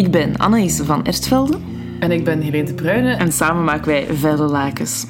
Ik 0.00 0.10
ben 0.10 0.38
Anaïs 0.38 0.80
van 0.80 1.04
Erstvelde. 1.04 1.58
En 1.98 2.10
ik 2.10 2.24
ben 2.24 2.40
Helene 2.40 2.64
de 2.64 2.74
Bruyne. 2.74 3.12
En 3.12 3.32
samen 3.32 3.64
maken 3.64 3.86
wij 3.86 4.06
Vuile 4.06 4.42
Lakens. 4.42 5.06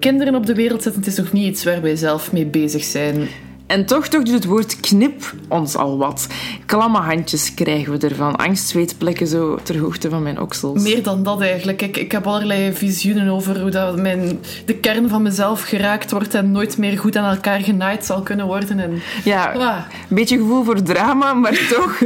Kinderen 0.00 0.34
op 0.34 0.46
de 0.46 0.54
wereld 0.54 0.82
zetten, 0.82 1.00
het 1.00 1.10
is 1.10 1.16
nog 1.16 1.32
niet 1.32 1.46
iets 1.46 1.64
waar 1.64 1.82
wij 1.82 1.96
zelf 1.96 2.32
mee 2.32 2.46
bezig 2.46 2.84
zijn. 2.84 3.28
En 3.72 3.86
toch, 3.86 4.08
toch 4.08 4.22
doet 4.22 4.34
het 4.34 4.44
woord 4.44 4.80
knip 4.80 5.34
ons 5.48 5.76
al 5.76 5.98
wat. 5.98 6.26
Klamme 6.66 6.98
handjes 6.98 7.54
krijgen 7.54 7.98
we 7.98 8.08
ervan. 8.08 8.36
Angstzweetplekken 8.36 9.26
zo 9.26 9.58
ter 9.62 9.78
hoogte 9.78 10.10
van 10.10 10.22
mijn 10.22 10.40
oksels. 10.40 10.82
Meer 10.82 11.02
dan 11.02 11.22
dat 11.22 11.40
eigenlijk. 11.40 11.82
Ik, 11.82 11.96
ik 11.96 12.12
heb 12.12 12.26
allerlei 12.26 12.72
visioenen 12.72 13.28
over 13.28 13.60
hoe 13.60 13.70
dat 13.70 13.96
mijn, 13.96 14.40
de 14.64 14.74
kern 14.74 15.08
van 15.08 15.22
mezelf 15.22 15.62
geraakt 15.62 16.10
wordt 16.10 16.34
en 16.34 16.50
nooit 16.50 16.78
meer 16.78 16.98
goed 16.98 17.16
aan 17.16 17.34
elkaar 17.34 17.60
genaaid 17.60 18.04
zal 18.04 18.22
kunnen 18.22 18.46
worden. 18.46 18.78
En, 18.78 19.02
ja, 19.24 19.52
ah. 19.52 19.76
een 20.08 20.16
beetje 20.16 20.38
gevoel 20.38 20.64
voor 20.64 20.82
drama, 20.82 21.34
maar 21.34 21.66
toch. 21.74 21.98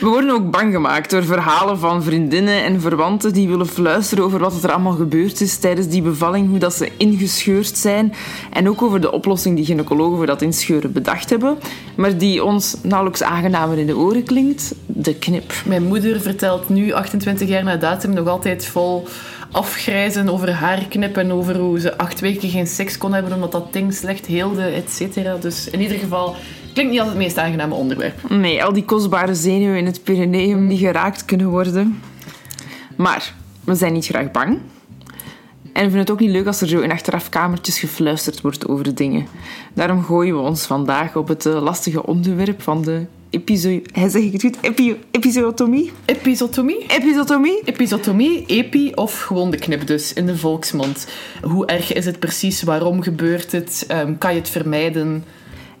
We 0.00 0.06
worden 0.06 0.30
ook 0.30 0.50
bang 0.50 0.72
gemaakt 0.72 1.10
door 1.10 1.24
verhalen 1.24 1.78
van 1.78 2.02
vriendinnen 2.02 2.64
en 2.64 2.80
verwanten 2.80 3.32
die 3.32 3.48
willen 3.48 3.68
fluisteren 3.68 4.24
over 4.24 4.38
wat 4.38 4.62
er 4.62 4.72
allemaal 4.72 4.96
gebeurd 4.96 5.40
is 5.40 5.58
tijdens 5.58 5.88
die 5.88 6.02
bevalling, 6.02 6.48
hoe 6.48 6.58
dat 6.58 6.74
ze 6.74 6.90
ingescheurd 6.96 7.78
zijn. 7.78 8.14
En 8.52 8.68
ook 8.68 8.82
over 8.82 9.00
de 9.00 9.12
oplossing 9.12 9.56
die 9.56 9.64
gynaecologen 9.64 10.16
voor 10.16 10.26
dat 10.26 10.42
inscheuren 10.42 10.92
bedacht 11.08 11.30
hebben, 11.30 11.58
maar 11.96 12.18
die 12.18 12.44
ons 12.44 12.76
nauwelijks 12.82 13.22
aangenamer 13.22 13.78
in 13.78 13.86
de 13.86 13.96
oren 13.96 14.24
klinkt, 14.24 14.74
de 14.86 15.14
knip. 15.14 15.52
Mijn 15.64 15.82
moeder 15.82 16.20
vertelt 16.20 16.68
nu, 16.68 16.92
28 16.92 17.48
jaar 17.48 17.64
na 17.64 17.76
datum, 17.76 18.12
nog 18.12 18.28
altijd 18.28 18.66
vol 18.66 19.08
afgrijzen 19.50 20.28
over 20.28 20.52
haar 20.52 20.84
knip 20.88 21.16
en 21.16 21.32
over 21.32 21.56
hoe 21.56 21.80
ze 21.80 21.98
acht 21.98 22.20
weken 22.20 22.48
geen 22.48 22.66
seks 22.66 22.98
kon 22.98 23.12
hebben 23.12 23.32
omdat 23.32 23.52
dat 23.52 23.72
ding 23.72 23.94
slecht 23.94 24.26
heelde, 24.26 24.62
et 24.62 24.90
cetera. 24.90 25.36
Dus 25.36 25.70
in 25.70 25.80
ieder 25.80 25.98
geval, 25.98 26.36
klinkt 26.72 26.92
niet 26.92 27.00
als 27.00 27.08
het 27.08 27.18
meest 27.18 27.38
aangename 27.38 27.74
onderwerp. 27.74 28.30
Nee, 28.30 28.64
al 28.64 28.72
die 28.72 28.84
kostbare 28.84 29.34
zenuwen 29.34 29.78
in 29.78 29.86
het 29.86 30.02
Pyreneeum 30.02 30.68
die 30.68 30.78
geraakt 30.78 31.24
kunnen 31.24 31.48
worden. 31.48 32.00
Maar 32.96 33.34
we 33.64 33.74
zijn 33.74 33.92
niet 33.92 34.06
graag 34.06 34.30
bang. 34.30 34.58
En 35.78 35.84
we 35.84 35.90
vinden 35.90 36.06
het 36.06 36.10
ook 36.10 36.20
niet 36.20 36.36
leuk 36.36 36.46
als 36.46 36.60
er 36.60 36.68
zo 36.68 36.80
in 36.80 36.90
achterafkamertjes 36.90 37.78
gefluisterd 37.78 38.40
wordt 38.40 38.68
over 38.68 38.94
dingen. 38.94 39.26
Daarom 39.74 40.04
gooien 40.04 40.34
we 40.34 40.40
ons 40.40 40.66
vandaag 40.66 41.16
op 41.16 41.28
het 41.28 41.46
eh, 41.46 41.62
lastige 41.62 42.06
onderwerp 42.06 42.62
van 42.62 42.82
de 42.82 43.06
episo... 43.30 43.80
Zeg 43.94 44.22
ik 44.22 44.32
het 44.32 44.42
goed? 44.42 44.56
Epi 44.60 44.96
episiotomie? 45.10 45.92
Episotomie? 46.04 46.86
Episotomie? 46.88 47.60
Episotomie, 47.64 48.44
epi 48.46 48.92
of 48.94 49.22
gewoon 49.22 49.50
de 49.50 49.56
knip 49.56 49.86
dus, 49.86 50.12
in 50.12 50.26
de 50.26 50.36
volksmond. 50.36 51.08
Hoe 51.42 51.66
erg 51.66 51.92
is 51.92 52.04
het 52.04 52.18
precies? 52.18 52.62
Waarom 52.62 53.02
gebeurt 53.02 53.52
het? 53.52 53.86
Um, 53.90 54.18
kan 54.18 54.32
je 54.32 54.38
het 54.38 54.48
vermijden? 54.48 55.24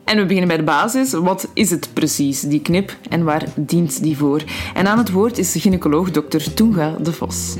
En 0.04 0.16
we 0.16 0.22
beginnen 0.22 0.48
bij 0.48 0.56
de 0.56 0.62
basis. 0.62 1.12
Wat 1.12 1.48
is 1.54 1.70
het 1.70 1.90
precies, 1.92 2.40
die 2.40 2.62
knip, 2.62 2.96
en 3.08 3.24
waar 3.24 3.44
dient 3.56 4.02
die 4.02 4.16
voor? 4.16 4.42
En 4.74 4.86
aan 4.86 4.98
het 4.98 5.10
woord 5.10 5.38
is 5.38 5.52
de 5.52 5.60
gynaecoloog 5.60 6.10
Dr. 6.10 6.54
Tunga 6.54 6.96
de 7.00 7.12
Vos. 7.12 7.56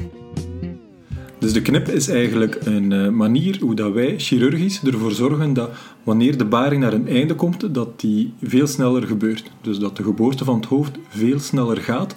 Dus 1.38 1.52
de 1.52 1.62
knip 1.62 1.88
is 1.88 2.08
eigenlijk 2.08 2.58
een 2.64 2.92
eh, 2.92 3.08
manier 3.08 3.58
hoe 3.60 3.74
dat 3.74 3.92
wij 3.92 4.14
chirurgisch 4.18 4.82
ervoor 4.82 5.12
zorgen 5.12 5.52
dat 5.52 5.70
wanneer 6.02 6.38
de 6.38 6.44
baring 6.44 6.82
naar 6.82 6.92
een 6.92 7.08
einde 7.08 7.34
komt, 7.34 7.74
dat 7.74 8.00
die 8.00 8.32
veel 8.42 8.66
sneller 8.66 9.02
gebeurt. 9.02 9.50
Dus 9.60 9.78
dat 9.78 9.96
de 9.96 10.02
geboorte 10.02 10.44
van 10.44 10.56
het 10.56 10.64
hoofd 10.64 10.98
veel 11.08 11.40
sneller 11.40 11.76
gaat. 11.76 12.14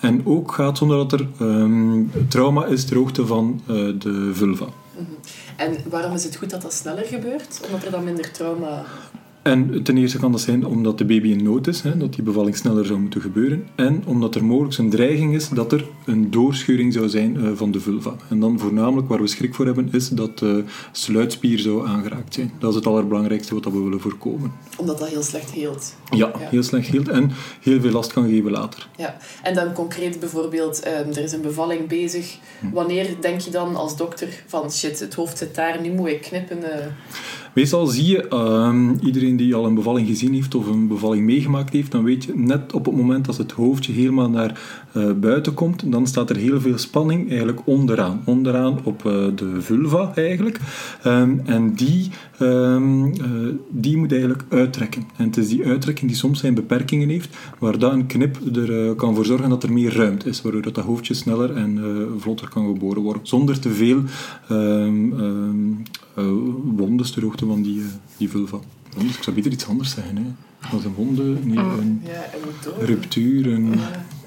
En 0.00 0.26
ook 0.26 0.52
gaat 0.52 0.78
zonder 0.78 0.96
dat 0.96 1.12
er 1.12 1.26
um, 1.40 2.10
trauma 2.28 2.66
is 2.66 2.84
ter 2.84 2.96
hoogte 2.96 3.26
van 3.26 3.60
uh, 3.70 3.76
de 3.98 4.30
vulva. 4.32 4.64
Mhm. 4.64 5.04
En 5.56 5.76
waarom 5.88 6.14
is 6.14 6.24
het 6.24 6.36
goed 6.36 6.50
dat 6.50 6.62
dat 6.62 6.72
sneller 6.72 7.04
gebeurt? 7.04 7.60
Omdat 7.66 7.84
er 7.84 7.90
dan 7.90 8.04
minder 8.04 8.30
trauma 8.30 8.84
en 9.42 9.82
ten 9.82 9.96
eerste 9.96 10.18
kan 10.18 10.32
dat 10.32 10.40
zijn 10.40 10.66
omdat 10.66 10.98
de 10.98 11.04
baby 11.04 11.28
in 11.28 11.42
nood 11.42 11.66
is, 11.66 11.80
hè, 11.80 11.96
dat 11.96 12.14
die 12.14 12.22
bevalling 12.22 12.56
sneller 12.56 12.86
zou 12.86 12.98
moeten 12.98 13.20
gebeuren. 13.20 13.66
En 13.74 14.02
omdat 14.06 14.34
er 14.34 14.44
mogelijk 14.44 14.78
een 14.78 14.90
dreiging 14.90 15.34
is 15.34 15.48
dat 15.48 15.72
er 15.72 15.84
een 16.06 16.30
doorscheuring 16.30 16.92
zou 16.92 17.08
zijn 17.08 17.36
uh, 17.36 17.50
van 17.54 17.70
de 17.70 17.80
vulva. 17.80 18.14
En 18.28 18.40
dan 18.40 18.58
voornamelijk 18.58 19.08
waar 19.08 19.20
we 19.20 19.26
schrik 19.26 19.54
voor 19.54 19.66
hebben, 19.66 19.88
is 19.92 20.08
dat 20.08 20.38
de 20.38 20.64
sluitspier 20.92 21.58
zou 21.58 21.86
aangeraakt 21.88 22.34
zijn. 22.34 22.52
Dat 22.58 22.70
is 22.70 22.76
het 22.76 22.86
allerbelangrijkste 22.86 23.54
wat 23.54 23.64
we 23.64 23.82
willen 23.82 24.00
voorkomen. 24.00 24.52
Omdat 24.76 24.98
dat 24.98 25.08
heel 25.08 25.22
slecht 25.22 25.50
heelt. 25.50 25.96
Ja, 26.10 26.30
heel 26.34 26.62
slecht 26.62 26.86
heelt 26.86 27.08
en 27.08 27.30
heel 27.60 27.80
veel 27.80 27.92
last 27.92 28.12
kan 28.12 28.28
geven 28.28 28.50
later. 28.50 28.88
Ja, 28.96 29.16
en 29.42 29.54
dan 29.54 29.72
concreet 29.72 30.20
bijvoorbeeld, 30.20 30.86
um, 30.86 31.10
er 31.12 31.22
is 31.22 31.32
een 31.32 31.40
bevalling 31.40 31.88
bezig. 31.88 32.38
Hm. 32.60 32.70
Wanneer 32.70 33.16
denk 33.20 33.40
je 33.40 33.50
dan 33.50 33.76
als 33.76 33.96
dokter 33.96 34.28
van 34.46 34.72
shit, 34.72 35.00
het 35.00 35.14
hoofd 35.14 35.38
zit 35.38 35.54
daar, 35.54 35.80
nu 35.80 35.92
moet 35.92 36.08
ik 36.08 36.20
knippen? 36.20 36.58
Uh... 36.58 36.86
Meestal 37.52 37.86
zie 37.86 38.06
je, 38.06 38.26
uh, 38.32 39.06
iedereen 39.06 39.36
die 39.36 39.54
al 39.54 39.66
een 39.66 39.74
bevalling 39.74 40.06
gezien 40.06 40.34
heeft 40.34 40.54
of 40.54 40.66
een 40.66 40.88
bevalling 40.88 41.24
meegemaakt 41.24 41.72
heeft, 41.72 41.92
dan 41.92 42.04
weet 42.04 42.24
je 42.24 42.32
net 42.36 42.72
op 42.72 42.84
het 42.84 42.94
moment 42.94 43.24
dat 43.24 43.36
het 43.36 43.52
hoofdje 43.52 43.92
helemaal 43.92 44.30
naar 44.30 44.60
uh, 44.96 45.12
buiten 45.12 45.54
komt, 45.54 45.92
dan 45.92 46.06
staat 46.06 46.30
er 46.30 46.36
heel 46.36 46.60
veel 46.60 46.78
spanning 46.78 47.28
eigenlijk 47.28 47.60
onderaan. 47.64 48.22
Onderaan 48.24 48.78
op 48.84 49.04
uh, 49.06 49.12
de 49.34 49.56
vulva 49.58 50.12
eigenlijk. 50.14 50.60
Um, 51.06 51.40
en 51.44 51.72
die, 51.74 52.10
um, 52.40 53.04
uh, 53.06 53.12
die 53.68 53.96
moet 53.96 54.12
eigenlijk 54.12 54.44
uittrekken. 54.48 55.02
En 55.16 55.24
het 55.24 55.36
is 55.36 55.48
die 55.48 55.66
uittrekking 55.66 56.10
die 56.10 56.18
soms 56.18 56.40
zijn 56.40 56.54
beperkingen 56.54 57.08
heeft, 57.08 57.36
waar 57.58 57.78
dan 57.78 57.92
een 57.92 58.06
knip 58.06 58.56
er 58.56 58.94
kan 58.94 59.14
voor 59.14 59.24
zorgen 59.24 59.48
dat 59.48 59.62
er 59.62 59.72
meer 59.72 59.96
ruimte 59.96 60.28
is, 60.28 60.42
waardoor 60.42 60.62
dat, 60.62 60.74
dat 60.74 60.84
hoofdje 60.84 61.14
sneller 61.14 61.56
en 61.56 61.80
vlotter 62.18 62.48
kan 62.48 62.66
geboren 62.66 63.02
worden. 63.02 63.26
Zonder 63.26 63.60
te 63.60 63.70
veel 63.70 64.02
um, 64.50 65.82
wondes 66.76 67.10
ter 67.10 67.22
hoogte 67.22 67.46
van 67.46 67.62
die, 67.62 67.82
die 68.16 68.28
vulva. 68.28 68.58
Wondes, 68.96 69.16
ik 69.16 69.22
zou 69.22 69.36
beter 69.36 69.52
iets 69.52 69.66
anders 69.66 69.90
zeggen. 69.90 70.16
Hè. 70.16 70.22
Als 70.72 70.84
een 70.84 70.94
wonde, 70.94 71.22
nee, 71.22 71.58
oh. 71.58 71.72
een 71.80 72.00
ja, 72.04 72.24
ruptuur, 72.84 73.52
een... 73.52 73.74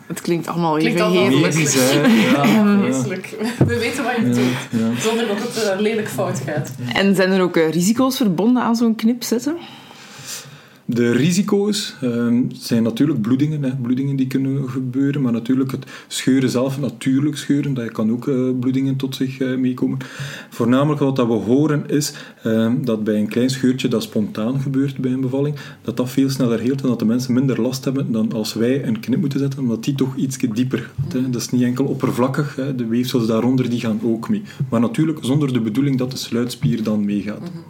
Het 0.07 0.21
klinkt 0.21 0.47
allemaal 0.47 0.77
klinkt 0.77 0.99
even 0.99 1.11
heerlijk. 1.11 1.53
Medisch, 1.53 1.93
ja, 2.31 2.63
We 3.67 3.77
weten 3.79 4.03
wat 4.03 4.15
je 4.15 4.29
doet, 4.29 5.01
zonder 5.01 5.27
dat 5.27 5.37
het 5.39 5.73
uh, 5.75 5.81
lelijk 5.81 6.09
fout 6.09 6.41
gaat. 6.45 6.71
En 6.93 7.15
zijn 7.15 7.31
er 7.31 7.41
ook 7.41 7.57
uh, 7.57 7.69
risico's 7.69 8.17
verbonden 8.17 8.63
aan 8.63 8.75
zo'n 8.75 8.95
knip 8.95 9.23
zetten? 9.23 9.57
De 10.85 11.11
risico's 11.11 11.95
uh, 12.03 12.39
zijn 12.53 12.83
natuurlijk 12.83 13.21
bloedingen, 13.21 13.63
hè, 13.63 13.75
bloedingen 13.75 14.15
die 14.15 14.27
kunnen 14.27 14.69
gebeuren, 14.69 15.21
maar 15.21 15.31
natuurlijk 15.31 15.71
het 15.71 15.85
scheuren 16.07 16.49
zelf, 16.49 16.79
natuurlijk 16.79 17.37
scheuren, 17.37 17.73
daar 17.73 17.91
kan 17.91 18.11
ook 18.11 18.27
uh, 18.27 18.49
bloedingen 18.59 18.95
tot 18.95 19.15
zich 19.15 19.39
uh, 19.39 19.57
meekomen. 19.57 19.97
Voornamelijk 20.49 20.99
wat 20.99 21.15
dat 21.15 21.27
we 21.27 21.33
horen 21.33 21.89
is 21.89 22.13
uh, 22.45 22.73
dat 22.81 23.03
bij 23.03 23.15
een 23.15 23.27
klein 23.27 23.49
scheurtje 23.49 23.87
dat 23.87 24.03
spontaan 24.03 24.59
gebeurt 24.61 24.97
bij 24.97 25.11
een 25.11 25.21
bevalling, 25.21 25.55
dat 25.81 25.97
dat 25.97 26.09
veel 26.09 26.29
sneller 26.29 26.59
heelt 26.59 26.81
en 26.81 26.87
dat 26.87 26.99
de 26.99 27.05
mensen 27.05 27.33
minder 27.33 27.61
last 27.61 27.85
hebben 27.85 28.11
dan 28.11 28.33
als 28.33 28.53
wij 28.53 28.85
een 28.85 28.99
knip 28.99 29.19
moeten 29.19 29.39
zetten, 29.39 29.59
omdat 29.59 29.83
die 29.83 29.95
toch 29.95 30.15
iets 30.15 30.37
dieper 30.37 30.79
gaat. 30.79 31.13
Hè. 31.13 31.29
Dat 31.29 31.41
is 31.41 31.49
niet 31.49 31.63
enkel 31.63 31.85
oppervlakkig, 31.85 32.55
hè. 32.55 32.75
de 32.75 32.85
weefsels 32.85 33.27
daaronder 33.27 33.69
die 33.69 33.79
gaan 33.79 33.99
ook 34.03 34.29
mee. 34.29 34.41
Maar 34.69 34.79
natuurlijk 34.79 35.19
zonder 35.21 35.53
de 35.53 35.61
bedoeling 35.61 35.97
dat 35.97 36.11
de 36.11 36.17
sluitspier 36.17 36.83
dan 36.83 37.05
meegaat. 37.05 37.51
Mm 37.53 37.61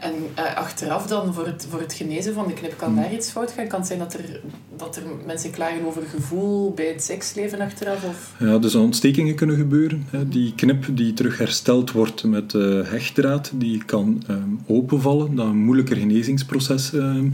en 0.00 0.14
uh, 0.38 0.56
achteraf 0.56 1.06
dan, 1.06 1.34
voor 1.34 1.46
het, 1.46 1.66
voor 1.70 1.80
het 1.80 1.92
genezen 1.92 2.34
van 2.34 2.46
de 2.46 2.52
knip, 2.52 2.74
kan 2.76 2.96
daar 2.96 3.12
iets 3.12 3.30
fout 3.30 3.52
gaan? 3.52 3.66
Kan 3.66 3.78
het 3.78 3.88
zijn 3.88 3.98
dat 3.98 4.14
er, 4.14 4.40
dat 4.76 4.96
er 4.96 5.02
mensen 5.26 5.50
klagen 5.50 5.86
over 5.86 6.02
gevoel 6.02 6.72
bij 6.74 6.86
het 6.86 7.02
seksleven 7.02 7.60
achteraf? 7.60 8.04
Of? 8.04 8.34
Ja, 8.38 8.58
dus 8.58 8.74
ontstekingen 8.74 9.34
kunnen 9.34 9.56
gebeuren. 9.56 10.06
Hè. 10.10 10.28
Die 10.28 10.54
knip 10.54 10.84
die 10.90 11.12
terug 11.12 11.38
hersteld 11.38 11.92
wordt 11.92 12.24
met 12.24 12.52
uh, 12.52 12.90
hechtdraad, 12.90 13.50
die 13.54 13.84
kan 13.84 14.22
um, 14.30 14.60
openvallen. 14.66 15.34
Dat 15.34 15.46
een 15.46 15.56
moeilijker 15.56 15.96
genezingsproces 15.96 16.92
um, 16.92 17.32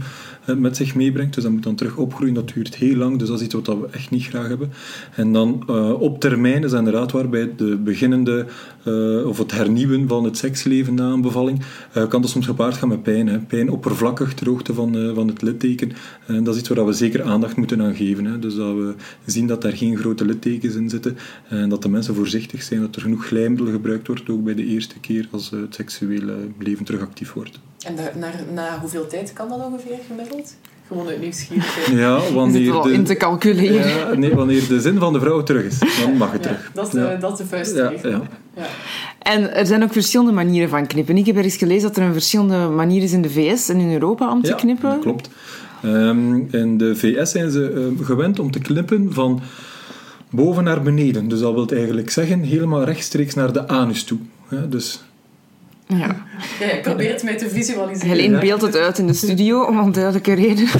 met 0.55 0.77
zich 0.77 0.95
meebrengt. 0.95 1.33
Dus 1.33 1.43
dat 1.43 1.51
moet 1.51 1.63
dan 1.63 1.75
terug 1.75 1.97
opgroeien. 1.97 2.33
Dat 2.33 2.51
duurt 2.53 2.75
heel 2.75 2.95
lang, 2.95 3.19
dus 3.19 3.27
dat 3.27 3.39
is 3.39 3.45
iets 3.45 3.53
wat 3.53 3.67
we 3.67 3.87
echt 3.91 4.09
niet 4.09 4.23
graag 4.23 4.47
hebben. 4.47 4.71
En 5.15 5.33
dan 5.33 5.63
uh, 5.69 6.01
op 6.01 6.19
termijn 6.19 6.63
is 6.63 6.71
inderdaad 6.71 7.11
waarbij 7.11 7.51
de 7.55 7.77
beginnende 7.77 8.45
uh, 8.85 9.27
of 9.27 9.37
het 9.37 9.51
hernieuwen 9.51 10.07
van 10.07 10.23
het 10.23 10.37
seksleven 10.37 10.93
na 10.93 11.11
een 11.11 11.21
bevalling 11.21 11.61
uh, 11.97 12.07
kan 12.07 12.21
dat 12.21 12.29
soms 12.29 12.45
gepaard 12.45 12.77
gaan 12.77 12.89
met 12.89 13.03
pijn. 13.03 13.27
Hè. 13.27 13.39
Pijn 13.39 13.69
oppervlakkig 13.69 14.33
ter 14.33 14.47
hoogte 14.47 14.73
van, 14.73 15.11
van 15.15 15.27
het 15.27 15.41
litteken. 15.41 15.91
En 16.25 16.43
dat 16.43 16.53
is 16.53 16.59
iets 16.59 16.69
waar 16.69 16.85
we 16.85 16.93
zeker 16.93 17.23
aandacht 17.23 17.55
moeten 17.55 17.81
aan 17.81 17.95
geven. 17.95 18.25
Hè. 18.25 18.39
Dus 18.39 18.55
dat 18.55 18.75
we 18.75 18.95
zien 19.25 19.47
dat 19.47 19.61
daar 19.61 19.77
geen 19.77 19.97
grote 19.97 20.25
littekens 20.25 20.75
in 20.75 20.89
zitten 20.89 21.17
en 21.47 21.69
dat 21.69 21.81
de 21.81 21.89
mensen 21.89 22.15
voorzichtig 22.15 22.63
zijn, 22.63 22.81
dat 22.81 22.95
er 22.95 23.01
genoeg 23.01 23.25
glijmiddel 23.25 23.71
gebruikt 23.71 24.07
wordt, 24.07 24.29
ook 24.29 24.43
bij 24.43 24.55
de 24.55 24.65
eerste 24.65 24.99
keer 24.99 25.27
als 25.31 25.49
het 25.49 25.75
seksuele 25.75 26.35
leven 26.59 26.85
terug 26.85 27.01
actief 27.01 27.33
wordt. 27.33 27.59
En 27.85 27.95
na, 28.19 28.31
na 28.53 28.79
hoeveel 28.79 29.07
tijd 29.07 29.33
kan 29.33 29.49
dat 29.49 29.65
ongeveer 29.65 29.97
gemiddeld? 30.07 30.55
Gewoon 30.87 31.07
uit 31.07 31.21
nieuwsgierigheid. 31.21 31.87
Ja, 31.87 32.19
wanneer 32.33 32.81
de, 32.81 32.91
in 32.91 33.03
te 33.03 33.15
calculeren. 33.15 33.87
Ja, 33.87 34.13
nee, 34.13 34.35
wanneer 34.35 34.67
de 34.67 34.81
zin 34.81 34.99
van 34.99 35.13
de 35.13 35.19
vrouw 35.19 35.43
terug 35.43 35.63
is, 35.63 35.79
dan 36.01 36.17
mag 36.17 36.31
het 36.31 36.41
terug. 36.41 36.71
Dat 36.73 36.87
is 36.87 36.91
de, 36.91 37.17
dat 37.19 37.31
is 37.31 37.37
de 37.37 37.45
vuistregel. 37.45 38.09
Ja, 38.09 38.21
ja. 38.55 38.65
En 39.19 39.53
er 39.53 39.65
zijn 39.65 39.83
ook 39.83 39.91
verschillende 39.91 40.31
manieren 40.31 40.69
van 40.69 40.87
knippen. 40.87 41.17
Ik 41.17 41.25
heb 41.25 41.37
er 41.37 41.43
eens 41.43 41.57
gelezen 41.57 41.87
dat 41.87 41.97
er 41.97 42.03
een 42.03 42.13
verschillende 42.13 42.67
manier 42.67 43.03
is 43.03 43.11
in 43.11 43.21
de 43.21 43.29
VS 43.29 43.69
en 43.69 43.79
in 43.79 43.91
Europa 43.91 44.31
om 44.31 44.41
te 44.41 44.55
knippen. 44.55 44.89
dat 44.89 44.99
klopt. 44.99 45.29
Um, 45.85 46.47
in 46.51 46.77
de 46.77 46.95
VS 46.95 47.31
zijn 47.31 47.51
ze 47.51 47.59
um, 47.59 48.03
gewend 48.03 48.39
om 48.39 48.51
te 48.51 48.59
knippen 48.59 49.13
van 49.13 49.41
boven 50.29 50.63
naar 50.63 50.81
beneden. 50.81 51.27
Dus 51.27 51.39
dat 51.39 51.53
wil 51.53 51.67
eigenlijk 51.67 52.09
zeggen 52.09 52.41
helemaal 52.41 52.83
rechtstreeks 52.83 53.33
naar 53.33 53.53
de 53.53 53.67
anus 53.67 54.03
toe. 54.03 54.17
dus 54.69 55.03
Ja. 55.87 56.25
Ja, 56.59 56.65
ik 56.71 56.81
probeer 56.81 57.11
het 57.11 57.23
mij 57.23 57.37
te 57.37 57.49
visualiseren. 57.49 58.09
Helene 58.15 58.39
beeldt 58.39 58.61
het 58.61 58.75
uit 58.75 58.97
in 58.97 59.07
de 59.07 59.13
studio, 59.13 59.63
om 59.63 59.77
een 59.77 59.91
duidelijke 59.91 60.33
reden. 60.33 60.67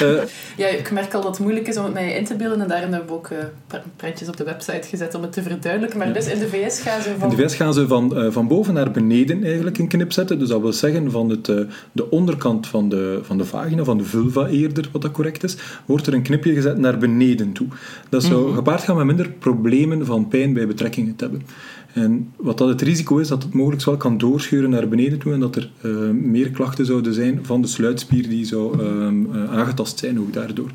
Eh, 0.00 0.22
Ja, 0.56 0.66
ik 0.66 0.90
merk 0.90 1.14
al 1.14 1.20
dat 1.22 1.30
het 1.30 1.40
moeilijk 1.40 1.68
is 1.68 1.76
om 1.76 1.84
het 1.84 1.92
mij 1.92 2.12
in 2.12 2.24
te 2.24 2.34
beelden. 2.36 2.60
En 2.60 2.68
daarom 2.68 2.90
hebben 2.92 3.08
we 3.08 3.14
ook 3.14 3.28
eh, 3.28 3.38
pre- 3.66 3.82
prentjes 3.96 4.28
op 4.28 4.36
de 4.36 4.44
website 4.44 4.88
gezet 4.88 5.14
om 5.14 5.22
het 5.22 5.32
te 5.32 5.42
verduidelijken. 5.42 5.98
Maar 5.98 6.12
dus 6.12 6.26
in 6.26 6.38
de 6.38 6.48
VS 6.48 6.80
gaan 6.80 7.02
ze 7.02 7.08
In 7.10 7.18
van... 7.18 7.28
de 7.30 7.36
VS 7.36 7.54
gaan 7.54 7.74
ze 7.74 7.86
van, 7.86 8.16
eh, 8.16 8.26
van 8.30 8.48
boven 8.48 8.74
naar 8.74 8.90
beneden 8.90 9.44
eigenlijk 9.44 9.78
een 9.78 9.88
knip 9.88 10.12
zetten. 10.12 10.38
Dus 10.38 10.48
dat 10.48 10.60
wil 10.60 10.72
zeggen 10.72 11.10
van 11.10 11.30
het, 11.30 11.48
eh, 11.48 11.56
de 11.92 12.10
onderkant 12.10 12.66
van 12.66 12.88
de, 12.88 13.18
van 13.22 13.38
de 13.38 13.44
vagina, 13.44 13.84
van 13.84 13.98
de 13.98 14.04
vulva 14.04 14.46
eerder, 14.46 14.88
wat 14.92 15.02
dat 15.02 15.12
correct 15.12 15.42
is, 15.44 15.56
wordt 15.86 16.06
er 16.06 16.14
een 16.14 16.22
knipje 16.22 16.54
gezet 16.54 16.78
naar 16.78 16.98
beneden 16.98 17.52
toe. 17.52 17.66
Dat 18.08 18.22
zou 18.24 18.54
gepaard 18.54 18.82
gaan 18.82 18.96
met 18.96 19.06
minder 19.06 19.30
problemen 19.30 20.06
van 20.06 20.28
pijn 20.28 20.52
bij 20.52 20.66
betrekkingen 20.66 21.16
te 21.16 21.24
hebben. 21.24 21.46
En 21.92 22.32
wat 22.36 22.58
dat 22.58 22.68
het 22.68 22.82
risico 22.82 23.18
is, 23.18 23.28
dat 23.28 23.42
het 23.42 23.54
mogelijk 23.54 23.84
wel 23.84 23.96
kan 23.96 24.18
doorscheuren 24.18 24.70
naar 24.70 24.88
beneden 24.88 25.18
toe 25.18 25.32
en 25.32 25.40
dat 25.40 25.56
er 25.56 25.70
eh, 25.80 25.90
meer 26.10 26.50
klachten 26.50 26.86
zouden 26.86 27.14
zijn 27.14 27.38
van 27.42 27.62
de 27.62 27.68
sluitspier 27.68 28.28
die 28.28 28.44
zou 28.44 28.80
eh, 28.80 29.52
aangetast 29.52 29.98
zijn 29.98 30.20
ook 30.20 30.32
daardoor. 30.32 30.70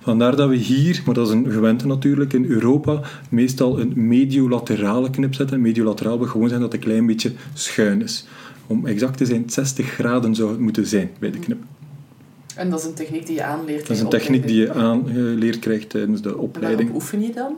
Vandaar 0.00 0.36
dat 0.36 0.48
we 0.48 0.56
hier, 0.56 1.02
maar 1.04 1.14
dat 1.14 1.26
is 1.26 1.32
een 1.32 1.50
gewente 1.50 1.86
natuurlijk, 1.86 2.32
in 2.32 2.44
Europa 2.44 3.00
meestal 3.28 3.80
een 3.80 3.92
mediolaterale 3.94 5.10
knip 5.10 5.34
zetten. 5.34 5.60
Mediolaterale 5.60 6.18
wil 6.18 6.26
gewoon 6.26 6.48
zijn 6.48 6.60
dat 6.60 6.72
het 6.72 6.80
een 6.80 6.88
klein 6.88 7.06
beetje 7.06 7.32
schuin 7.54 8.02
is. 8.02 8.26
Om 8.66 8.86
exact 8.86 9.16
te 9.16 9.24
zijn, 9.24 9.50
60 9.50 9.86
graden 9.86 10.34
zou 10.34 10.50
het 10.50 10.60
moeten 10.60 10.86
zijn 10.86 11.10
bij 11.18 11.30
de 11.30 11.38
knip. 11.38 11.58
En 12.56 12.70
dat 12.70 12.78
is 12.78 12.84
een 12.86 12.94
techniek 12.94 13.26
die 13.26 13.34
je 13.34 13.42
aanleert. 13.42 13.86
Dat 13.86 13.96
is 13.96 14.02
een 14.02 14.08
techniek 14.08 14.46
die 14.46 14.56
je 14.56 14.72
aangeleerd 14.72 15.58
krijgt 15.58 15.90
tijdens 15.90 16.22
de 16.22 16.28
En 16.28 16.36
opleiding. 16.36 16.88
waarop 16.88 17.02
oefen 17.02 17.22
je 17.22 17.32
dan? 17.32 17.56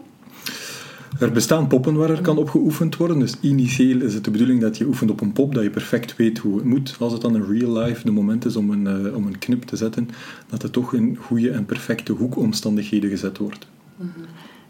Er 1.21 1.33
bestaan 1.33 1.67
poppen 1.67 1.95
waar 1.95 2.11
er 2.11 2.21
kan 2.21 2.39
op 2.39 2.51
geoefend 2.51 2.97
worden. 2.97 3.19
Dus 3.19 3.35
initieel 3.41 4.01
is 4.01 4.15
het 4.15 4.25
de 4.25 4.31
bedoeling 4.31 4.61
dat 4.61 4.77
je 4.77 4.87
oefent 4.87 5.11
op 5.11 5.21
een 5.21 5.33
pop, 5.33 5.55
dat 5.55 5.63
je 5.63 5.71
perfect 5.71 6.17
weet 6.17 6.39
hoe 6.39 6.57
het 6.57 6.65
moet. 6.65 6.97
Als 6.99 7.13
het 7.13 7.21
dan 7.23 7.35
in 7.37 7.45
real 7.59 7.73
life 7.83 8.05
de 8.05 8.11
moment 8.11 8.45
is 8.45 8.57
om 8.57 8.71
een, 8.71 8.87
eh, 8.87 9.17
om 9.17 9.27
een 9.27 9.39
knip 9.39 9.63
te 9.63 9.77
zetten, 9.77 10.09
dat 10.51 10.63
het 10.63 10.73
toch 10.73 10.95
in 10.95 11.19
goede 11.21 11.51
en 11.51 11.65
perfecte 11.65 12.13
hoekomstandigheden 12.13 13.11
gezet 13.11 13.39
wordt. 13.39 13.67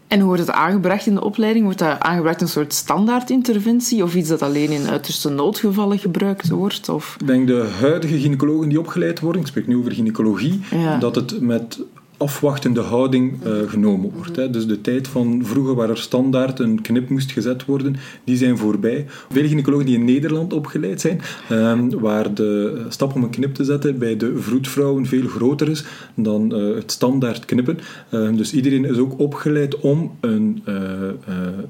En 0.07 0.17
hoe 0.19 0.27
wordt 0.27 0.41
het 0.41 0.51
aangebracht 0.51 1.05
in 1.05 1.13
de 1.13 1.23
opleiding? 1.23 1.63
Wordt 1.63 1.79
dat 1.79 1.99
aangebracht 1.99 2.41
een 2.41 2.47
soort 2.47 2.73
standaardinterventie 2.73 4.03
of 4.03 4.15
iets 4.15 4.29
dat 4.29 4.41
alleen 4.41 4.69
in 4.71 4.87
uiterste 4.87 5.29
noodgevallen 5.29 5.99
gebruikt 5.99 6.49
wordt? 6.49 6.89
Of... 6.89 7.15
Ik 7.19 7.27
denk 7.27 7.47
de 7.47 7.69
huidige 7.79 8.19
gynaecologen 8.19 8.69
die 8.69 8.79
opgeleid 8.79 9.19
worden, 9.19 9.41
ik 9.41 9.47
spreek 9.47 9.67
nu 9.67 9.77
over 9.77 9.91
gynaecologie, 9.91 10.59
Ja. 10.71 10.97
dat 10.97 11.15
het 11.15 11.41
met 11.41 11.79
afwachtende 12.19 12.81
houding 12.81 13.43
eh, 13.43 13.51
genomen 13.67 14.11
wordt. 14.15 14.35
Hè. 14.35 14.49
Dus 14.49 14.67
de 14.67 14.81
tijd 14.81 15.07
van 15.07 15.41
vroeger 15.45 15.75
waar 15.75 15.89
er 15.89 15.97
standaard 15.97 16.59
een 16.59 16.81
knip 16.81 17.09
moest 17.09 17.31
gezet 17.31 17.65
worden, 17.65 17.95
die 18.23 18.37
zijn 18.37 18.57
voorbij. 18.57 19.05
Veel 19.29 19.47
gynaecologen 19.47 19.85
die 19.85 19.97
in 19.97 20.05
Nederland 20.05 20.53
opgeleid 20.53 21.01
zijn, 21.01 21.21
ehm, 21.49 21.89
waar 21.89 22.33
de 22.33 22.81
stap 22.89 23.15
om 23.15 23.23
een 23.23 23.29
knip 23.29 23.53
te 23.53 23.63
zetten 23.63 23.97
bij 23.97 24.17
de 24.17 24.37
vroedvrouwen 24.37 25.05
veel 25.05 25.27
groter 25.27 25.69
is 25.69 25.85
dan 26.15 26.53
eh, 26.53 26.75
het 26.75 26.91
standaard 26.91 27.45
knippen. 27.45 27.79
Ehm, 28.09 28.35
dus 28.35 28.53
iedereen 28.53 28.85
is 28.85 28.97
ook 28.97 29.19
opgeleid 29.19 29.79
om 29.79 30.11
een, 30.19 30.61
eh, 30.65 30.75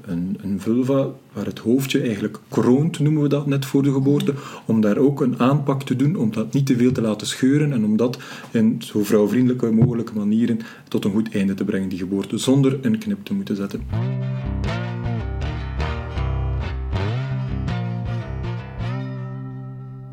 een, 0.06 0.36
een 0.42 0.60
vulva 0.60 1.08
waar 1.32 1.46
het 1.46 1.58
hoofdje 1.58 2.00
eigenlijk 2.00 2.38
kroont, 2.48 2.98
noemen 2.98 3.22
we 3.22 3.28
dat 3.28 3.46
net 3.46 3.66
voor 3.66 3.82
de 3.82 3.92
geboorte, 3.92 4.34
om 4.64 4.80
daar 4.80 4.98
ook 4.98 5.20
een 5.20 5.38
aanpak 5.38 5.82
te 5.82 5.96
doen, 5.96 6.16
om 6.16 6.32
dat 6.32 6.52
niet 6.52 6.66
te 6.66 6.76
veel 6.76 6.92
te 6.92 7.00
laten 7.00 7.26
scheuren 7.26 7.72
en 7.72 7.84
om 7.84 7.96
dat 7.96 8.18
in 8.50 8.76
zo 8.78 9.04
vrouwvriendelijke 9.04 9.70
mogelijke 9.70 10.12
manieren 10.40 10.66
tot 10.88 11.04
een 11.04 11.10
goed 11.10 11.34
einde 11.34 11.54
te 11.54 11.64
brengen, 11.64 11.88
die 11.88 11.98
geboorte, 11.98 12.38
zonder 12.38 12.78
een 12.82 12.98
knip 12.98 13.24
te 13.24 13.34
moeten 13.34 13.56
zetten. 13.56 13.86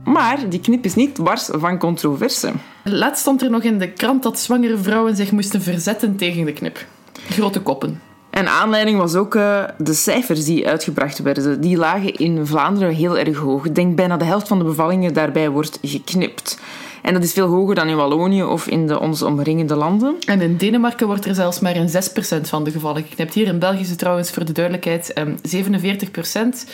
Maar 0.03 0.49
die 0.49 0.59
knip 0.59 0.85
is 0.85 0.95
niet 0.95 1.17
wars 1.17 1.49
van 1.51 1.77
controverse. 1.77 2.51
Laatst 2.83 3.21
stond 3.21 3.41
er 3.41 3.49
nog 3.49 3.63
in 3.63 3.79
de 3.79 3.91
krant 3.91 4.23
dat 4.23 4.39
zwangere 4.39 4.77
vrouwen 4.77 5.15
zich 5.15 5.31
moesten 5.31 5.61
verzetten 5.61 6.15
tegen 6.15 6.45
de 6.45 6.53
knip. 6.53 6.85
Grote 7.29 7.61
koppen. 7.61 8.01
En 8.29 8.47
aanleiding 8.47 8.97
was 8.97 9.15
ook 9.15 9.35
eh, 9.35 9.63
de 9.77 9.93
cijfers 9.93 10.45
die 10.45 10.67
uitgebracht 10.67 11.19
werden. 11.19 11.61
Die 11.61 11.77
lagen 11.77 12.13
in 12.13 12.45
Vlaanderen 12.45 12.93
heel 12.93 13.17
erg 13.17 13.37
hoog. 13.37 13.65
Ik 13.65 13.75
denk 13.75 13.95
bijna 13.95 14.17
de 14.17 14.25
helft 14.25 14.47
van 14.47 14.57
de 14.57 14.63
bevallingen 14.63 15.13
daarbij 15.13 15.49
wordt 15.49 15.79
geknipt. 15.81 16.59
En 17.01 17.13
dat 17.13 17.23
is 17.23 17.33
veel 17.33 17.47
hoger 17.47 17.75
dan 17.75 17.87
in 17.87 17.95
Wallonië 17.95 18.43
of 18.43 18.67
in 18.67 18.87
de 18.87 18.99
ons 18.99 19.21
omringende 19.21 19.75
landen. 19.75 20.15
En 20.25 20.41
in 20.41 20.57
Denemarken 20.57 21.07
wordt 21.07 21.25
er 21.25 21.35
zelfs 21.35 21.59
maar 21.59 21.75
in 21.75 21.89
6% 21.89 22.41
van 22.41 22.63
de 22.63 22.71
gevallen 22.71 23.03
geknipt. 23.03 23.33
Hier 23.33 23.47
in 23.47 23.59
België 23.59 23.79
is 23.79 23.89
het 23.89 23.99
trouwens 23.99 24.31
voor 24.31 24.45
de 24.45 24.51
duidelijkheid 24.51 25.13
ehm, 25.13 25.35
47%. 25.41 26.69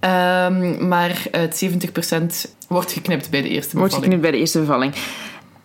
Ehm, 0.00 0.88
maar 0.88 1.26
het 1.30 1.56
70% 1.56 2.54
wordt 2.68 2.92
geknipt 2.92 3.30
bij 3.30 3.42
de 3.42 3.48
eerste 3.48 3.76
Wordt 3.76 3.94
bevalling. 3.94 4.02
geknipt 4.02 4.20
bij 4.20 4.30
de 4.30 4.36
eerste 4.36 4.58
bevalling. 4.58 4.94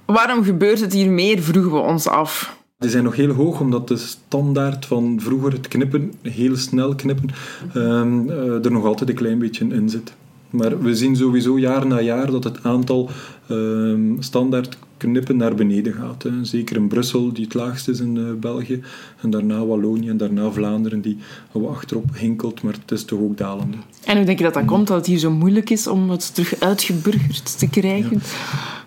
Waarom 0.05 0.43
gebeurt 0.43 0.79
het 0.79 0.93
hier 0.93 1.09
meer, 1.09 1.41
vroegen 1.41 1.71
we 1.71 1.77
ons 1.79 2.07
af. 2.07 2.57
Die 2.77 2.89
zijn 2.89 3.03
nog 3.03 3.15
heel 3.15 3.33
hoog, 3.33 3.59
omdat 3.59 3.87
de 3.87 3.97
standaard 3.97 4.85
van 4.85 5.19
vroeger, 5.21 5.51
het 5.51 5.67
knippen, 5.67 6.13
heel 6.21 6.55
snel 6.55 6.95
knippen, 6.95 7.29
ehm, 7.73 8.29
eh, 8.29 8.65
er 8.65 8.71
nog 8.71 8.85
altijd 8.85 9.09
een 9.09 9.15
klein 9.15 9.39
beetje 9.39 9.67
in 9.67 9.89
zit. 9.89 10.13
Maar 10.49 10.81
we 10.81 10.95
zien 10.95 11.15
sowieso 11.15 11.59
jaar 11.59 11.87
na 11.87 12.01
jaar 12.01 12.31
dat 12.31 12.43
het 12.43 12.63
aantal 12.63 13.09
ehm, 13.47 14.01
standaard 14.19 14.77
knippen 14.97 15.37
naar 15.37 15.55
beneden 15.55 15.93
gaat. 15.93 16.23
Hè. 16.23 16.29
Zeker 16.41 16.75
in 16.75 16.87
Brussel, 16.87 17.33
die 17.33 17.43
het 17.43 17.53
laagst 17.53 17.87
is 17.87 17.99
in 17.99 18.17
eh, 18.17 18.23
België. 18.39 18.81
En 19.21 19.29
daarna 19.29 19.65
Wallonië 19.65 20.09
en 20.09 20.17
daarna 20.17 20.49
Vlaanderen, 20.51 21.01
die 21.01 21.17
wat 21.51 21.69
achterop 21.69 22.05
hinkelt, 22.13 22.61
maar 22.61 22.73
het 22.73 22.91
is 22.91 23.03
toch 23.03 23.19
ook 23.19 23.37
dalende. 23.37 23.77
En 24.05 24.15
hoe 24.17 24.25
denk 24.25 24.37
je 24.37 24.43
dat 24.43 24.53
dat 24.53 24.65
komt, 24.65 24.87
dat 24.87 24.97
het 24.97 25.05
hier 25.05 25.17
zo 25.17 25.31
moeilijk 25.31 25.69
is 25.69 25.87
om 25.87 26.09
het 26.09 26.35
terug 26.35 26.59
uitgeburgerd 26.59 27.59
te 27.59 27.69
krijgen? 27.69 28.21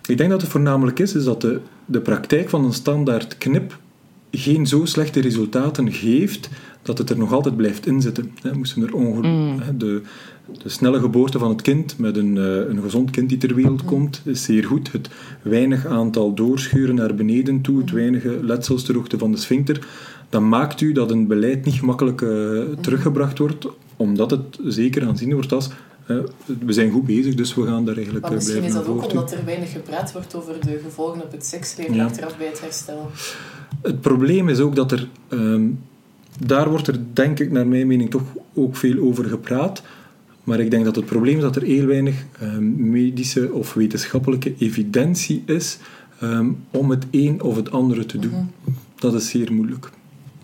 Ik 0.08 0.18
denk 0.18 0.30
dat 0.30 0.40
het 0.40 0.50
voornamelijk 0.50 0.98
is, 0.98 1.14
is 1.14 1.24
dat 1.24 1.40
de, 1.40 1.60
de 1.86 2.00
praktijk 2.00 2.48
van 2.48 2.64
een 2.64 2.72
standaard 2.72 3.38
knip 3.38 3.78
geen 4.30 4.66
zo 4.66 4.84
slechte 4.84 5.20
resultaten 5.20 5.92
geeft 5.92 6.48
dat 6.82 6.98
het 6.98 7.10
er 7.10 7.18
nog 7.18 7.32
altijd 7.32 7.56
blijft 7.56 7.86
inzitten. 7.86 8.30
Hè, 8.42 8.54
moesten 8.54 8.82
er 8.82 8.94
onge- 8.94 9.56
hè, 9.62 9.76
de, 9.76 10.02
de 10.62 10.68
snelle 10.68 11.00
geboorte 11.00 11.38
van 11.38 11.48
het 11.48 11.62
kind 11.62 11.98
met 11.98 12.16
een, 12.16 12.38
eh, 12.38 12.68
een 12.68 12.82
gezond 12.82 13.10
kind 13.10 13.28
die 13.28 13.38
ter 13.38 13.54
wereld 13.54 13.84
komt, 13.84 14.22
is 14.24 14.42
zeer 14.42 14.64
goed. 14.64 14.92
Het 14.92 15.08
weinig 15.42 15.86
aantal 15.86 16.34
doorscheuren 16.34 16.94
naar 16.94 17.14
beneden 17.14 17.60
toe, 17.60 17.80
het 17.80 17.90
weinige 17.90 18.38
letselsterhoogte 18.42 19.18
van 19.18 19.32
de 19.32 19.38
sphincter, 19.38 19.86
dat 20.28 20.42
maakt 20.42 20.80
u 20.80 20.92
dat 20.92 21.10
een 21.10 21.26
beleid 21.26 21.64
niet 21.64 21.74
gemakkelijk 21.74 22.22
eh, 22.22 22.62
teruggebracht 22.80 23.38
wordt, 23.38 23.66
omdat 23.96 24.30
het 24.30 24.58
zeker 24.62 25.06
aanzien 25.06 25.32
wordt 25.34 25.52
als 25.52 25.70
eh, 26.06 26.16
we 26.64 26.72
zijn 26.72 26.90
goed 26.90 27.06
bezig, 27.06 27.34
dus 27.34 27.54
we 27.54 27.66
gaan 27.66 27.84
daar 27.84 27.94
eigenlijk 27.94 28.24
Maar 28.24 28.34
eh, 28.34 28.38
misschien 28.38 28.62
is 28.62 28.72
dat 28.72 28.86
ook 28.86 29.08
omdat 29.08 29.32
er 29.32 29.44
weinig 29.44 29.72
gepraat 29.72 30.12
wordt 30.12 30.34
over 30.34 30.54
de 30.60 30.80
gevolgen 30.82 31.22
op 31.22 31.32
het 31.32 31.46
seksleven 31.46 31.94
Ja. 31.94 32.04
achteraf 32.04 32.38
bij 32.38 32.46
het 32.46 32.60
herstel. 32.60 33.10
Het 33.82 34.00
probleem 34.00 34.48
is 34.48 34.58
ook 34.58 34.76
dat 34.76 34.92
er, 34.92 35.08
ehm, 35.28 35.68
daar 36.46 36.70
wordt 36.70 36.86
er 36.86 36.98
denk 37.12 37.38
ik 37.38 37.50
naar 37.50 37.66
mijn 37.66 37.86
mening 37.86 38.10
toch 38.10 38.22
ook 38.54 38.76
veel 38.76 39.02
over 39.02 39.24
gepraat. 39.24 39.82
Maar 40.44 40.60
ik 40.60 40.70
denk 40.70 40.84
dat 40.84 40.96
het 40.96 41.04
probleem 41.04 41.36
is 41.36 41.42
dat 41.42 41.56
er 41.56 41.62
heel 41.62 41.86
weinig 41.86 42.24
ehm, 42.40 42.90
medische 42.90 43.52
of 43.52 43.74
wetenschappelijke 43.74 44.54
evidentie 44.58 45.42
is 45.46 45.78
ehm, 46.20 46.50
om 46.70 46.90
het 46.90 47.06
een 47.10 47.42
of 47.42 47.56
het 47.56 47.70
andere 47.70 48.06
te 48.06 48.18
doen. 48.18 48.50
Dat 48.94 49.14
is 49.14 49.28
zeer 49.28 49.52
moeilijk. 49.52 49.90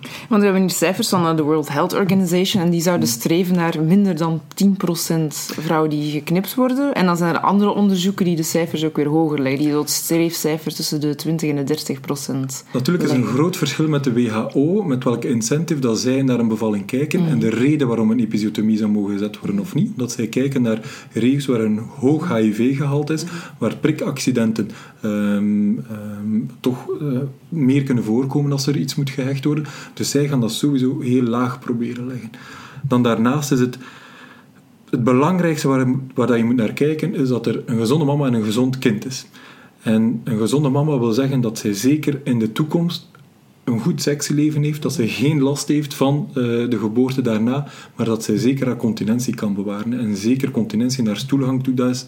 Want 0.00 0.40
we 0.40 0.44
hebben 0.44 0.60
hier 0.60 0.70
cijfers 0.70 1.08
van 1.08 1.36
de 1.36 1.42
World 1.42 1.68
Health 1.68 1.94
Organization 1.94 2.62
en 2.62 2.70
die 2.70 2.80
zouden 2.80 3.08
streven 3.08 3.54
naar 3.54 3.82
minder 3.82 4.16
dan 4.16 4.40
10% 4.64 5.26
vrouwen 5.36 5.90
die 5.90 6.10
geknipt 6.10 6.54
worden. 6.54 6.94
En 6.94 7.06
dan 7.06 7.16
zijn 7.16 7.34
er 7.34 7.40
andere 7.40 7.70
onderzoeken 7.70 8.24
die 8.24 8.36
de 8.36 8.42
cijfers 8.42 8.84
ook 8.84 8.96
weer 8.96 9.08
hoger 9.08 9.42
leggen, 9.42 9.62
die 9.62 9.72
dat 9.72 9.90
streefcijfer 9.90 10.74
tussen 10.74 11.00
de 11.00 11.14
20 11.14 11.50
en 11.50 11.64
de 11.64 11.78
30%. 11.78 12.72
Natuurlijk 12.72 13.04
is 13.04 13.10
een 13.10 13.18
leggen. 13.18 13.34
groot 13.34 13.56
verschil 13.56 13.88
met 13.88 14.04
de 14.04 14.12
WHO, 14.12 14.82
met 14.82 15.04
welke 15.04 15.28
incentive 15.28 15.80
dat 15.80 15.98
zij 15.98 16.22
naar 16.22 16.38
een 16.38 16.48
bevalling 16.48 16.86
kijken 16.86 17.26
en 17.26 17.38
de 17.38 17.48
reden 17.48 17.88
waarom 17.88 18.10
een 18.10 18.20
episiotomie 18.20 18.76
zou 18.76 18.90
mogen 18.90 19.12
gezet 19.12 19.38
worden 19.38 19.58
of 19.58 19.74
niet. 19.74 19.92
Dat 19.96 20.12
zij 20.12 20.26
kijken 20.26 20.62
naar 20.62 20.80
regio's 21.12 21.46
waar 21.46 21.60
een 21.60 21.78
hoog 21.78 22.28
HIV-gehalte 22.28 23.12
is, 23.12 23.24
waar 23.58 23.76
prikaccidenten 23.76 24.70
ehm, 25.02 25.78
ehm, 25.78 26.40
toch 26.60 26.86
eh, 27.00 27.18
meer 27.48 27.82
kunnen 27.82 28.04
voorkomen 28.04 28.52
als 28.52 28.66
er 28.66 28.76
iets 28.76 28.94
moet 28.94 29.10
gehecht 29.10 29.44
worden. 29.44 29.64
Dus 29.94 30.10
zij 30.10 30.28
gaan 30.28 30.40
dat 30.40 30.52
sowieso 30.52 31.00
heel 31.00 31.22
laag 31.22 31.58
proberen 31.58 32.06
leggen. 32.06 32.30
Dan 32.82 33.02
daarnaast 33.02 33.52
is 33.52 33.60
het 33.60 33.78
het 34.90 35.04
belangrijkste 35.04 35.68
waar, 35.68 35.86
waar 36.14 36.26
dat 36.26 36.36
je 36.36 36.44
moet 36.44 36.56
naar 36.56 36.72
kijken, 36.72 37.14
is 37.14 37.28
dat 37.28 37.46
er 37.46 37.62
een 37.66 37.78
gezonde 37.78 38.04
mama 38.04 38.26
en 38.26 38.34
een 38.34 38.44
gezond 38.44 38.78
kind 38.78 39.06
is. 39.06 39.26
En 39.82 40.20
een 40.24 40.38
gezonde 40.38 40.68
mama 40.68 40.98
wil 40.98 41.12
zeggen 41.12 41.40
dat 41.40 41.58
zij 41.58 41.72
zeker 41.72 42.20
in 42.24 42.38
de 42.38 42.52
toekomst 42.52 43.08
een 43.64 43.80
goed 43.80 44.02
seksleven 44.02 44.62
heeft, 44.62 44.82
dat 44.82 44.92
zij 44.92 45.08
geen 45.08 45.40
last 45.40 45.68
heeft 45.68 45.94
van 45.94 46.28
eh, 46.28 46.34
de 46.34 46.78
geboorte 46.78 47.22
daarna, 47.22 47.66
maar 47.96 48.06
dat 48.06 48.24
zij 48.24 48.36
zeker 48.36 48.66
haar 48.66 48.76
continentie 48.76 49.34
kan 49.34 49.54
bewaren. 49.54 49.98
En 49.98 50.16
zeker 50.16 50.50
continentie 50.50 51.02
naar 51.02 51.16
stoelgang 51.16 51.64
toe, 51.64 51.74
dat 51.74 51.90
is 51.90 52.06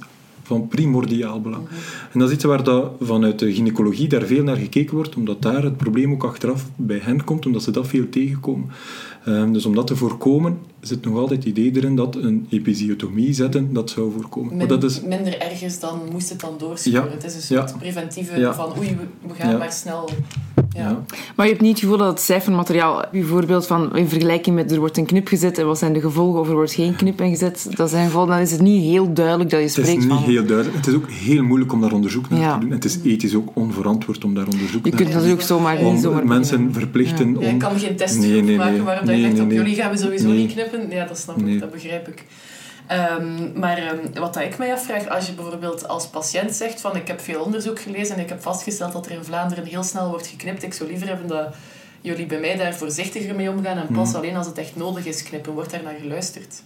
van 0.50 0.69
primordiaal 0.69 1.40
belang. 1.40 1.69
En 2.12 2.19
dat 2.19 2.28
is 2.28 2.35
iets 2.35 2.45
waar 2.45 2.64
dat 2.64 2.92
vanuit 3.00 3.38
de 3.38 3.52
gynaecologie 3.54 4.09
daar 4.09 4.26
veel 4.26 4.42
naar 4.42 4.57
gekeken 4.57 4.95
wordt, 4.95 5.16
omdat 5.16 5.42
daar 5.42 5.62
het 5.62 5.76
probleem 5.76 6.12
ook 6.12 6.25
achteraf 6.25 6.66
bij 6.76 7.00
hen 7.02 7.25
komt, 7.25 7.47
omdat 7.47 7.62
ze 7.62 7.71
dat 7.71 7.88
veel 7.88 8.09
tegenkomen. 8.09 8.69
Um, 9.28 9.52
dus 9.52 9.66
om 9.66 9.75
dat 9.75 9.87
te 9.87 9.97
voorkomen, 9.97 10.59
zit 10.80 11.04
nog 11.04 11.16
altijd 11.16 11.44
het 11.44 11.58
idee 11.58 11.76
erin 11.76 11.96
dat 11.96 12.16
een 12.16 12.46
episiotomie 12.50 13.32
zetten 13.32 13.72
dat 13.72 13.90
zou 13.90 14.12
voorkomen. 14.12 14.56
maar 14.56 14.66
dat 14.66 14.84
is... 14.84 15.00
Minder 15.00 15.40
ergens 15.40 15.80
dan 15.80 16.00
moest 16.12 16.28
het 16.28 16.40
dan 16.40 16.54
doorscheuren. 16.58 17.04
Ja. 17.04 17.10
Het 17.10 17.25
is 17.25 17.34
een 17.34 17.42
soort 17.42 17.78
preventieve 17.78 18.52
van 18.54 18.78
oei, 18.78 18.96
we 19.26 19.34
gaan 19.34 19.58
maar 19.58 19.72
snel 19.72 20.08
ja. 20.76 21.04
Maar 21.37 21.46
je 21.46 21.52
hebt 21.52 21.64
niet 21.64 21.70
het 21.70 21.80
gevoel 21.80 21.96
dat 21.96 22.08
het 22.08 22.20
cijfermateriaal, 22.20 23.04
bijvoorbeeld 23.12 23.66
van 23.66 23.96
in 23.96 24.08
vergelijking 24.08 24.56
met 24.56 24.72
er 24.72 24.78
wordt 24.78 24.96
een 24.96 25.06
knip 25.06 25.28
gezet 25.28 25.58
en 25.58 25.66
wat 25.66 25.78
zijn 25.78 25.92
de 25.92 26.00
gevolgen 26.00 26.40
of 26.40 26.49
er 26.49 26.54
wordt 26.54 26.72
geen 26.72 26.96
knip 26.96 27.20
ingezet, 27.20 27.68
dat 27.76 27.90
zijn 27.90 28.06
gevolgen, 28.06 28.30
dan 28.30 28.40
is 28.40 28.50
het 28.50 28.60
niet 28.60 28.82
heel 28.82 29.12
duidelijk 29.12 29.50
dat 29.50 29.60
je 29.60 29.68
spreekt 29.68 29.88
van... 29.88 29.96
Het 29.96 30.10
is 30.10 30.26
niet 30.26 30.37
heel 30.37 30.46
duidelijk. 30.46 30.76
Het 30.76 30.87
is 30.87 30.94
ook 30.94 31.10
heel 31.10 31.42
moeilijk 31.42 31.72
om 31.72 31.80
daar 31.80 31.92
onderzoek 31.92 32.30
naar 32.30 32.54
te 32.54 32.60
doen. 32.60 32.70
Het 32.70 32.84
is 32.84 32.99
ethisch 33.04 33.34
ook 33.34 33.49
onverantwoord 33.54 34.25
om 34.25 34.34
daar 34.34 34.44
onderzoek 34.44 34.84
je 34.84 34.90
naar 34.90 34.99
te 34.99 35.04
doen. 35.04 35.06
Je 35.06 35.12
kunt 35.12 35.14
natuurlijk 35.14 35.42
zomaar 35.49 35.82
niet 35.82 36.00
zomaar... 36.00 36.26
mensen 36.26 36.72
verplichten 36.72 37.37
om... 37.37 37.44
Je 37.44 37.56
kan 37.56 37.78
geen 37.78 37.96
test 37.96 38.18
nee, 38.18 38.42
nee, 38.42 38.56
maken 38.56 38.84
waarom 38.84 39.06
nee, 39.06 39.20
je 39.20 39.30
zegt, 39.30 39.40
op 39.40 39.50
jullie 39.50 39.75
gaan 39.75 39.90
we 39.90 39.96
sowieso 39.96 40.28
niet 40.28 40.52
knippen. 40.52 40.69
Ja, 40.90 41.04
dat 41.06 41.18
snap 41.18 41.38
ik, 41.38 41.60
dat 41.60 41.70
begrijp 41.70 42.08
ik. 42.08 42.24
Um, 43.20 43.52
maar 43.54 43.92
um, 43.92 44.20
wat 44.20 44.36
ik 44.36 44.58
mij 44.58 44.72
afvraag, 44.72 45.08
als 45.08 45.26
je 45.26 45.32
bijvoorbeeld 45.32 45.88
als 45.88 46.06
patiënt 46.06 46.54
zegt 46.54 46.80
van 46.80 46.96
ik 46.96 47.06
heb 47.06 47.20
veel 47.20 47.40
onderzoek 47.40 47.80
gelezen 47.80 48.14
en 48.16 48.22
ik 48.22 48.28
heb 48.28 48.42
vastgesteld 48.42 48.92
dat 48.92 49.06
er 49.06 49.12
in 49.12 49.24
Vlaanderen 49.24 49.64
heel 49.64 49.82
snel 49.82 50.08
wordt 50.08 50.26
geknipt, 50.26 50.62
ik 50.62 50.72
zou 50.72 50.90
liever 50.90 51.08
hebben 51.08 51.26
dat 51.26 51.54
jullie 52.00 52.26
bij 52.26 52.40
mij 52.40 52.56
daar 52.56 52.74
voorzichtiger 52.74 53.34
mee 53.34 53.50
omgaan 53.50 53.78
en 53.78 53.94
pas 53.94 54.08
mhm. 54.08 54.16
alleen 54.16 54.36
als 54.36 54.46
het 54.46 54.58
echt 54.58 54.76
nodig 54.76 55.06
is 55.06 55.22
knippen. 55.22 55.52
Wordt 55.52 55.70
daar 55.70 55.82
naar 55.82 55.96
geluisterd? 56.00 56.62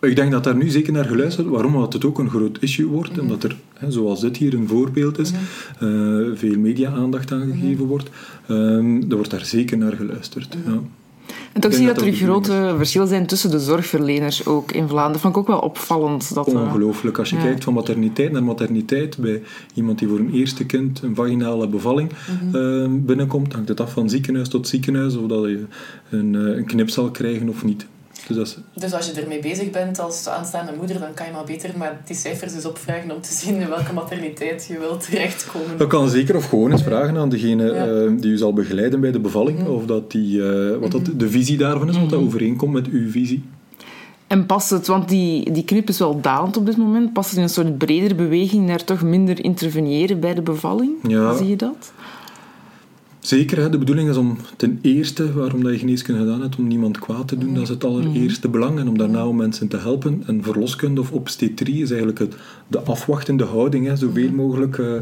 Ik 0.00 0.16
denk 0.16 0.30
dat 0.30 0.44
daar 0.44 0.56
nu 0.56 0.68
zeker 0.68 0.92
naar 0.92 1.04
geluisterd 1.04 1.46
wordt. 1.46 1.62
Waarom? 1.62 1.74
Omdat 1.74 1.92
het 1.92 2.04
ook 2.04 2.18
een 2.18 2.30
groot 2.30 2.58
issue 2.60 2.86
wordt. 2.86 3.12
Mm 3.12 3.18
Omdat 3.20 3.44
er, 3.44 3.56
hè, 3.74 3.90
zoals 3.90 4.20
dit 4.20 4.36
hier 4.36 4.54
een 4.54 4.68
voorbeeld 4.68 5.18
is, 5.18 5.32
mhm. 5.32 5.40
eh, 5.78 6.38
veel 6.38 6.58
media-aandacht 6.58 7.32
aan 7.32 7.50
gegeven 7.52 7.70
mhm. 7.70 7.86
wordt. 7.86 8.10
Um, 8.48 9.10
er 9.10 9.16
wordt 9.16 9.30
daar 9.30 9.44
zeker 9.44 9.78
naar 9.78 9.92
geluisterd. 9.92 10.56
Ja. 10.66 10.80
En 11.54 11.60
toch 11.60 11.72
zie 11.74 11.86
je 11.86 11.94
dat, 11.94 12.02
er 12.02 12.12
grote 12.12 12.74
verschillen 12.76 13.08
zijn 13.08 13.26
tussen 13.26 13.50
de 13.50 13.60
zorgverleners 13.60 14.46
ook 14.46 14.72
in 14.72 14.88
Vlaanderen. 14.88 15.12
Dat 15.12 15.20
vond 15.20 15.34
ik 15.34 15.40
ook 15.40 15.46
wel 15.46 15.58
opvallend. 15.58 16.34
Dat, 16.34 16.48
eh, 16.48 16.54
Ongelooflijk. 16.54 17.18
Als 17.18 17.30
je 17.30 17.36
kijkt 17.36 17.64
van 17.64 17.72
materniteit 17.72 18.32
naar 18.32 18.44
materniteit, 18.44 19.18
bij 19.18 19.42
iemand 19.74 19.98
die 19.98 20.08
voor 20.08 20.18
een 20.18 20.32
eerste 20.32 20.66
kind 20.66 21.02
een 21.02 21.14
vaginale 21.14 21.68
bevalling 21.68 22.10
mhm. 22.42 22.56
uh, 22.56 22.88
binnenkomt, 22.90 23.52
hangt 23.52 23.68
het 23.68 23.80
af 23.80 23.92
van 23.92 24.08
ziekenhuis 24.08 24.48
tot 24.48 24.68
ziekenhuis 24.68 25.16
of 25.16 25.26
dat 25.26 25.44
je 25.44 25.64
een, 26.10 26.34
eh, 26.34 26.56
een 26.56 26.64
knip 26.64 26.90
zal 26.90 27.10
krijgen 27.10 27.48
of 27.48 27.64
niet. 27.64 27.86
Dus, 28.28 28.56
dus, 28.74 28.92
als 28.92 29.06
je 29.06 29.20
ermee 29.20 29.40
bezig 29.40 29.70
bent 29.70 29.98
als 29.98 30.28
aanstaande 30.28 30.72
moeder, 30.78 31.00
dan 31.00 31.14
kan 31.14 31.26
je 31.26 31.32
maar 31.32 31.44
beter 31.44 31.70
maar 31.76 32.00
die 32.04 32.16
cijfers 32.16 32.54
eens 32.54 32.64
opvragen 32.64 33.10
om 33.10 33.20
te 33.20 33.32
zien 33.32 33.60
in 33.60 33.68
welke 33.68 33.92
materniteit 33.92 34.66
je 34.68 34.78
wilt 34.78 35.10
terechtkomen. 35.10 35.78
Dat 35.78 35.88
kan 35.88 36.08
zeker, 36.08 36.36
of 36.36 36.48
gewoon 36.48 36.70
eens 36.70 36.82
vragen 36.82 37.16
aan 37.16 37.28
degene 37.28 37.64
uh, 38.10 38.20
die 38.20 38.32
u 38.32 38.36
zal 38.36 38.52
begeleiden 38.52 39.00
bij 39.00 39.12
de 39.12 39.20
bevalling, 39.20 39.58
mhm. 39.58 39.70
of 39.70 39.86
dat 39.86 40.10
die, 40.10 40.38
uh, 40.38 40.76
wat 40.76 40.90
dat 40.90 41.00
mhm. 41.00 41.16
de 41.16 41.30
visie 41.30 41.56
daarvan 41.56 41.88
is, 41.88 41.98
wat 41.98 42.10
dat 42.10 42.18
mhm. 42.18 42.28
overeenkomt 42.28 42.72
met 42.72 42.86
uw 42.86 43.10
visie. 43.10 43.44
En 44.26 44.46
past 44.46 44.70
het, 44.70 44.86
want 44.86 45.08
die, 45.08 45.52
die 45.52 45.64
knip 45.64 45.88
is 45.88 45.98
wel 45.98 46.20
dalend 46.20 46.56
op 46.56 46.66
dit 46.66 46.76
moment, 46.76 47.12
past 47.12 47.28
het 47.28 47.38
in 47.38 47.42
een 47.42 47.48
soort 47.48 47.78
bredere 47.78 48.14
beweging 48.14 48.66
naar 48.66 48.84
toch 48.84 49.02
minder 49.02 49.44
interveneren 49.44 50.20
bij 50.20 50.34
de 50.34 50.42
bevalling? 50.42 50.92
Ja. 51.08 51.36
Zie 51.36 51.48
je 51.48 51.56
dat? 51.56 51.92
Zeker, 53.24 53.58
hè, 53.58 53.70
de 53.70 53.78
bedoeling 53.78 54.08
is 54.08 54.16
om 54.16 54.36
ten 54.56 54.78
eerste, 54.82 55.32
waarom 55.32 55.62
dat 55.62 55.72
je 55.72 55.78
geneeskunde 55.78 56.20
gedaan 56.20 56.40
hebt, 56.40 56.56
om 56.56 56.66
niemand 56.66 56.98
kwaad 56.98 57.28
te 57.28 57.38
doen. 57.38 57.54
Dat 57.54 57.62
is 57.62 57.68
het 57.68 57.84
allereerste 57.84 58.48
belang. 58.48 58.78
En 58.78 58.88
om 58.88 58.98
daarna 58.98 59.26
om 59.26 59.36
mensen 59.36 59.68
te 59.68 59.76
helpen. 59.76 60.22
En 60.26 60.42
verloskunde 60.42 61.00
of 61.00 61.12
obstetrie 61.12 61.82
is 61.82 61.88
eigenlijk 61.88 62.18
het, 62.18 62.34
de 62.68 62.80
afwachtende 62.80 63.44
houding. 63.44 63.86
Hè, 63.86 63.96
zoveel 63.96 64.30
mogelijk 64.30 64.78
uh, 64.78 64.94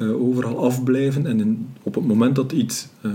uh, 0.00 0.22
overal 0.22 0.64
afblijven. 0.64 1.26
En 1.26 1.40
in, 1.40 1.66
op 1.82 1.94
het 1.94 2.06
moment 2.06 2.34
dat 2.34 2.52
iets 2.52 2.88
uh, 3.02 3.12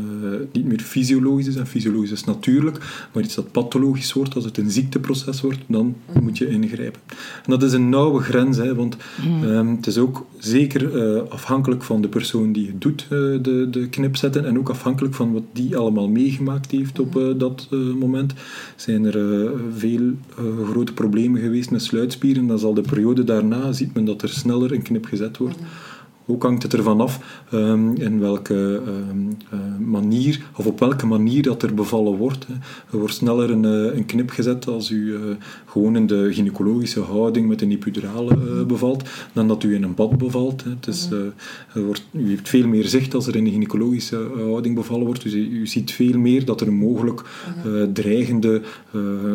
niet 0.52 0.66
meer 0.66 0.80
fysiologisch 0.80 1.48
is, 1.48 1.56
en 1.56 1.68
fysiologisch 1.68 2.12
is 2.12 2.24
natuurlijk, 2.24 3.08
maar 3.14 3.24
iets 3.24 3.36
dat 3.36 3.52
pathologisch 3.52 4.14
wordt, 4.14 4.36
als 4.36 4.46
het 4.46 4.58
een 4.58 4.72
ziekteproces 4.72 5.42
wordt, 5.42 5.60
dan 5.68 5.96
moet 6.22 6.38
je 6.38 6.50
ingrijpen. 6.50 7.02
En 7.46 7.52
dat 7.52 7.64
is 7.64 7.74
een 7.74 7.90
nauwe 7.90 8.22
grens, 8.22 8.58
hè, 8.58 8.76
want 8.76 8.98
um, 9.44 9.76
het 9.76 9.88
is 9.88 9.98
ook 9.98 10.26
zeker 10.38 11.00
afhankelijk 11.30 11.84
van 11.84 12.02
de 12.02 12.08
persoon 12.08 12.52
die 12.52 12.68
het 12.68 12.82
doet, 12.82 13.06
de, 13.10 13.68
de 13.72 13.88
knip 13.90 14.16
zetten 14.16 14.46
en 14.52 14.60
ook 14.60 14.70
afhankelijk 14.70 15.14
van 15.14 15.34
wat 15.34 15.44
die 15.54 15.78
allemaal 15.78 16.08
meegemaakt 16.08 16.72
heeft 16.72 17.00
op 17.00 17.16
uh, 17.16 17.38
dat 17.38 17.68
uh, 17.72 17.94
moment, 17.94 18.34
zijn 18.76 19.06
er 19.06 19.44
uh, 19.44 19.50
veel 19.78 20.12
grote 20.66 20.94
problemen 20.94 21.42
geweest 21.42 21.72
met 21.72 21.82
sluitspieren. 21.82 22.48
Dan 22.48 22.60
zal 22.60 22.74
de 22.74 22.82
periode 22.82 23.24
daarna, 23.24 23.72
ziet 23.72 23.94
men 23.94 24.06
dat 24.06 24.22
er 24.22 24.30
sneller 24.30 24.72
een 24.72 24.82
knip 24.82 25.06
gezet 25.06 25.38
wordt. 25.38 25.58
Ook 26.26 26.44
hangt 26.44 26.64
het 26.64 26.74
ervan 26.74 27.02
af 27.02 27.44
um, 27.54 27.96
in 27.96 28.20
welke 28.20 28.82
um, 29.10 29.38
uh, 29.54 29.60
manier, 29.88 30.46
of 30.56 30.66
op 30.66 30.80
welke 30.80 31.06
manier 31.06 31.44
dat 31.44 31.64
er 31.64 31.74
bevallen 31.74 32.16
wordt. 32.16 32.48
Hè. 32.48 32.54
Er 32.92 32.98
wordt 32.98 33.14
sneller 33.14 33.52
een, 33.52 33.64
uh, 33.64 33.96
een 33.96 34.06
knip 34.06 34.30
gezet 34.30 34.68
als 34.68 34.90
u 34.90 35.14
uh, 35.14 35.20
gewoon 35.66 35.96
in 35.96 36.08
de 36.08 36.34
gynaecologische 36.34 37.00
houding 37.00 37.48
met 37.48 37.62
een 37.62 37.72
epidurale 37.72 38.66
bevalt, 38.66 39.10
dan 39.34 39.48
dat 39.48 39.64
u 39.64 39.74
in 39.74 39.84
een 39.84 39.96
bad 39.96 40.18
bevalt. 40.18 40.64
Hè. 40.64 40.70
Het 40.70 40.88
is, 40.88 41.10
er 41.74 41.84
wordt, 41.86 42.08
u 42.12 42.30
heeft 42.30 42.50
veel 42.50 42.68
meer 42.68 42.86
zicht 42.86 43.14
als 43.14 43.28
er 43.28 43.36
in 43.36 43.44
de 43.44 43.52
gynaecologische 43.52 44.30
houding 44.36 44.76
bevallen 44.76 45.06
wordt. 45.06 45.24
Dus 45.24 45.34
u, 45.34 45.68
ziet 45.68 45.92
veel 45.92 46.20
meer 46.20 46.46
dat 46.46 46.62
er 46.62 46.68
een 46.68 46.78
mogelijk 46.78 47.24
dreigende, 47.94 48.62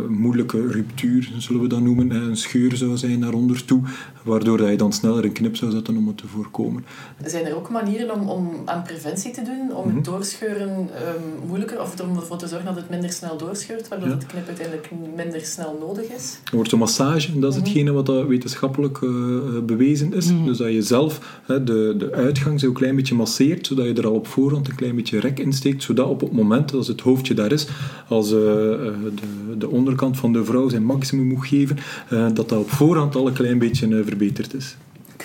moeilijke 0.09 0.67
ruptuur, 0.67 1.33
zullen 1.39 1.63
we 1.63 1.69
dat 1.69 1.81
noemen, 1.81 2.11
hè, 2.11 2.21
een 2.21 2.37
scheur 2.37 2.77
zou 2.77 2.97
zijn 2.97 3.19
naar 3.19 3.33
onder 3.33 3.65
toe, 3.65 3.83
waardoor 4.23 4.57
dat 4.57 4.69
je 4.69 4.77
dan 4.77 4.93
sneller 4.93 5.25
een 5.25 5.33
knip 5.33 5.57
zou 5.57 5.71
zetten 5.71 5.97
om 5.97 6.07
het 6.07 6.17
te 6.17 6.27
voorkomen. 6.27 6.76
Zijn 7.25 7.47
er 7.47 7.57
ook 7.57 7.71
manieren 7.71 8.15
om, 8.15 8.29
om 8.29 8.63
aan 8.65 8.83
preventie 8.83 9.33
te 9.33 9.43
doen, 9.43 9.77
om 9.77 9.85
het 9.85 9.95
mhm. 9.95 10.03
doorscheuren 10.03 10.69
um, 10.69 11.49
moeilijker, 11.49 11.81
of 11.81 12.01
om 12.01 12.17
ervoor 12.17 12.39
te 12.39 12.47
zorgen 12.47 12.67
dat 12.67 12.77
het 12.77 12.91
minder 12.91 13.13
snel 13.13 13.37
doorscheurt, 13.37 13.89
waardoor 13.89 14.09
het 14.09 14.27
knip 14.27 14.47
uiteindelijk 14.47 14.91
minder 15.17 15.41
snel 15.41 15.79
nodig 15.81 16.05
is? 16.05 16.39
Er 16.45 16.57
wordt 16.57 16.73
een 16.73 16.79
massage, 16.79 17.39
dat 17.39 17.53
is 17.53 17.59
mhm. 17.59 17.67
hetgene 17.67 17.93
wat 17.93 18.27
wetenschappelijk 18.27 19.01
uh, 19.01 19.41
bewezen 19.63 20.13
is. 20.13 20.33
Mhm. 20.33 20.45
Dus 20.45 20.59
dat 20.59 20.73
je 20.73 20.83
zelf 20.83 21.41
de, 21.47 21.95
de 21.99 22.13
uitgang 22.13 22.61
zo 22.61 22.73
klein 22.73 22.97
beetje 22.97 23.15
masseert, 23.15 23.67
zodat 23.67 23.87
je 23.87 23.95
er 23.95 24.07
al 24.07 24.15
op 24.15 24.27
voorhand 24.27 24.69
een 24.69 24.75
klein 24.75 24.97
beetje 24.97 25.21
rek 25.21 25.39
insteekt, 25.39 25.83
zodat 25.83 26.09
op 26.09 26.21
het 26.21 26.33
moment, 26.33 26.75
als 26.75 26.89
het 26.89 27.01
hoofdje 27.01 27.35
daar 27.35 27.53
is, 27.53 27.67
als 28.09 28.27
uh, 28.27 28.39
de, 28.39 29.11
de, 29.59 29.71
onderkant 29.71 30.17
van 30.17 30.33
de 30.33 30.45
vrouw 30.45 30.69
zijn 30.69 30.85
maximum 30.85 31.27
moet 31.27 31.47
geven, 31.47 31.79
uh, 32.11 32.27
dat 32.35 32.49
dat 32.49 32.59
op 32.59 32.71
voorhand 32.71 33.15
al 33.15 33.27
een 33.27 33.33
klein 33.33 33.59
beetje 33.59 34.05
verbeterd 34.05 34.55
is. 34.55 34.77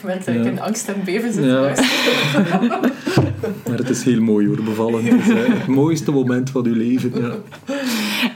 Ik 0.02 0.08
merk 0.08 0.26
dat 0.26 0.36
ik 0.36 0.46
in 0.46 0.62
angst 0.62 0.88
en 0.88 1.04
beven 1.06 1.34
zit 1.34 1.44
ja. 1.52 1.74
maar 3.68 3.78
het 3.78 3.90
is 3.90 4.04
heel 4.04 4.22
mooi 4.22 4.48
hoor, 4.48 4.64
bevallen. 4.64 5.06
Het 5.06 5.28
is 5.28 5.28
het 5.28 5.68
mooiste 5.68 6.12
moment 6.12 6.50
van 6.50 6.66
uw 6.66 6.74
leven. 6.74 7.12
Ja. 7.22 7.34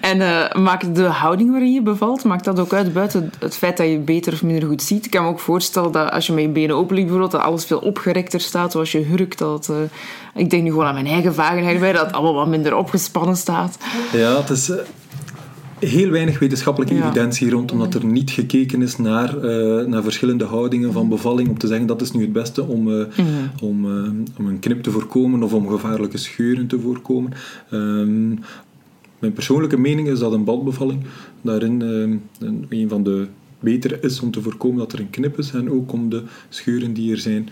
En 0.02 0.18
uh, 0.18 0.64
maakt 0.64 0.96
de 0.96 1.04
houding 1.04 1.52
waarin 1.52 1.74
je 1.74 1.82
bevalt, 1.82 2.24
maakt 2.24 2.44
dat 2.44 2.60
ook 2.60 2.74
uit 2.74 2.94
buiten 2.94 3.32
het 3.40 3.56
feit 3.58 3.78
dat 3.78 3.88
je 3.88 3.98
beter 3.98 4.34
of 4.34 4.44
minder 4.44 4.68
goed 4.68 4.82
ziet? 4.82 5.06
Ik 5.06 5.12
kan 5.12 5.24
me 5.24 5.30
ook 5.30 5.40
voorstellen 5.40 5.92
dat 5.92 6.12
als 6.12 6.28
je 6.28 6.34
met 6.34 6.44
je 6.44 6.50
benen 6.50 6.76
open 6.76 6.96
ligt 6.96 7.08
bijvoorbeeld, 7.08 7.42
dat 7.42 7.42
alles 7.42 7.66
veel 7.66 7.80
opgerekter 7.80 8.40
staat. 8.40 8.72
Zoals 8.72 8.92
je 8.92 9.00
hurkt, 9.00 9.38
dat 9.38 9.68
uh, 9.72 9.76
ik 10.36 10.50
denk 10.50 10.64
nu 10.64 10.70
gewoon 10.70 10.86
aan 10.86 10.94
mijn 10.94 11.08
eigen 11.08 11.34
vagenheid 11.34 11.80
bij, 11.80 11.94
dat 11.94 12.06
het 12.06 12.16
allemaal 12.16 12.34
wat 12.34 12.48
minder 12.48 12.76
opgespannen 12.76 13.38
staat. 13.38 13.78
Ja, 14.12 14.38
het 14.38 14.50
is 14.50 14.72
heel 15.80 16.10
weinig 16.10 16.40
wetenschappelijke 16.40 16.96
evidentie 16.96 17.50
rond, 17.50 17.72
omdat 17.72 17.94
er 17.94 18.06
niet 18.06 18.32
gekeken 18.32 18.82
is 18.82 18.98
naar, 18.98 19.36
uh, 19.46 19.86
naar 19.86 20.04
verschillende 20.04 20.46
houdingen 20.46 20.94
van 20.94 21.10
bevalling 21.10 21.50
om 21.50 21.58
te 21.58 21.68
zeggen 21.68 21.88
dat 21.88 22.02
is 22.02 22.12
nu 22.12 22.22
het 22.22 22.34
beste 22.34 22.64
om, 22.64 22.88
uh, 22.88 23.06
om, 23.62 23.86
uh, 23.86 24.10
om 24.38 24.48
een 24.48 24.60
knip 24.60 24.84
te 24.84 24.92
voorkomen 24.92 25.44
of 25.44 25.54
om 25.54 25.70
gevaarlijke 25.70 26.18
scheuren 26.18 26.68
te 26.68 26.80
voorkomen. 26.80 27.32
Um, 27.72 28.40
mijn 29.20 29.34
persoonlijke 29.34 29.78
mening 29.78 30.08
is 30.08 30.20
dat 30.20 30.34
een 30.34 30.44
badbevalling 30.44 31.04
daarin 31.42 31.82
een 32.70 32.90
van 32.90 33.04
de 33.04 33.28
beter 33.60 34.04
is 34.04 34.20
om 34.20 34.32
te 34.32 34.42
voorkomen 34.42 34.78
dat 34.78 34.94
er 34.94 35.00
een 35.00 35.10
knip 35.10 35.38
is 35.38 35.52
en 35.52 35.72
ook 35.72 35.92
om 35.92 36.10
de 36.10 36.24
scheuren 36.50 36.94
die 36.94 37.12
er 37.12 37.18
zijn 37.18 37.50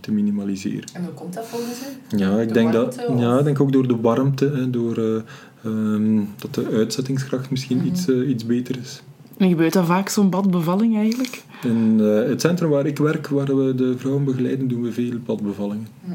te 0.00 0.12
minimaliseren. 0.12 0.88
En 0.92 1.04
hoe 1.04 1.14
komt 1.14 1.34
dat 1.34 1.46
volgens 1.46 1.80
u? 2.12 2.16
Ja, 2.16 2.40
ik 2.40 2.54
denk, 2.54 2.72
dat, 2.72 3.06
ja, 3.16 3.38
ik 3.38 3.44
denk 3.44 3.60
ook 3.60 3.72
door 3.72 3.88
de 3.88 3.96
warmte, 3.96 4.50
en 4.50 4.70
door 4.70 5.24
Ehm, 5.64 6.20
dat 6.36 6.54
de 6.54 6.68
uitzettingskracht 6.72 7.50
misschien 7.50 7.86
iets, 7.86 8.06
mhm. 8.06 8.20
eh, 8.20 8.28
iets 8.28 8.46
beter 8.46 8.78
is. 8.78 9.02
En 9.36 9.48
gebeurt 9.48 9.72
dat 9.72 9.86
vaak, 9.86 10.08
zo'n 10.08 10.30
badbevalling 10.30 10.96
eigenlijk? 10.96 11.42
In 11.62 11.98
uh, 12.00 12.28
het 12.28 12.40
centrum 12.40 12.70
waar 12.70 12.86
ik 12.86 12.98
werk, 12.98 13.28
waar 13.28 13.56
we 13.56 13.74
de 13.74 13.98
vrouwen 13.98 14.24
begeleiden, 14.24 14.68
doen 14.68 14.82
we 14.82 14.92
veel 14.92 15.18
badbevallingen. 15.24 15.88
Mhm. 16.04 16.14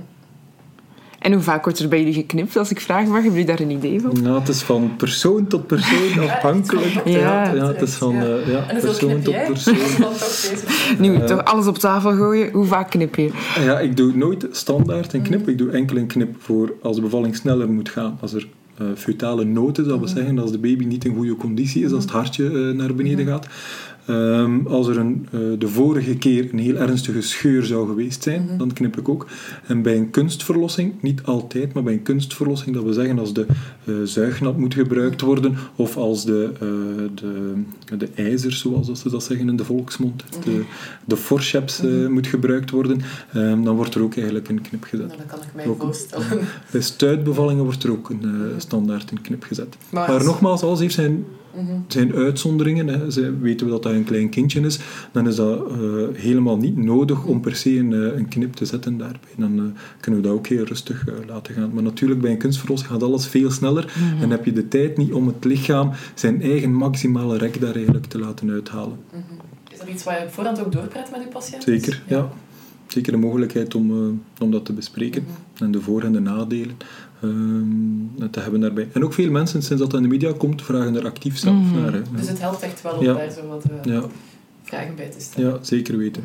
En 1.24 1.34
hoe 1.34 1.42
vaak 1.42 1.64
wordt 1.64 1.80
er 1.80 1.88
bij 1.88 2.00
jullie 2.00 2.14
geknipt, 2.14 2.58
als 2.58 2.72
ik 2.72 2.80
vraag 2.80 3.06
mag? 3.06 3.14
Hebben 3.14 3.32
jullie 3.32 3.46
daar 3.46 3.60
een 3.60 3.70
idee 3.70 4.02
van? 4.02 4.22
Nou, 4.22 4.40
het 4.40 4.48
is 4.48 4.62
van 4.62 4.96
persoon 4.98 5.48
tot 5.48 5.68
persoon 5.68 6.20
afhankelijk. 6.30 7.02
ja, 7.06 7.54
ja, 7.54 7.68
het 7.68 7.82
is 7.82 7.94
van 7.94 8.16
uh, 8.16 8.48
ja, 8.48 8.66
persoon 8.80 9.22
tot 9.22 9.46
persoon. 9.46 9.76
nu, 11.00 11.14
uh, 11.14 11.24
toch 11.24 11.44
alles 11.44 11.68
op 11.68 11.78
tafel 11.78 12.16
gooien. 12.16 12.52
Hoe 12.52 12.66
vaak 12.66 12.90
knip 12.90 13.16
je? 13.16 13.30
Ja, 13.60 13.80
ik 13.80 13.98
doe 13.98 14.16
nooit 14.16 14.48
standaard 14.52 15.14
een 15.14 15.22
knip. 15.22 15.50
Ik 15.50 15.58
doe 15.58 15.72
enkel 15.72 15.98
een 15.98 16.08
knip 16.08 16.36
voor 16.40 16.74
als 16.82 16.96
de 16.96 17.02
bevalling 17.02 17.36
sneller 17.36 17.70
moet 17.70 17.90
gaan. 17.90 18.18
Als 18.22 18.34
er 18.34 18.48
uh, 18.82 18.88
fetale 18.96 19.44
noten, 19.44 19.88
dat 19.88 20.00
we 20.00 20.06
mhm. 20.06 20.15
zeggen, 20.15 20.39
als 20.39 20.51
de 20.51 20.58
baby 20.58 20.86
niet 20.86 21.06
in 21.06 21.15
goede 21.15 21.36
conditie 21.36 21.86
is, 21.86 21.92
als 21.92 22.03
het 22.03 22.13
hartje 22.13 22.44
uh, 22.44 22.75
naar 22.75 22.96
beneden 22.96 23.25
mhm. 23.25 23.34
gaat. 23.34 23.48
Ehm, 24.05 24.67
als 24.67 24.88
er 24.88 24.98
een, 24.98 25.27
eh, 25.31 25.39
de 25.60 25.67
vorige 25.67 26.15
keer 26.17 26.48
een 26.51 26.60
heel 26.60 26.75
ernstige 26.75 27.22
scheur 27.22 27.63
zou 27.65 27.88
geweest 27.88 28.24
zijn, 28.24 28.43
Mhm. 28.45 28.57
dan 28.57 28.74
knip 28.74 28.98
ik 28.98 29.10
ook. 29.10 29.27
En 29.67 29.81
bij 29.81 29.98
een 29.98 30.10
kunstverlossing, 30.10 30.93
niet 31.01 31.24
altijd, 31.24 31.74
maar 31.74 31.83
bij 31.83 31.93
een 31.93 32.01
kunstverlossing, 32.03 32.75
dat 32.75 32.83
we 32.83 32.93
zeggen 32.93 33.19
als 33.19 33.33
de 33.33 33.45
eh 33.86 33.93
zuignat 34.03 34.57
moet 34.57 34.74
gebruikt 34.74 35.22
worden, 35.22 35.55
of 35.75 35.98
als 35.98 36.25
de, 36.25 36.50
eh, 36.53 36.67
de, 37.15 37.98
de 37.98 38.07
ijzer, 38.15 38.51
zoals 38.51 39.01
ze 39.01 39.10
dat 39.10 39.24
zeggen 39.24 39.50
in 39.50 39.55
de 39.55 39.65
volksmond, 39.65 40.24
Mhm. 40.31 40.43
de, 40.50 40.63
de 41.05 41.17
forceps 41.17 41.79
eh, 41.79 42.07
moet 42.07 42.27
gebruikt 42.27 42.69
worden, 42.69 43.01
ehm, 43.33 43.63
dan 43.63 43.75
wordt 43.75 43.95
er 43.95 44.01
ook 44.01 44.15
eigenlijk 44.15 44.50
een 44.50 44.62
knip 44.62 44.83
gezet. 44.83 45.07
Nou, 45.07 45.17
dat 45.17 45.27
kan 45.27 45.39
ik 45.39 45.55
mij 45.55 45.67
Ook- 45.67 45.81
voorstellen. 45.81 46.39
Bij 46.72 46.81
stuitbevallingen 46.81 47.63
wordt 47.63 47.83
er 47.83 47.91
ook 47.91 48.10
een 48.10 48.25
standaard 48.57 49.12
een 49.12 49.22
knip 49.22 49.43
gezet. 49.43 49.75
Maar 49.89 50.07
Maar 50.07 50.15
als- 50.17 50.25
nogmaals, 50.25 50.62
alles 50.63 50.79
heeft 50.79 50.93
zijn, 50.93 51.25
Mhm. 51.53 51.74
zijn 51.88 52.13
uitzonderingen. 52.15 52.88
Hè. 52.88 53.12
Ze 53.12 53.38
weten 53.39 53.65
we 53.65 53.72
dat 53.72 53.83
dat 53.83 53.91
een 53.91 54.03
klein 54.03 54.29
kindje 54.29 54.62
is, 54.62 54.79
dan 55.12 55.27
is 55.27 55.36
dat 55.36 55.67
eh, 55.67 55.77
helemaal 56.13 56.57
niet 56.57 56.77
nodig 56.77 57.25
om 57.25 57.41
per 57.41 57.55
se 57.55 57.77
een, 57.77 57.93
eh, 57.93 58.17
een 58.17 58.27
knip 58.27 58.53
te 58.53 58.65
zetten 58.65 58.98
daarbij. 58.98 59.29
Dan 59.38 59.57
eh, 59.57 59.63
kunnen 60.00 60.22
we 60.22 60.27
dat 60.27 60.38
ook 60.38 60.48
heel 60.48 60.63
rustig 60.63 61.05
laten 61.27 61.53
gaan. 61.53 61.74
Maar 61.74 61.83
natuurlijk, 61.83 62.22
bij 62.22 62.31
een 62.31 62.38
kunstverlossing 62.38 62.91
gaat 62.91 63.03
alles 63.03 63.27
veel 63.27 63.51
sneller. 63.51 63.93
En 64.22 64.29
heb 64.29 64.45
je 64.45 64.53
de 64.53 64.67
tijd 64.67 64.98
niet 64.98 65.13
om 65.13 65.27
het 65.27 65.43
lichaam 65.43 65.91
zijn 66.13 66.41
eigen 66.41 66.74
maximale 66.74 67.38
rek 67.38 67.62
daar 67.62 67.75
eigenlijk 67.75 68.05
te 68.05 68.19
laten 68.19 68.50
uithalen. 68.50 68.98
Mhm. 69.10 69.22
Is 69.72 69.79
dat 69.79 69.88
iets 69.88 70.03
waar 70.03 70.24
je 70.24 70.29
voorhand 70.29 70.65
ook 70.65 70.72
doorpraat 70.72 71.12
met 71.12 71.22
je 71.22 71.27
patiënt? 71.27 71.63
Zeker, 71.63 72.03
ja. 72.07 72.29
Zeker 72.88 73.12
de 73.12 73.17
mogelijkheid 73.17 73.75
om, 73.75 74.22
om 74.39 74.51
dat 74.51 74.65
te 74.65 74.74
bespreken. 74.74 75.25
En 75.57 75.72
de 75.72 75.81
voor- 75.81 76.03
en 76.03 76.12
de 76.12 76.19
nadelen 76.19 76.75
ehm, 77.24 78.30
te 78.32 78.39
hebben 78.39 78.60
daarbij. 78.60 78.88
En 78.94 79.03
ook 79.03 79.13
veel 79.13 79.32
mensen, 79.32 79.62
sinds 79.62 79.82
dat 79.82 79.92
dat 79.92 80.00
in 80.01 80.06
de 80.10 80.13
media 80.13 80.32
komt, 80.38 80.62
vragen 80.62 80.96
er 80.96 81.06
actief 81.06 81.38
zelf 81.38 81.56
Mhm. 81.56 81.82
naar. 81.82 81.94
Hè. 81.94 82.01
Dus 82.15 82.27
het 82.27 82.39
helpt 82.39 82.62
echt 82.62 82.82
wel 82.82 82.94
om 82.94 83.03
Ja. 83.03 83.13
daar 83.13 83.32
zo 83.32 83.48
wat 83.48 83.63
eh, 83.63 83.94
Ja, 83.94 84.03
vragen 84.63 84.96
bij 84.96 85.10
te 85.10 85.20
stellen. 85.20 85.50
ja, 85.51 85.58
zeker 85.62 85.98
weten. 85.98 86.24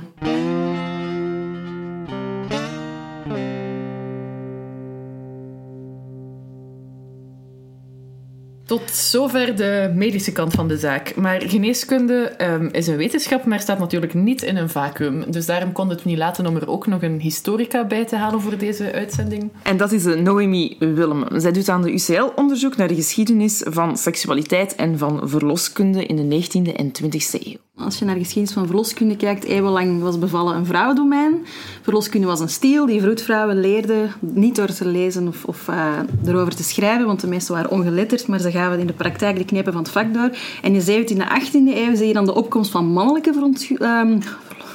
Tot 8.68 8.90
zover 8.90 9.56
de 9.56 9.92
medische 9.94 10.32
kant 10.32 10.52
van 10.52 10.68
de 10.68 10.78
zaak. 10.78 11.16
Maar 11.16 11.42
geneeskunde 11.42 12.22
ehm, 12.22 12.68
is 12.72 12.86
een 12.86 12.96
wetenschap, 12.96 13.44
maar 13.44 13.60
staat 13.60 13.78
natuurlijk 13.78 14.14
niet 14.14 14.42
in 14.42 14.56
een 14.56 14.68
vacuüm. 14.68 15.24
Dus 15.30 15.46
daarom 15.46 15.72
kon 15.72 15.88
het 15.88 16.04
niet 16.04 16.18
laten 16.18 16.46
om 16.46 16.56
er 16.56 16.68
ook 16.68 16.86
nog 16.86 17.02
een 17.02 17.20
historica 17.20 17.86
bij 17.86 18.04
te 18.04 18.16
halen 18.16 18.40
voor 18.40 18.58
deze 18.58 18.92
uitzending. 18.92 19.50
En 19.62 19.76
dat 19.76 19.92
is 19.92 20.04
Noemi 20.04 20.76
Willem. 20.78 21.24
Zij 21.40 21.52
doet 21.52 21.68
aan 21.68 21.82
de 21.82 21.92
UCL 21.92 22.30
onderzoek 22.34 22.76
naar 22.76 22.88
de 22.88 22.94
geschiedenis 22.94 23.62
van 23.66 23.96
seksualiteit 23.96 24.74
en 24.74 24.98
van 24.98 25.28
verloskunde 25.28 26.06
in 26.06 26.28
de 26.28 26.42
19e 26.42 26.72
en 26.76 26.92
20e 27.02 27.42
eeuw. 27.44 27.67
Als 27.78 27.98
je 27.98 28.04
naar 28.04 28.14
de 28.14 28.20
geschiedenis 28.20 28.52
van 28.52 28.66
verloskunde 28.66 29.16
kijkt, 29.16 29.44
eeuwenlang 29.44 30.00
was 30.00 30.18
bevallen 30.18 30.56
een 30.56 30.66
vrouwendomein. 30.66 31.46
Verloskunde 31.82 32.26
was 32.26 32.40
een 32.40 32.48
stiel 32.48 32.86
die 32.86 33.00
vroedvrouwen 33.00 33.60
leerden 33.60 34.12
niet 34.20 34.56
door 34.56 34.72
te 34.72 34.86
lezen 34.86 35.28
of, 35.28 35.44
of 35.44 35.68
eh, 35.68 35.92
erover 36.26 36.56
te 36.56 36.62
schrijven, 36.62 37.06
want 37.06 37.20
de 37.20 37.26
meesten 37.26 37.54
waren 37.54 37.70
ongeletterd, 37.70 38.26
maar 38.26 38.38
ze 38.38 38.50
gaven 38.50 38.78
in 38.78 38.86
de 38.86 38.92
praktijk 38.92 39.36
de 39.36 39.44
knepen 39.44 39.72
van 39.72 39.82
het 39.82 39.90
vak 39.90 40.14
door. 40.14 40.30
En 40.62 40.74
in 40.74 40.84
de 40.84 41.04
17e 41.04 41.18
en 41.18 41.42
18e 41.42 41.76
eeuw 41.76 41.94
zie 41.96 42.06
je 42.06 42.12
dan 42.12 42.24
de 42.24 42.34
opkomst 42.34 42.70
van 42.70 42.86
mannelijke 42.86 43.54
ehm, 43.78 44.18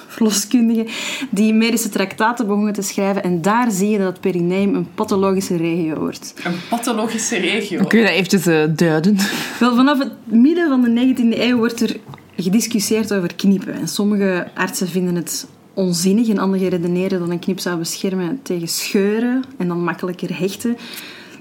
verloskundigen 0.07 0.87
die 1.29 1.53
medische 1.53 1.89
traktaten 1.89 2.47
begonnen 2.47 2.73
te 2.73 2.81
schrijven. 2.81 3.23
En 3.23 3.41
daar 3.41 3.71
zie 3.71 3.89
je 3.89 3.97
dat 3.97 4.07
het 4.07 4.19
perineum 4.19 4.75
een 4.75 4.87
pathologische 4.95 5.57
regio 5.57 5.99
wordt. 5.99 6.33
Een 6.43 6.55
pathologische 6.69 7.37
regio. 7.37 7.83
Kun 7.83 7.99
je 7.99 8.05
dat 8.05 8.13
eventjes 8.13 8.45
eh, 8.45 8.63
duiden? 8.75 9.17
Wel, 9.59 9.75
vanaf 9.75 9.99
het 9.99 10.11
midden 10.23 10.69
van 10.69 10.81
de 10.81 11.13
19e 11.15 11.39
eeuw 11.39 11.57
wordt 11.57 11.81
er 11.81 11.95
gediscussieerd 12.37 13.13
over 13.13 13.35
kniepen. 13.35 13.73
En 13.73 13.87
sommige 13.87 14.47
artsen 14.53 14.87
vinden 14.87 15.15
het 15.15 15.47
onzinnig 15.73 16.29
en 16.29 16.37
anderen 16.37 16.69
redeneren 16.69 17.19
dat 17.19 17.29
een 17.29 17.39
knip 17.39 17.59
zou 17.59 17.77
beschermen 17.77 18.39
tegen 18.41 18.67
scheuren 18.67 19.43
en 19.57 19.67
dan 19.67 19.83
makkelijker 19.83 20.37
hechten. 20.37 20.77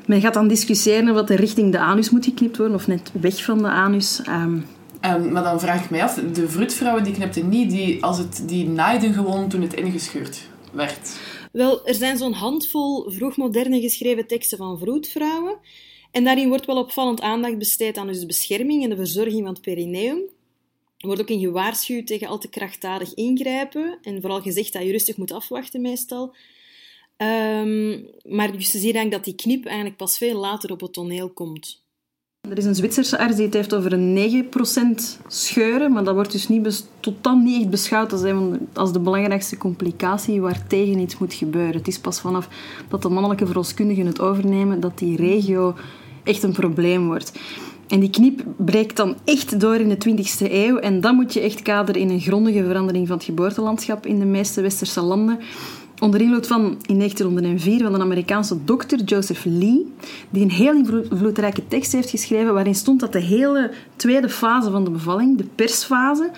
Men 0.06 0.20
gaat 0.20 0.34
dan 0.34 0.48
discussiëren 0.48 1.08
of 1.08 1.14
dat 1.14 1.30
er 1.30 1.36
richting 1.36 1.72
de 1.72 1.78
anus 1.78 2.10
moet 2.10 2.24
geknipt 2.24 2.56
worden 2.56 2.76
of 2.76 2.86
net 2.86 3.10
weg 3.20 3.44
van 3.44 3.58
de 3.58 3.68
anus. 3.68 4.22
Ehm, 4.22 4.58
Ehm, 5.02 5.32
maar 5.32 5.42
dan 5.42 5.60
vraag 5.60 5.84
ik 5.84 5.90
mij 5.90 6.02
af, 6.02 6.14
de 6.14 6.48
vroedvrouwen 6.48 7.04
die 7.04 7.12
knipten 7.12 7.48
niet, 7.48 7.70
die, 7.70 8.04
als 8.04 8.18
het, 8.18 8.42
die 8.46 8.68
naaiden 8.68 9.12
gewoon 9.12 9.48
toen 9.48 9.62
het 9.62 9.74
ingescheurd 9.74 10.40
werd. 10.72 11.18
Wel, 11.52 11.86
er 11.86 11.94
zijn 11.94 12.18
zo'n 12.18 12.32
handvol 12.32 13.10
vroegmoderne 13.10 13.80
geschreven 13.80 14.26
teksten 14.26 14.58
van 14.58 14.78
vroedvrouwen. 14.78 15.58
En 16.10 16.24
daarin 16.24 16.48
wordt 16.48 16.66
wel 16.66 16.76
opvallend 16.76 17.20
aandacht 17.20 17.58
besteed 17.58 17.96
aan 17.96 18.06
dus 18.06 18.20
de 18.20 18.26
bescherming 18.26 18.82
en 18.82 18.90
de 18.90 18.96
verzorging 18.96 19.44
van 19.44 19.52
het 19.52 19.62
perineum. 19.62 20.18
Er 21.02 21.08
wordt 21.08 21.20
ook 21.20 21.28
in 21.28 21.40
gewaarschuwd 21.40 22.06
tegen 22.06 22.28
al 22.28 22.38
te 22.38 22.48
krachtdadig 22.48 23.14
ingrijpen. 23.14 23.98
En 24.02 24.20
vooral 24.20 24.40
gezegd 24.40 24.72
dat 24.72 24.82
je 24.82 24.90
rustig 24.90 25.16
moet 25.16 25.32
afwachten 25.32 25.80
meestal. 25.80 26.34
Ehm, 27.16 28.00
maar 28.24 28.52
dus 28.52 28.72
je 28.72 28.78
ziet 28.78 28.94
eigenlijk 28.94 29.10
dat 29.10 29.24
die 29.24 29.34
knip 29.34 29.64
eigenlijk 29.64 29.96
pas 29.96 30.18
veel 30.18 30.38
later 30.38 30.70
op 30.70 30.80
het 30.80 30.92
toneel 30.92 31.30
komt. 31.30 31.82
Er 32.48 32.58
is 32.58 32.64
een 32.64 32.74
Zwitserse 32.74 33.18
arts 33.18 33.36
die 33.36 33.44
het 33.44 33.54
heeft 33.54 33.74
over 33.74 33.92
een 33.92 34.12
9% 34.12 35.20
scheuren, 35.26 35.92
maar 35.92 36.04
dat 36.04 36.14
wordt 36.14 36.32
dus 36.32 36.48
niet 36.48 36.86
dan 37.20 37.42
niet 37.42 37.60
echt 37.60 37.70
beschouwd 37.70 38.12
als, 38.12 38.22
als 38.72 38.92
de 38.92 39.00
belangrijkste 39.00 39.56
complicatie 39.56 40.40
waartegen 40.40 40.98
iets 40.98 41.18
moet 41.18 41.34
gebeuren. 41.34 41.76
Het 41.76 41.88
is 41.88 41.98
pas 41.98 42.20
vanaf 42.20 42.48
dat 42.88 43.02
de 43.02 43.08
mannelijke 43.08 43.46
verloskundigen 43.46 44.06
het 44.06 44.20
overnemen 44.20 44.80
dat 44.80 44.98
die 44.98 45.16
regio 45.16 45.74
echt 46.22 46.42
een 46.42 46.52
probleem 46.52 47.06
wordt. 47.06 47.32
En 47.92 48.00
die 48.00 48.10
knip 48.10 48.44
breekt 48.56 48.96
dan 48.96 49.16
echt 49.24 49.60
door 49.60 49.74
in 49.74 49.88
de 49.88 49.96
20e 50.08 50.52
eeuw 50.52 50.76
en 50.76 51.00
dan 51.00 51.14
moet 51.14 51.32
je 51.32 51.40
echt 51.40 51.62
kaderen 51.62 52.00
in 52.00 52.10
een 52.10 52.20
grondige 52.20 52.64
verandering 52.64 53.06
van 53.06 53.16
het 53.16 53.26
geboortelandschap 53.26 54.06
in 54.06 54.18
de 54.18 54.24
meeste 54.24 54.60
westerse 54.60 55.00
landen. 55.00 55.38
Onder 56.02 56.20
invloed 56.20 56.46
van 56.46 56.62
in 56.86 56.98
1904 56.98 57.82
van 57.82 57.94
een 57.94 58.00
Amerikaanse 58.00 58.56
dokter, 58.64 59.02
Joseph 59.02 59.44
Lee, 59.44 59.94
die 60.30 60.42
een 60.42 60.50
heel 60.50 60.74
invloedrijke 60.74 61.68
tekst 61.68 61.92
heeft 61.92 62.10
geschreven 62.10 62.54
waarin 62.54 62.74
stond 62.74 63.00
dat 63.00 63.12
de 63.12 63.20
hele 63.20 63.70
tweede 63.96 64.28
fase 64.28 64.70
van 64.70 64.84
de 64.84 64.90
bevalling, 64.90 65.38
de 65.38 65.44
persfase, 65.54 66.30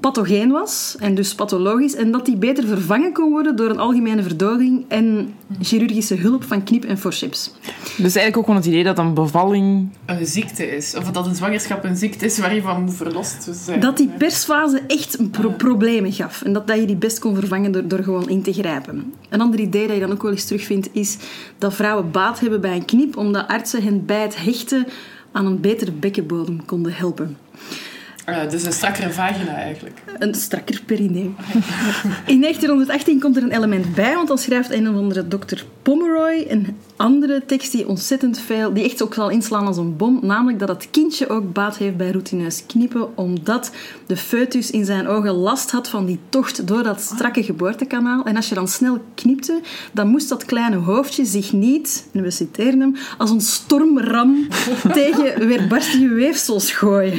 pathogeen 0.00 0.50
was 0.50 0.96
en 0.98 1.14
dus 1.14 1.34
pathologisch 1.34 1.94
en 1.94 2.10
dat 2.10 2.24
die 2.26 2.36
beter 2.36 2.66
vervangen 2.66 3.12
kon 3.12 3.30
worden 3.30 3.56
door 3.56 3.70
een 3.70 3.78
algemene 3.78 4.22
verdoving 4.22 4.84
en 4.88 5.34
chirurgische 5.60 6.14
hulp 6.14 6.44
van 6.44 6.62
knip 6.64 6.84
en 6.84 6.98
forceps. 6.98 7.52
Dus 7.96 8.14
eigenlijk 8.14 8.36
ook 8.36 8.44
gewoon 8.44 8.60
het 8.60 8.68
idee 8.68 8.84
dat 8.84 8.98
een 8.98 9.14
bevalling... 9.14 9.88
Een 10.06 10.26
ziekte 10.26 10.76
is, 10.76 10.94
of 10.96 11.10
dat 11.10 11.26
een 11.26 11.34
zwangerschap 11.34 11.84
een 11.84 11.96
ziekte 11.96 12.24
is 12.24 12.38
waar 12.38 12.54
je 12.54 12.62
van 12.62 12.82
moet 12.84 12.94
verlost 12.94 13.48
zijn. 13.50 13.80
Dat 13.80 13.96
die 13.96 14.08
persfase 14.18 14.82
echt 14.86 15.18
een 15.18 15.30
pro- 15.30 15.50
problemen 15.50 16.12
gaf. 16.12 16.42
En 16.42 16.52
dat, 16.52 16.66
dat 16.66 16.78
je 16.78 16.86
die 16.86 16.96
best 16.96 17.18
kon 17.18 17.34
vervangen 17.34 17.72
door, 17.72 17.88
door 17.88 18.02
gewoon 18.02 18.28
in 18.28 18.42
te 18.42 18.52
grijpen. 18.52 18.77
Een 18.86 19.40
ander 19.40 19.60
idee 19.60 19.86
dat 19.86 19.96
je 19.96 20.02
dan 20.02 20.12
ook 20.12 20.22
wel 20.22 20.30
eens 20.30 20.44
terugvindt, 20.44 20.88
is 20.92 21.16
dat 21.58 21.74
vrouwen 21.74 22.10
baat 22.10 22.40
hebben 22.40 22.60
bij 22.60 22.74
een 22.74 22.84
knip, 22.84 23.16
omdat 23.16 23.48
artsen 23.48 23.82
hen 23.82 24.06
bij 24.06 24.22
het 24.22 24.42
hechten 24.44 24.86
aan 25.32 25.46
een 25.46 25.60
betere 25.60 25.92
bekkenbodem 25.92 26.64
konden 26.64 26.92
helpen. 26.92 27.36
Dus 28.50 28.64
een 28.64 28.72
strakkere 28.72 29.12
vagina 29.12 29.54
eigenlijk. 29.54 30.02
Een 30.18 30.34
strakker 30.34 30.82
perineum. 30.86 31.36
In 32.26 32.40
1918 32.40 33.20
komt 33.20 33.36
er 33.36 33.42
een 33.42 33.52
element 33.52 33.94
bij, 33.94 34.14
want 34.14 34.28
dan 34.28 34.38
schrijft 34.38 34.70
een 34.70 34.88
of 34.88 34.94
andere 34.94 35.28
dokter 35.28 35.64
Pomeroy 35.82 36.44
een 36.48 36.76
andere 36.96 37.42
tekst 37.46 37.72
die 37.72 37.88
ontzettend 37.88 38.40
veel, 38.40 38.72
die 38.72 38.84
echt 38.84 39.02
ook 39.02 39.14
zal 39.14 39.30
inslaan 39.30 39.66
als 39.66 39.76
een 39.76 39.96
bom, 39.96 40.18
namelijk 40.22 40.58
dat 40.58 40.68
het 40.68 40.88
kindje 40.90 41.28
ook 41.28 41.52
baat 41.52 41.76
heeft 41.76 41.96
bij 41.96 42.10
routineus 42.10 42.66
knippen, 42.66 43.16
omdat 43.16 43.70
de 44.06 44.16
foetus 44.16 44.70
in 44.70 44.84
zijn 44.84 45.06
ogen 45.06 45.32
last 45.32 45.70
had 45.70 45.88
van 45.88 46.06
die 46.06 46.18
tocht 46.28 46.66
door 46.66 46.82
dat 46.82 47.00
strakke 47.00 47.42
geboortekanaal. 47.42 48.24
En 48.24 48.36
als 48.36 48.48
je 48.48 48.54
dan 48.54 48.68
snel 48.68 48.98
knipte, 49.14 49.60
dan 49.92 50.08
moest 50.08 50.28
dat 50.28 50.44
kleine 50.44 50.76
hoofdje 50.76 51.24
zich 51.24 51.52
niet, 51.52 52.08
en 52.12 52.22
we 52.22 52.30
citeren 52.30 52.80
hem, 52.80 52.96
als 53.18 53.30
een 53.30 53.40
stormram 53.40 54.46
tegen 54.92 55.46
weerbarstige 55.46 56.08
weefsels 56.08 56.72
gooien. 56.72 57.18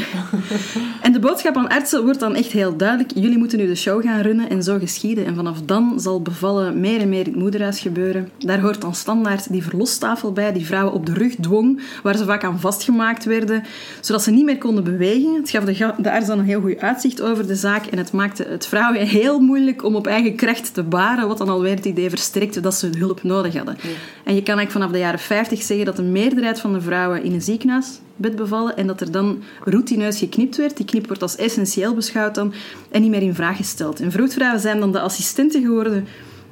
En 1.02 1.12
de 1.12 1.20
boodschap 1.20 1.56
aan 1.56 1.70
artsen 1.70 2.04
wordt 2.04 2.20
dan 2.20 2.36
echt 2.36 2.52
heel 2.52 2.78
duidelijk. 2.78 3.12
Jullie 3.16 3.38
moeten 3.38 3.58
nu 3.58 3.68
de 3.68 3.76
show 3.76 4.04
gaan 4.04 4.22
runnen 4.22 4.50
en 4.50 4.64
zo 4.64 4.78
geschieden. 4.80 5.26
En 5.26 5.36
vanaf 5.36 5.62
dan 5.66 6.00
zal 6.00 6.22
bevallen 6.22 6.80
meer 6.80 7.02
en 7.02 7.10
meer 7.10 7.20
in 7.20 7.32
het 7.32 7.42
moederhuis 7.42 7.80
gebeuren. 7.80 8.30
Daar 8.38 8.60
hoort 8.60 8.82
dan 8.82 8.96
standaard 8.96 9.52
die 9.52 9.64
verlostafel 9.64 10.32
bij, 10.32 10.54
die 10.54 10.66
vrouwen 10.66 10.94
op 10.94 11.06
de 11.06 11.14
rug 11.14 11.36
dwong, 11.36 11.82
waar 12.04 12.18
ze 12.18 12.26
vaak 12.26 12.44
aan 12.44 12.60
vastgemaakt 12.60 13.26
werden, 13.26 13.64
zodat 14.02 14.24
ze 14.24 14.32
niet 14.32 14.46
meer 14.46 14.58
konden 14.58 14.84
bewegen. 14.84 15.34
Het 15.34 15.50
gaf 15.50 15.64
de, 15.64 15.94
de 15.98 16.12
arts 16.12 16.28
dan 16.28 16.40
een 16.40 16.46
heel 16.46 16.62
goed 16.62 16.78
uitzicht 16.78 17.22
over 17.22 17.48
de 17.48 17.56
zaak 17.56 17.86
en 17.86 17.98
het 17.98 18.12
maakte 18.12 18.44
het 18.44 18.68
vrouwen 18.68 19.08
heel 19.08 19.40
moeilijk 19.40 19.84
om 19.84 19.96
op 19.96 20.08
eigen 20.08 20.36
kracht 20.36 20.74
te 20.74 20.84
baren, 20.84 21.28
wat 21.28 21.38
dan 21.38 21.50
alweer 21.50 21.76
het 21.76 21.86
idee 21.86 22.10
verstrekte 22.10 22.60
dat 22.60 22.76
ze 22.76 22.90
hulp 22.98 23.24
nodig 23.24 23.56
hadden. 23.56 23.78
En 24.24 24.36
je 24.36 24.44
kan 24.44 24.58
eigenlijk 24.58 24.72
vanaf 24.72 24.92
de 24.92 24.98
jaren 24.98 25.20
50 25.20 25.62
zeggen 25.62 25.86
dat 25.86 25.96
de 25.96 26.02
meerderheid 26.02 26.60
van 26.60 26.74
de 26.74 26.82
vrouwen 26.82 27.24
in 27.24 27.34
een 27.34 27.42
ziekenhuis 27.42 28.00
bed 28.20 28.36
bevallen 28.36 28.78
en 28.78 28.88
dat 28.88 29.02
er 29.02 29.12
dan 29.12 29.42
routineus 29.64 30.20
geknipt 30.20 30.58
werd. 30.58 30.78
Die 30.78 30.86
knip 30.86 31.08
wordt 31.08 31.22
als 31.22 31.36
essentieel 31.36 31.94
beschouwd 31.94 32.36
dan 32.36 32.54
en 32.92 33.02
niet 33.02 33.10
meer 33.10 33.22
in 33.22 33.36
vraag 33.36 33.58
gesteld. 33.58 34.00
En 34.00 34.12
vroedvrouwen 34.12 34.60
zijn 34.60 34.80
dan 34.80 34.92
de 34.92 35.00
assistenten 35.00 35.62
geworden 35.62 36.08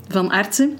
van 0.07 0.29
artsen. 0.29 0.77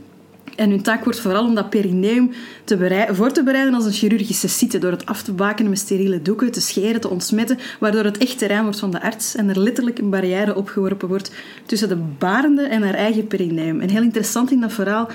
En 0.56 0.70
hun 0.70 0.82
taak 0.82 1.04
wordt 1.04 1.20
vooral 1.20 1.46
om 1.46 1.56
dat 1.56 1.70
perineum 1.70 2.32
te 2.64 3.06
voor 3.12 3.32
te 3.32 3.44
bereiden 3.44 3.74
als 3.74 3.86
een 3.86 3.92
chirurgische 3.92 4.48
site. 4.48 4.78
Door 4.78 4.92
het 4.92 5.06
af 5.06 5.24
te 5.24 5.32
bakenen 5.32 5.70
met 5.70 5.80
steriele 5.80 6.22
doeken, 6.22 6.52
te 6.52 6.62
scheren, 6.62 7.02
te 7.02 7.10
ontsmetten. 7.10 7.58
Waardoor 7.80 8.04
het 8.04 8.18
echt 8.18 8.38
terrein 8.38 8.64
wordt 8.64 8.80
van 8.80 8.92
de 8.92 9.02
arts. 9.02 9.36
En 9.36 9.50
er 9.50 9.60
letterlijk 9.60 10.00
een 10.00 10.10
barrière 10.10 10.56
opgeworpen 10.56 11.08
wordt 11.08 11.32
tussen 11.66 11.90
de 11.90 11.98
barende 12.18 12.64
en 12.64 12.84
haar 12.84 12.94
eigen 12.94 13.28
perineum. 13.28 13.80
En 13.80 13.90
heel 13.90 14.02
interessant 14.02 14.52
in 14.52 14.60
dat 14.60 14.74
verhaal 14.74 15.10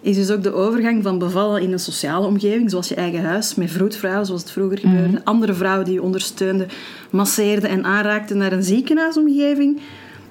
is 0.00 0.16
dus 0.16 0.30
ook 0.30 0.42
de 0.42 0.52
overgang 0.52 1.02
van 1.02 1.18
bevallen 1.18 1.62
in 1.62 1.72
een 1.72 1.78
sociale 1.78 2.26
omgeving, 2.26 2.70
zoals 2.70 2.88
je 2.88 2.94
eigen 2.94 3.24
huis, 3.24 3.54
met 3.54 3.70
vroedvrouwen, 3.70 4.26
zoals 4.26 4.42
het 4.42 4.50
vroeger 4.50 4.78
gebeurde. 4.78 5.20
Andere 5.24 5.54
vrouwen 5.54 5.84
die 5.84 5.94
je 5.94 6.02
ondersteunden, 6.02 6.68
masseerden 7.10 7.70
en 7.70 7.84
aanraakten 7.84 8.36
naar 8.36 8.52
een 8.52 8.62
ziekenhuisomgeving. 8.62 9.80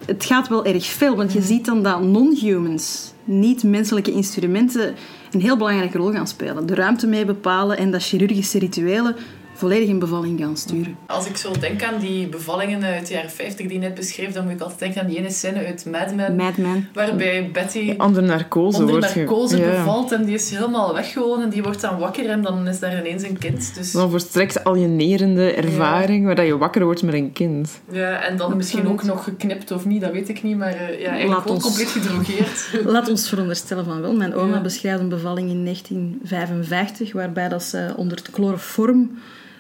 Het 0.06 0.26
gaat 0.26 0.48
wel 0.48 0.66
erg 0.66 0.86
veel, 0.86 1.16
want 1.16 1.34
je 1.34 1.42
ziet 1.42 1.66
dan 1.66 1.84
dat 1.84 2.02
non-humans, 2.02 3.14
niet-menselijke 3.24 4.12
instrumenten, 4.12 4.94
een 5.32 5.42
heel 5.42 5.58
belangrijke 5.58 5.98
rol 5.98 6.12
gaan 6.12 6.28
spelen. 6.28 6.66
De 6.66 6.76
ruimte 6.76 7.08
mee 7.08 7.26
bepalen 7.26 7.78
en 7.78 7.92
dat 7.92 8.04
chirurgische 8.04 8.60
rituelen 8.60 9.16
volledig 9.58 9.88
in 9.90 10.00
bevalling 10.00 10.40
gaan 10.40 10.58
sturen. 10.58 10.98
Als 11.08 11.28
ik 11.28 11.38
zo 11.38 11.52
denk 11.60 11.84
aan 11.84 12.00
die 12.00 12.28
bevallingen 12.28 12.84
uit 12.84 13.08
de 13.08 13.14
jaren 13.14 13.30
50 13.32 13.66
die 13.68 13.74
je 13.74 13.80
net 13.80 13.94
beschreef, 13.96 14.32
dan 14.34 14.44
moet 14.44 14.54
ik 14.54 14.60
altijd 14.62 14.80
denken 14.80 15.02
aan 15.02 15.08
die 15.08 15.18
ene 15.18 15.30
scène 15.32 15.66
uit 15.66 15.86
Mad 15.86 16.16
Men. 16.16 16.36
Mad 16.36 16.58
Men. 16.58 16.88
Waarbij 16.94 17.50
Betty 17.54 17.94
Onder 17.98 18.24
narcose 18.24 18.78
onder 18.78 18.92
wordt 18.92 19.12
ge- 19.12 19.18
narcose 19.20 19.58
ja. 19.58 19.70
bevalt 19.70 20.12
en 20.12 20.26
die 20.26 20.34
is 20.36 20.50
helemaal 20.50 20.94
weg 20.94 21.12
gewoon 21.12 21.42
en 21.42 21.50
die 21.50 21.64
wordt 21.64 21.82
dan 21.82 21.98
wakker 21.98 22.30
en 22.30 22.42
dan 22.42 22.68
is 22.68 22.80
daar 22.80 23.00
ineens 23.00 23.24
een 23.24 23.38
kind. 23.38 23.76
Dus, 23.76 23.92
Zo'n 23.92 24.10
volstrekt 24.10 24.64
alienerende 24.64 25.52
ervaring, 25.54 26.26
waar 26.26 26.36
dat 26.36 26.46
je 26.46 26.58
wakker 26.58 26.84
wordt 26.84 27.04
met 27.04 27.14
een 27.14 27.32
kind. 27.32 27.82
ja, 27.92 28.22
en 28.22 28.38
dan 28.38 28.58
misschien 28.58 28.88
ook 28.88 29.04
nog 29.04 29.24
geknipt 29.24 29.72
of 29.72 29.86
niet, 29.86 30.02
dat 30.02 30.12
weet 30.12 30.30
ik 30.30 30.44
niet, 30.44 30.58
maar 30.58 30.74
eh, 30.74 31.02
ja, 31.02 31.10
eigenlijk 31.10 31.50
ons- 31.50 31.64
compleet 31.64 31.88
gedrogeerd. 31.90 32.70
Laat 32.94 33.10
ons 33.10 33.30
veronderstellen 33.30 33.86
van 33.86 34.02
wel. 34.02 34.14
Mijn 34.16 34.36
oma 34.36 34.56
Ja. 34.56 34.62
beschrijft 34.62 35.00
een 35.00 35.10
bevalling 35.10 35.50
in 35.50 35.64
1955, 35.64 37.14
waarbij 37.14 37.50
dat 37.50 37.64
ze 37.64 37.94
onder 37.96 38.18
het 38.18 38.30
chloroform 38.34 39.12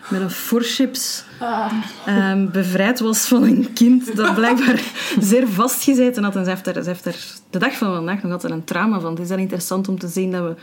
met 0.09 0.21
een 0.21 0.29
forceps 0.29 1.23
ehm, 2.05 2.51
bevrijd 2.51 2.99
was 2.99 3.25
van 3.25 3.43
een 3.43 3.73
kind 3.73 4.15
dat 4.15 4.35
blijkbaar 4.35 4.81
zeer 5.19 5.47
vastgezeten 5.47 6.23
had. 6.23 6.35
En 6.35 6.43
ze 6.43 6.49
heeft, 6.49 6.67
er, 6.67 6.83
ze 6.83 6.89
heeft 6.89 7.05
er 7.05 7.25
de 7.49 7.59
dag 7.59 7.77
van 7.77 7.93
vandaag 7.93 8.23
nog 8.23 8.31
altijd 8.31 8.53
een 8.53 8.63
trauma 8.63 8.99
van. 8.99 9.11
Het 9.11 9.19
is 9.19 9.29
heel 9.29 9.37
interessant 9.37 9.87
om 9.87 9.99
te 9.99 10.07
zien 10.07 10.31
dat 10.31 10.43
we, 10.43 10.55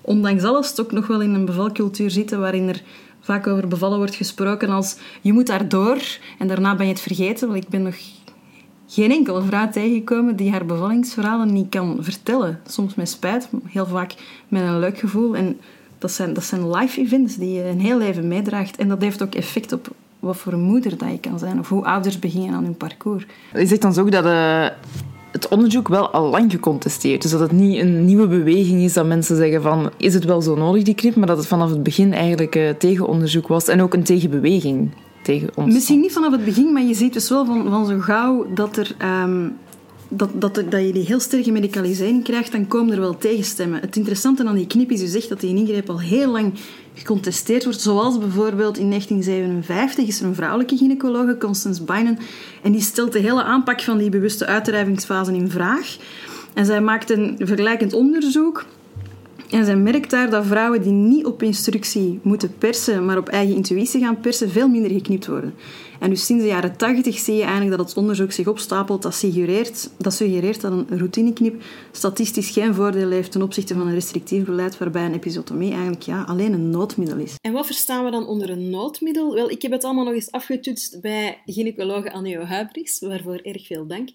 ondanks 0.00 0.42
alles, 0.42 0.74
toch 0.74 0.90
nog 0.90 1.06
wel 1.06 1.20
in 1.20 1.34
een 1.34 1.44
bevalcultuur 1.44 2.10
zitten 2.10 2.40
waarin 2.40 2.68
er 2.68 2.82
vaak 3.20 3.46
over 3.46 3.68
bevallen 3.68 3.98
wordt 3.98 4.14
gesproken 4.14 4.68
als 4.68 4.96
je 5.20 5.32
moet 5.32 5.46
daardoor 5.46 5.98
en 6.38 6.48
daarna 6.48 6.74
ben 6.74 6.86
je 6.86 6.92
het 6.92 7.02
vergeten. 7.02 7.48
Want 7.48 7.62
ik 7.62 7.68
ben 7.68 7.82
nog 7.82 7.94
geen 8.86 9.10
enkele 9.10 9.42
vrouw 9.42 9.68
tegengekomen 9.68 10.36
die 10.36 10.50
haar 10.50 10.66
bevallingsverhalen 10.66 11.52
niet 11.52 11.68
kan 11.68 11.98
vertellen. 12.00 12.60
Soms 12.66 12.94
met 12.94 13.08
spijt, 13.08 13.48
heel 13.64 13.86
vaak 13.86 14.14
met 14.48 14.62
een 14.62 14.78
leuk 14.78 14.98
gevoel. 14.98 15.36
En 15.36 15.60
dat 16.02 16.12
zijn, 16.12 16.32
dat 16.32 16.44
zijn 16.44 16.70
live 16.70 17.00
events 17.00 17.36
die 17.36 17.52
je 17.52 17.64
een 17.64 17.80
heel 17.80 17.98
leven 17.98 18.28
meedraagt. 18.28 18.76
En 18.76 18.88
dat 18.88 19.02
heeft 19.02 19.22
ook 19.22 19.34
effect 19.34 19.72
op 19.72 19.88
wat 20.18 20.36
voor 20.36 20.52
een 20.52 20.60
moeder 20.60 20.98
dat 20.98 21.10
je 21.10 21.18
kan 21.20 21.38
zijn. 21.38 21.58
Of 21.58 21.68
hoe 21.68 21.84
ouders 21.84 22.18
beginnen 22.18 22.54
aan 22.54 22.64
hun 22.64 22.76
parcours. 22.76 23.26
Je 23.54 23.66
zegt 23.66 23.82
dan 23.82 23.98
ook 23.98 24.10
dat 24.10 24.24
eh, 24.24 24.66
het 25.32 25.48
onderzoek 25.48 25.88
wel 25.88 26.10
al 26.10 26.30
lang 26.30 26.50
gecontesteerd 26.50 27.24
is. 27.24 27.30
Dus 27.30 27.40
dat 27.40 27.50
het 27.50 27.58
niet 27.58 27.80
een 27.80 28.04
nieuwe 28.04 28.26
beweging 28.26 28.82
is 28.82 28.92
dat 28.92 29.06
mensen 29.06 29.36
zeggen 29.36 29.62
van 29.62 29.90
is 29.96 30.14
het 30.14 30.24
wel 30.24 30.42
zo 30.42 30.54
nodig 30.54 30.82
die 30.82 30.94
knip, 30.94 31.16
maar 31.16 31.26
dat 31.26 31.36
het 31.36 31.46
vanaf 31.46 31.70
het 31.70 31.82
begin 31.82 32.12
eigenlijk 32.12 32.56
eh, 32.56 32.70
tegenonderzoek 32.70 33.48
was 33.48 33.68
en 33.68 33.82
ook 33.82 33.94
een 33.94 34.02
tegenbeweging 34.02 34.90
tegen 35.22 35.50
ons. 35.54 35.74
Misschien 35.74 36.00
niet 36.00 36.12
vanaf 36.12 36.32
het 36.32 36.44
begin, 36.44 36.72
maar 36.72 36.82
je 36.82 36.94
ziet 36.94 37.12
dus 37.12 37.28
wel 37.28 37.44
van, 37.44 37.70
van 37.70 37.86
zo 37.86 37.98
gauw 37.98 38.46
dat, 38.54 38.76
er, 38.76 38.94
ehm, 38.98 39.48
dat, 40.16 40.30
dat, 40.34 40.54
dat 40.54 40.86
je 40.86 40.92
die 40.92 41.06
heel 41.06 41.20
sterke 41.20 41.52
medicalisering 41.52 42.24
krijgt, 42.24 42.52
dan 42.52 42.66
komen 42.66 42.94
er 42.94 43.00
wel 43.00 43.18
tegenstemmen. 43.18 43.80
Het 43.80 43.96
interessante 43.96 44.44
aan 44.44 44.54
die 44.54 44.66
knip 44.66 44.90
is 44.90 45.00
dus 45.00 45.14
echt 45.14 45.28
dat 45.28 45.40
die 45.40 45.56
ingreep 45.56 45.90
al 45.90 46.00
heel 46.00 46.30
lang 46.30 46.52
gecontesteerd 46.94 47.64
wordt. 47.64 47.80
Zoals 47.80 48.18
bijvoorbeeld 48.18 48.78
in 48.78 48.88
1957 48.88 50.06
is 50.06 50.20
er 50.20 50.26
een 50.26 50.34
vrouwelijke 50.34 50.76
gynaecologe, 50.76 51.36
Constance 51.38 51.82
Bynum, 51.82 52.16
en 52.62 52.72
die 52.72 52.80
stelt 52.80 53.12
de 53.12 53.18
hele 53.18 53.42
aanpak 53.42 53.80
van 53.80 53.98
die 53.98 54.10
bewuste 54.10 54.46
uitdrijvingsfase 54.46 55.34
in 55.34 55.50
vraag. 55.50 55.96
En 56.54 56.66
zij 56.66 56.80
maakt 56.80 57.10
een 57.10 57.34
vergelijkend 57.38 57.92
onderzoek 57.92 58.64
en 59.52 59.64
zij 59.64 59.76
merkt 59.76 60.10
daar 60.10 60.30
dat 60.30 60.46
vrouwen 60.46 60.82
die 60.82 60.92
niet 60.92 61.26
op 61.26 61.42
instructie 61.42 62.20
moeten 62.22 62.54
persen, 62.58 63.04
maar 63.04 63.18
op 63.18 63.28
eigen 63.28 63.54
intuïtie 63.54 64.00
gaan 64.00 64.20
persen, 64.20 64.50
veel 64.50 64.68
minder 64.68 64.90
geknipt 64.90 65.26
worden. 65.26 65.54
En 66.02 66.10
dus 66.10 66.26
sinds 66.26 66.42
de 66.42 66.48
jaren 66.48 66.76
80 66.76 67.18
zie 67.18 67.34
je 67.34 67.42
eigenlijk 67.42 67.76
dat 67.76 67.88
het 67.88 67.96
onderzoek 67.96 68.32
zich 68.32 68.46
opstapelt. 68.46 69.02
Dat 69.02 69.14
suggereert 69.14 69.90
dat, 69.98 70.14
suggereert 70.14 70.60
dat 70.60 70.72
een 70.72 70.98
routineknip 70.98 71.62
statistisch 71.92 72.50
geen 72.50 72.74
voordeel 72.74 73.10
heeft 73.10 73.32
ten 73.32 73.42
opzichte 73.42 73.74
van 73.74 73.86
een 73.86 73.94
restrictief 73.94 74.44
beleid, 74.44 74.78
waarbij 74.78 75.04
een 75.04 75.14
episiotomie 75.14 75.72
eigenlijk 75.72 76.02
ja, 76.02 76.22
alleen 76.22 76.52
een 76.52 76.70
noodmiddel 76.70 77.18
is. 77.18 77.34
En 77.40 77.52
wat 77.52 77.66
verstaan 77.66 78.04
we 78.04 78.10
dan 78.10 78.26
onder 78.26 78.50
een 78.50 78.70
noodmiddel? 78.70 79.34
Wel, 79.34 79.50
ik 79.50 79.62
heb 79.62 79.72
het 79.72 79.84
allemaal 79.84 80.04
nog 80.04 80.14
eens 80.14 80.30
afgetoetst 80.30 81.00
bij 81.00 81.42
gynaecologe 81.46 82.12
Anneo 82.12 82.42
Huibrichs, 82.42 83.00
waarvoor 83.00 83.36
erg 83.36 83.66
veel 83.66 83.86
dank. 83.86 84.08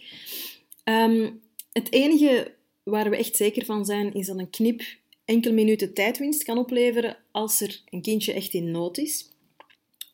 Ehm, 0.84 1.30
het 1.71 1.91
enige 1.91 2.54
waar 2.84 3.10
we 3.10 3.17
echt 3.17 3.36
zeker 3.36 3.65
van 3.65 3.86
zijn, 3.86 4.13
is 4.13 4.28
dat 4.28 4.38
een 4.38 4.50
knip 4.50 4.82
enkele 5.26 5.54
minuten 5.54 5.93
tijdwinst 5.93 6.43
kan 6.43 6.58
opleveren 6.58 7.17
als 7.32 7.62
er 7.62 7.82
een 7.89 8.02
kindje 8.02 8.34
echt 8.34 8.54
in 8.54 8.71
nood 8.71 8.97
is. 8.97 9.36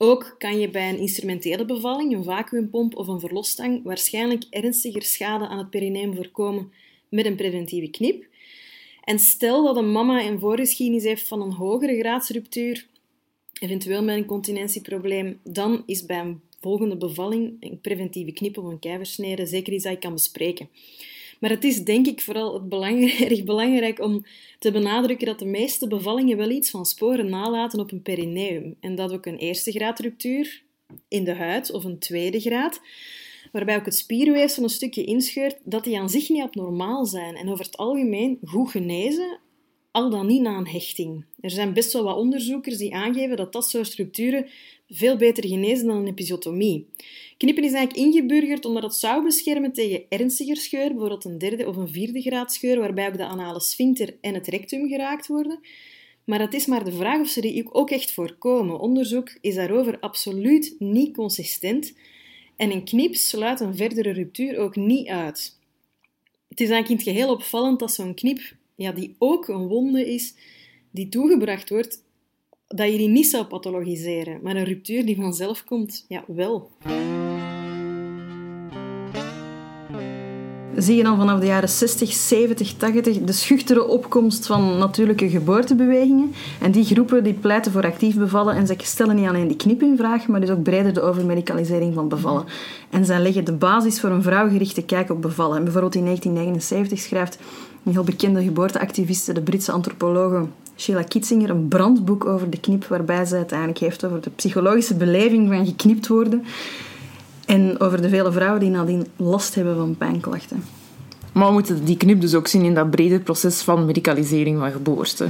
Ook 0.03 0.35
kan 0.37 0.59
je 0.59 0.69
bij 0.69 0.89
een 0.89 0.97
instrumentele 0.97 1.65
bevalling, 1.65 2.13
een 2.13 2.23
vacuümpomp 2.23 2.95
of 2.95 3.07
een 3.07 3.19
verlosstang, 3.19 3.83
waarschijnlijk 3.83 4.43
ernstiger 4.49 5.01
schade 5.01 5.47
aan 5.47 5.57
het 5.57 5.69
perineum 5.69 6.15
voorkomen 6.15 6.71
met 7.09 7.25
een 7.25 7.35
preventieve 7.35 7.89
knip. 7.89 8.25
En 9.03 9.19
stel 9.19 9.63
dat 9.63 9.75
een 9.75 9.91
mama 9.91 10.25
een 10.25 10.39
voorgeschiedenis 10.39 11.03
heeft 11.03 11.27
van 11.27 11.41
een 11.41 11.51
hogere 11.51 11.99
graadsruptuur, 11.99 12.87
eventueel 13.59 14.03
met 14.03 14.17
een 14.17 14.25
continentieprobleem, 14.25 15.39
dan 15.43 15.83
is 15.85 16.05
bij 16.05 16.19
een 16.19 16.41
volgende 16.59 16.97
bevalling 16.97 17.57
een 17.59 17.79
preventieve 17.81 18.31
knip 18.31 18.57
of 18.57 18.65
een 18.65 18.79
keiversnede 18.79 19.45
zeker 19.45 19.73
iets 19.73 19.83
dat 19.83 19.93
je 19.93 19.99
kan 19.99 20.13
bespreken. 20.13 20.69
Maar 21.43 21.51
het 21.51 21.63
is 21.63 21.83
denk 21.83 22.07
ik 22.07 22.21
vooral 22.21 22.53
het 22.53 22.69
belang- 22.69 23.11
erg 23.29 23.43
belangrijk 23.43 23.99
om 23.99 24.25
te 24.59 24.71
benadrukken 24.71 25.27
dat 25.27 25.39
de 25.39 25.45
meeste 25.45 25.87
bevallingen 25.87 26.37
wel 26.37 26.49
iets 26.49 26.69
van 26.69 26.85
sporen 26.85 27.29
nalaten 27.29 27.79
op 27.79 27.91
een 27.91 28.01
perineum. 28.01 28.75
En 28.79 28.95
dat 28.95 29.11
ook 29.11 29.25
een 29.25 29.37
eerste 29.37 29.71
graad 29.71 29.99
ruptuur 29.99 30.63
in 31.07 31.23
de 31.23 31.33
huid 31.33 31.71
of 31.71 31.83
een 31.83 31.99
tweede 31.99 32.39
graad, 32.39 32.81
waarbij 33.51 33.75
ook 33.75 33.85
het 33.85 33.95
spierweefsel 33.95 34.63
een 34.63 34.69
stukje 34.69 35.03
inscheurt, 35.03 35.57
dat 35.63 35.83
die 35.83 35.99
aan 35.99 36.09
zich 36.09 36.29
niet 36.29 36.41
abnormaal 36.41 37.05
zijn 37.05 37.35
en 37.35 37.49
over 37.49 37.65
het 37.65 37.77
algemeen 37.77 38.39
goed 38.43 38.71
genezen, 38.71 39.39
al 39.93 40.09
dan 40.09 40.27
niet 40.27 40.41
na 40.41 40.57
een 40.57 40.67
hechting. 40.67 41.25
Er 41.39 41.49
zijn 41.49 41.73
best 41.73 41.93
wel 41.93 42.03
wat 42.03 42.17
onderzoekers 42.17 42.77
die 42.77 42.95
aangeven 42.95 43.37
dat 43.37 43.53
dat 43.53 43.69
soort 43.69 43.87
structuren 43.87 44.47
veel 44.89 45.17
beter 45.17 45.47
genezen 45.47 45.87
dan 45.87 45.97
een 45.97 46.07
episiotomie. 46.07 46.87
Knippen 47.37 47.63
is 47.63 47.73
eigenlijk 47.73 48.05
ingeburgerd 48.05 48.65
omdat 48.65 48.83
het 48.83 48.95
zou 48.95 49.23
beschermen 49.23 49.73
tegen 49.73 50.03
ernstiger 50.09 50.57
scheur, 50.57 50.87
bijvoorbeeld 50.87 51.25
een 51.25 51.37
derde 51.37 51.67
of 51.67 51.75
een 51.75 51.89
vierde 51.89 52.21
graad 52.21 52.53
scheur, 52.53 52.79
waarbij 52.79 53.07
ook 53.07 53.17
de 53.17 53.25
anale 53.25 53.61
sphincter 53.61 54.17
en 54.21 54.33
het 54.33 54.47
rectum 54.47 54.87
geraakt 54.87 55.27
worden. 55.27 55.59
Maar 56.23 56.39
het 56.39 56.53
is 56.53 56.65
maar 56.65 56.83
de 56.83 56.91
vraag 56.91 57.19
of 57.19 57.27
ze 57.27 57.41
die 57.41 57.73
ook 57.73 57.89
echt 57.89 58.11
voorkomen. 58.11 58.79
Onderzoek 58.79 59.37
is 59.41 59.55
daarover 59.55 59.99
absoluut 59.99 60.75
niet 60.79 61.15
consistent 61.15 61.93
en 62.55 62.71
een 62.71 62.83
knip 62.83 63.15
sluit 63.15 63.59
een 63.59 63.75
verdere 63.75 64.11
ruptuur 64.11 64.57
ook 64.57 64.75
niet 64.75 65.07
uit. 65.07 65.59
Het 66.49 66.59
is 66.59 66.69
eigenlijk 66.69 66.89
in 66.89 66.95
het 66.95 67.17
geheel 67.17 67.33
opvallend 67.33 67.79
dat 67.79 67.93
zo'n 67.93 68.13
knip, 68.13 68.39
ja, 68.75 68.91
die 68.91 69.15
ook 69.17 69.47
een 69.47 69.67
wonde 69.67 70.13
is, 70.13 70.35
die 70.91 71.09
toegebracht 71.09 71.69
wordt, 71.69 72.03
dat 72.67 72.91
je 72.91 72.97
die 72.97 73.07
niet 73.07 73.27
zou 73.27 73.45
pathologiseren. 73.45 74.39
Maar 74.43 74.55
een 74.55 74.63
ruptuur 74.63 75.05
die 75.05 75.15
vanzelf 75.15 75.63
komt, 75.63 76.05
ja, 76.07 76.23
wel. 76.27 76.71
zie 80.83 80.95
je 80.95 81.03
dan 81.03 81.17
vanaf 81.17 81.39
de 81.39 81.45
jaren 81.45 81.69
60, 81.69 82.13
70, 82.13 82.73
80 82.73 83.23
de 83.23 83.31
schuchtere 83.31 83.87
opkomst 83.87 84.45
van 84.45 84.77
natuurlijke 84.77 85.29
geboortebewegingen. 85.29 86.33
En 86.61 86.71
die 86.71 86.83
groepen 86.83 87.23
die 87.23 87.33
pleiten 87.33 87.71
voor 87.71 87.85
actief 87.85 88.17
bevallen 88.17 88.55
en 88.55 88.67
ze 88.67 88.75
stellen 88.77 89.15
niet 89.15 89.27
alleen 89.27 89.47
die 89.47 89.57
knip 89.57 89.81
in 89.81 89.97
vraag, 89.97 90.27
maar 90.27 90.39
dus 90.39 90.49
ook 90.49 90.63
breder 90.63 90.93
de 90.93 91.01
overmedicalisering 91.01 91.93
van 91.93 92.07
bevallen. 92.07 92.45
En 92.89 93.05
zij 93.05 93.19
leggen 93.19 93.45
de 93.45 93.53
basis 93.53 93.99
voor 93.99 94.09
een 94.09 94.23
vrouwgerichte 94.23 94.85
kijk 94.85 95.09
op 95.09 95.21
bevallen. 95.21 95.57
En 95.57 95.63
bijvoorbeeld 95.63 95.95
in 95.95 96.05
1979 96.05 96.99
schrijft 96.99 97.37
een 97.83 97.91
heel 97.91 98.03
bekende 98.03 98.43
geboorteactiviste, 98.43 99.33
de 99.33 99.41
Britse 99.41 99.71
antropologe 99.71 100.45
Sheila 100.75 101.03
Kitzinger, 101.03 101.49
een 101.49 101.67
brandboek 101.67 102.25
over 102.25 102.49
de 102.49 102.59
knip, 102.59 102.85
waarbij 102.85 103.25
ze 103.25 103.35
het 103.35 103.51
eigenlijk 103.51 103.79
heeft 103.79 104.05
over 104.05 104.21
de 104.21 104.29
psychologische 104.29 104.95
beleving 104.95 105.47
van 105.47 105.65
geknipt 105.65 106.07
worden. 106.07 106.43
En 107.45 107.79
over 107.79 108.01
de 108.01 108.09
vele 108.09 108.31
vrouwen 108.31 108.59
die 108.59 108.69
nadien 108.69 109.07
last 109.15 109.55
hebben 109.55 109.75
van 109.75 109.95
pijnklachten. 109.97 110.63
Maar 111.33 111.47
we 111.47 111.53
moeten 111.53 111.85
die 111.85 111.97
knip 111.97 112.21
dus 112.21 112.35
ook 112.35 112.47
zien 112.47 112.63
in 112.63 112.73
dat 112.73 112.89
brede 112.89 113.19
proces 113.19 113.61
van 113.61 113.85
medicalisering 113.85 114.59
van 114.59 114.71
geboorte. 114.71 115.27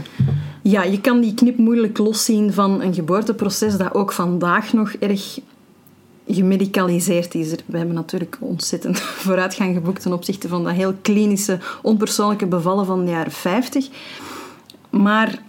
Ja, 0.61 0.83
je 0.83 1.01
kan 1.01 1.21
die 1.21 1.33
knip 1.33 1.57
moeilijk 1.57 1.97
loszien 1.97 2.53
van 2.53 2.81
een 2.81 2.93
geboorteproces 2.93 3.77
dat 3.77 3.93
ook 3.93 4.11
vandaag 4.11 4.73
nog 4.73 4.93
erg 4.93 5.39
gemedicaliseerd 6.27 7.35
is. 7.35 7.51
We 7.65 7.77
hebben 7.77 7.95
natuurlijk 7.95 8.37
ontzettend 8.39 8.99
vooruitgang 9.25 9.75
geboekt 9.75 10.01
ten 10.01 10.13
opzichte 10.13 10.47
van 10.47 10.63
dat 10.63 10.73
heel 10.73 10.93
klinische, 11.01 11.59
onpersoonlijke 11.81 12.47
bevallen 12.47 12.85
van 12.85 13.05
de 13.05 13.11
jaren 13.11 13.31
50. 13.31 13.89
Maar 14.89 15.41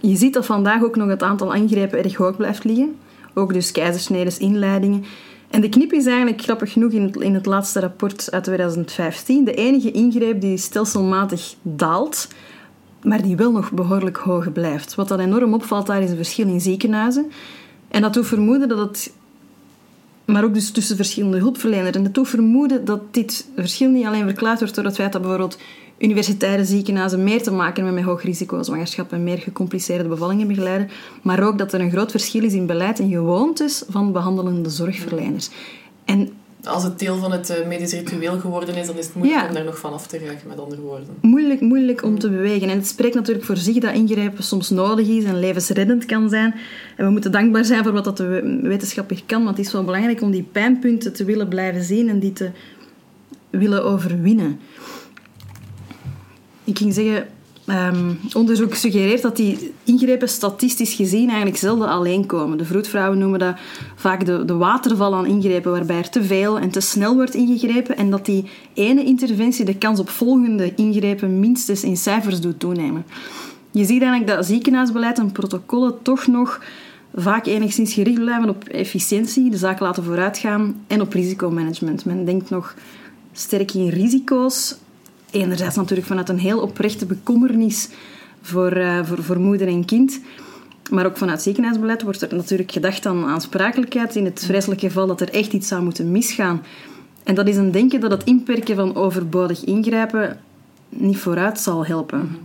je 0.00 0.16
ziet 0.16 0.34
dat 0.34 0.46
vandaag 0.46 0.82
ook 0.82 0.96
nog 0.96 1.08
het 1.08 1.22
aantal 1.22 1.52
ingrepen 1.52 2.04
erg 2.04 2.14
hoog 2.14 2.36
blijft 2.36 2.64
liggen. 2.64 2.96
Ook 3.34 3.52
dus 3.52 3.72
keizersneden, 3.72 4.38
inleidingen. 4.38 5.04
En 5.50 5.60
de 5.60 5.68
knip 5.68 5.92
is 5.92 6.06
eigenlijk 6.06 6.42
grappig 6.42 6.72
genoeg 6.72 6.92
in 6.92 7.02
het, 7.02 7.16
in 7.16 7.34
het 7.34 7.46
laatste 7.46 7.80
rapport 7.80 8.30
uit 8.30 8.44
2015 8.44 9.44
de 9.44 9.54
enige 9.54 9.90
ingreep 9.90 10.40
die 10.40 10.56
stelselmatig 10.56 11.54
daalt, 11.62 12.28
maar 13.02 13.22
die 13.22 13.36
wel 13.36 13.52
nog 13.52 13.72
behoorlijk 13.72 14.16
hoog 14.16 14.52
blijft. 14.52 14.94
Wat 14.94 15.08
dan 15.08 15.20
enorm 15.20 15.54
opvalt 15.54 15.86
daar 15.86 16.02
is 16.02 16.10
een 16.10 16.16
verschil 16.16 16.46
in 16.46 16.60
ziekenhuizen. 16.60 17.30
En 17.88 18.02
dat 18.02 18.14
doet 18.14 18.26
vermoeden 18.26 18.68
dat 18.68 18.78
het 18.78 19.12
maar 20.30 20.44
ook 20.44 20.54
dus 20.54 20.70
tussen 20.70 20.96
verschillende 20.96 21.38
hulpverleners. 21.38 21.96
En 21.96 22.02
dat 22.02 22.14
doet 22.14 22.28
vermoeden 22.28 22.84
dat 22.84 23.14
dit 23.14 23.46
verschil 23.56 23.90
niet 23.90 24.06
alleen 24.06 24.24
verklaard 24.24 24.58
wordt 24.58 24.74
door 24.74 24.84
het 24.84 24.94
feit 24.94 25.12
dat 25.12 25.20
bijvoorbeeld 25.20 25.58
universitaire 25.98 26.64
ziekenhuizen 26.64 27.24
meer 27.24 27.42
te 27.42 27.50
maken 27.50 27.84
hebben 27.84 27.94
met 27.94 28.04
hoog 28.04 28.22
risico 28.22 28.62
zwangerschap 28.62 29.12
en 29.12 29.24
meer 29.24 29.38
gecompliceerde 29.38 30.08
bevallingen 30.08 30.46
begeleiden, 30.48 30.90
maar 31.22 31.42
ook 31.42 31.58
dat 31.58 31.72
er 31.72 31.80
een 31.80 31.90
groot 31.90 32.10
verschil 32.10 32.44
is 32.44 32.52
in 32.52 32.66
beleid 32.66 32.98
en 32.98 33.10
gewoontes 33.10 33.84
van 33.88 34.12
behandelende 34.12 34.70
zorgverleners. 34.70 35.50
En 36.04 36.30
als 36.64 36.82
het 36.82 36.98
deel 36.98 37.16
van 37.16 37.32
het 37.32 37.50
eh, 37.50 37.66
medisch 37.66 37.92
ritueel 37.92 38.38
geworden 38.38 38.74
is, 38.74 38.86
dan 38.86 38.96
is 38.96 39.06
het 39.06 39.14
moeilijk 39.14 39.48
om 39.48 39.54
daar 39.54 39.64
nog 39.64 39.78
van 39.78 39.92
af 39.92 40.06
te 40.06 40.18
raken, 40.18 40.48
met 40.48 40.60
andere 40.60 40.80
woorden. 40.80 41.06
Moeilijk, 41.20 41.60
moeilijk 41.60 42.02
om 42.02 42.18
te 42.18 42.30
bewegen. 42.30 42.68
En 42.68 42.76
het 42.76 42.86
spreekt 42.86 43.14
natuurlijk 43.14 43.46
voor 43.46 43.56
zich 43.56 43.78
dat 43.78 43.94
ingrijpen 43.94 44.44
soms 44.44 44.70
nodig 44.70 45.08
is 45.08 45.24
en 45.24 45.38
levensreddend 45.38 46.04
kan 46.04 46.28
zijn. 46.28 46.54
En 46.96 47.04
we 47.04 47.10
moeten 47.10 47.32
dankbaar 47.32 47.64
zijn 47.64 47.82
voor 47.82 47.92
wat 47.92 48.04
dat 48.04 48.16
de 48.16 48.58
wetenschap 48.62 49.10
hier 49.10 49.22
kan, 49.26 49.44
want 49.44 49.56
het 49.56 49.66
is 49.66 49.72
wel 49.72 49.84
belangrijk 49.84 50.22
om 50.22 50.30
die 50.30 50.48
pijnpunten 50.52 51.12
te 51.12 51.24
willen 51.24 51.48
blijven 51.48 51.82
zien 51.82 52.08
en 52.08 52.18
die 52.18 52.32
te 52.32 52.50
willen 53.50 53.84
overwinnen. 53.84 54.60
Ik 56.64 56.78
ging 56.78 56.94
zeggen, 56.94 57.26
um, 57.70 58.18
onderzoek 58.32 58.74
suggereert 58.74 59.22
dat 59.22 59.36
die 59.36 59.72
ingrepen 59.84 60.28
statistisch 60.28 60.94
gezien 60.94 61.28
eigenlijk 61.28 61.58
zelden 61.58 61.88
alleen 61.88 62.26
komen. 62.26 62.58
De 62.58 62.64
vroedvrouwen 62.64 63.18
noemen 63.18 63.38
dat 63.38 63.56
vaak 63.96 64.26
de, 64.26 64.44
de 64.44 64.54
waterval 64.54 65.14
aan 65.14 65.26
ingrepen, 65.26 65.70
waarbij 65.70 65.96
er 65.96 66.08
te 66.08 66.24
veel 66.24 66.58
en 66.58 66.70
te 66.70 66.80
snel 66.80 67.14
wordt 67.14 67.34
ingegrepen 67.34 67.96
en 67.96 68.10
dat 68.10 68.26
die 68.26 68.44
ene 68.74 69.04
interventie 69.04 69.64
de 69.64 69.78
kans 69.78 70.00
op 70.00 70.08
volgende 70.08 70.74
ingrepen 70.74 71.40
minstens 71.40 71.82
in 71.82 71.96
cijfers 71.96 72.40
doet 72.40 72.60
toenemen. 72.60 73.04
Je 73.70 73.84
ziet 73.84 74.02
eigenlijk 74.02 74.36
dat 74.36 74.46
ziekenhuisbeleid 74.46 75.18
en 75.18 75.32
protocollen 75.32 76.02
toch 76.02 76.26
nog 76.26 76.60
vaak 77.14 77.46
enigszins 77.46 77.92
gericht 77.92 78.20
blijven 78.20 78.48
op 78.48 78.64
efficiëntie, 78.64 79.50
de 79.50 79.56
zaak 79.56 79.80
laten 79.80 80.04
vooruitgaan 80.04 80.84
en 80.86 81.00
op 81.00 81.12
risicomanagement. 81.12 82.04
Men 82.04 82.24
denkt 82.24 82.50
nog 82.50 82.74
sterk 83.32 83.72
in 83.74 83.88
risico's 83.88 84.76
enerzijds 85.30 85.76
natuurlijk 85.76 86.08
vanuit 86.08 86.28
een 86.28 86.38
heel 86.38 86.60
oprechte 86.60 87.06
bekommernis 87.06 87.88
voor, 88.42 88.76
uh, 88.76 89.04
voor, 89.04 89.22
voor 89.22 89.40
moeder 89.40 89.68
en 89.68 89.84
kind. 89.84 90.20
Maar 90.90 91.06
ook 91.06 91.16
vanuit 91.16 91.42
ziekenhuisbeleid 91.42 92.02
wordt 92.02 92.22
er 92.22 92.36
natuurlijk 92.36 92.72
gedacht 92.72 93.06
aan 93.06 93.24
aansprakelijkheid 93.24 94.16
in 94.16 94.24
het 94.24 94.44
vreselijke 94.46 94.86
geval 94.86 95.06
dat 95.06 95.20
er 95.20 95.30
echt 95.30 95.52
iets 95.52 95.68
zou 95.68 95.82
moeten 95.82 96.10
misgaan. 96.10 96.62
En 97.24 97.34
dat 97.34 97.48
is 97.48 97.56
een 97.56 97.70
denken 97.70 98.00
dat 98.00 98.10
het 98.10 98.24
inperken 98.24 98.76
van 98.76 98.94
overbodig 98.94 99.64
ingrijpen 99.64 100.40
niet 100.88 101.18
vooruit 101.18 101.60
zal 101.60 101.86
helpen. 101.86 102.36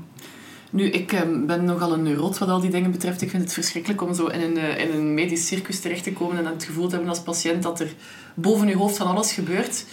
Nu, 0.69 0.89
ik 0.89 1.11
ehm, 1.11 1.45
ben 1.45 1.65
nogal 1.65 1.93
een 1.93 2.03
neurot 2.03 2.37
wat 2.37 2.49
al 2.49 2.59
die 2.59 2.69
dingen 2.69 2.91
betreft. 2.91 3.21
Ik 3.21 3.29
vind 3.29 3.43
het 3.43 3.53
verschrikkelijk 3.53 4.01
om 4.01 4.13
zo 4.13 4.27
in 4.27 4.41
een, 4.41 4.57
uh, 4.57 4.79
in 4.79 4.91
een 4.91 5.13
medisch 5.13 5.47
circus 5.47 5.79
terecht 5.79 6.03
te 6.03 6.13
komen 6.13 6.37
en 6.37 6.45
het 6.45 6.63
gevoel 6.63 6.85
te 6.85 6.91
hebben 6.91 7.09
als 7.09 7.21
patiënt 7.21 7.63
dat 7.63 7.79
er 7.79 7.93
boven 8.33 8.67
je 8.67 8.75
hoofd 8.75 8.97
van 8.97 9.07
alles 9.07 9.33
gebeurt. 9.33 9.85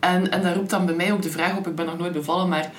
En, 0.00 0.30
en 0.30 0.42
dat 0.42 0.54
roept 0.54 0.70
dan 0.70 0.86
bij 0.86 0.94
mij 0.94 1.12
ook 1.12 1.22
de 1.22 1.30
vraag 1.30 1.56
op, 1.56 1.66
ik 1.66 1.74
ben 1.74 1.86
nog 1.86 1.98
nooit 1.98 2.12
bevallen, 2.12 2.48
maar 2.48 2.72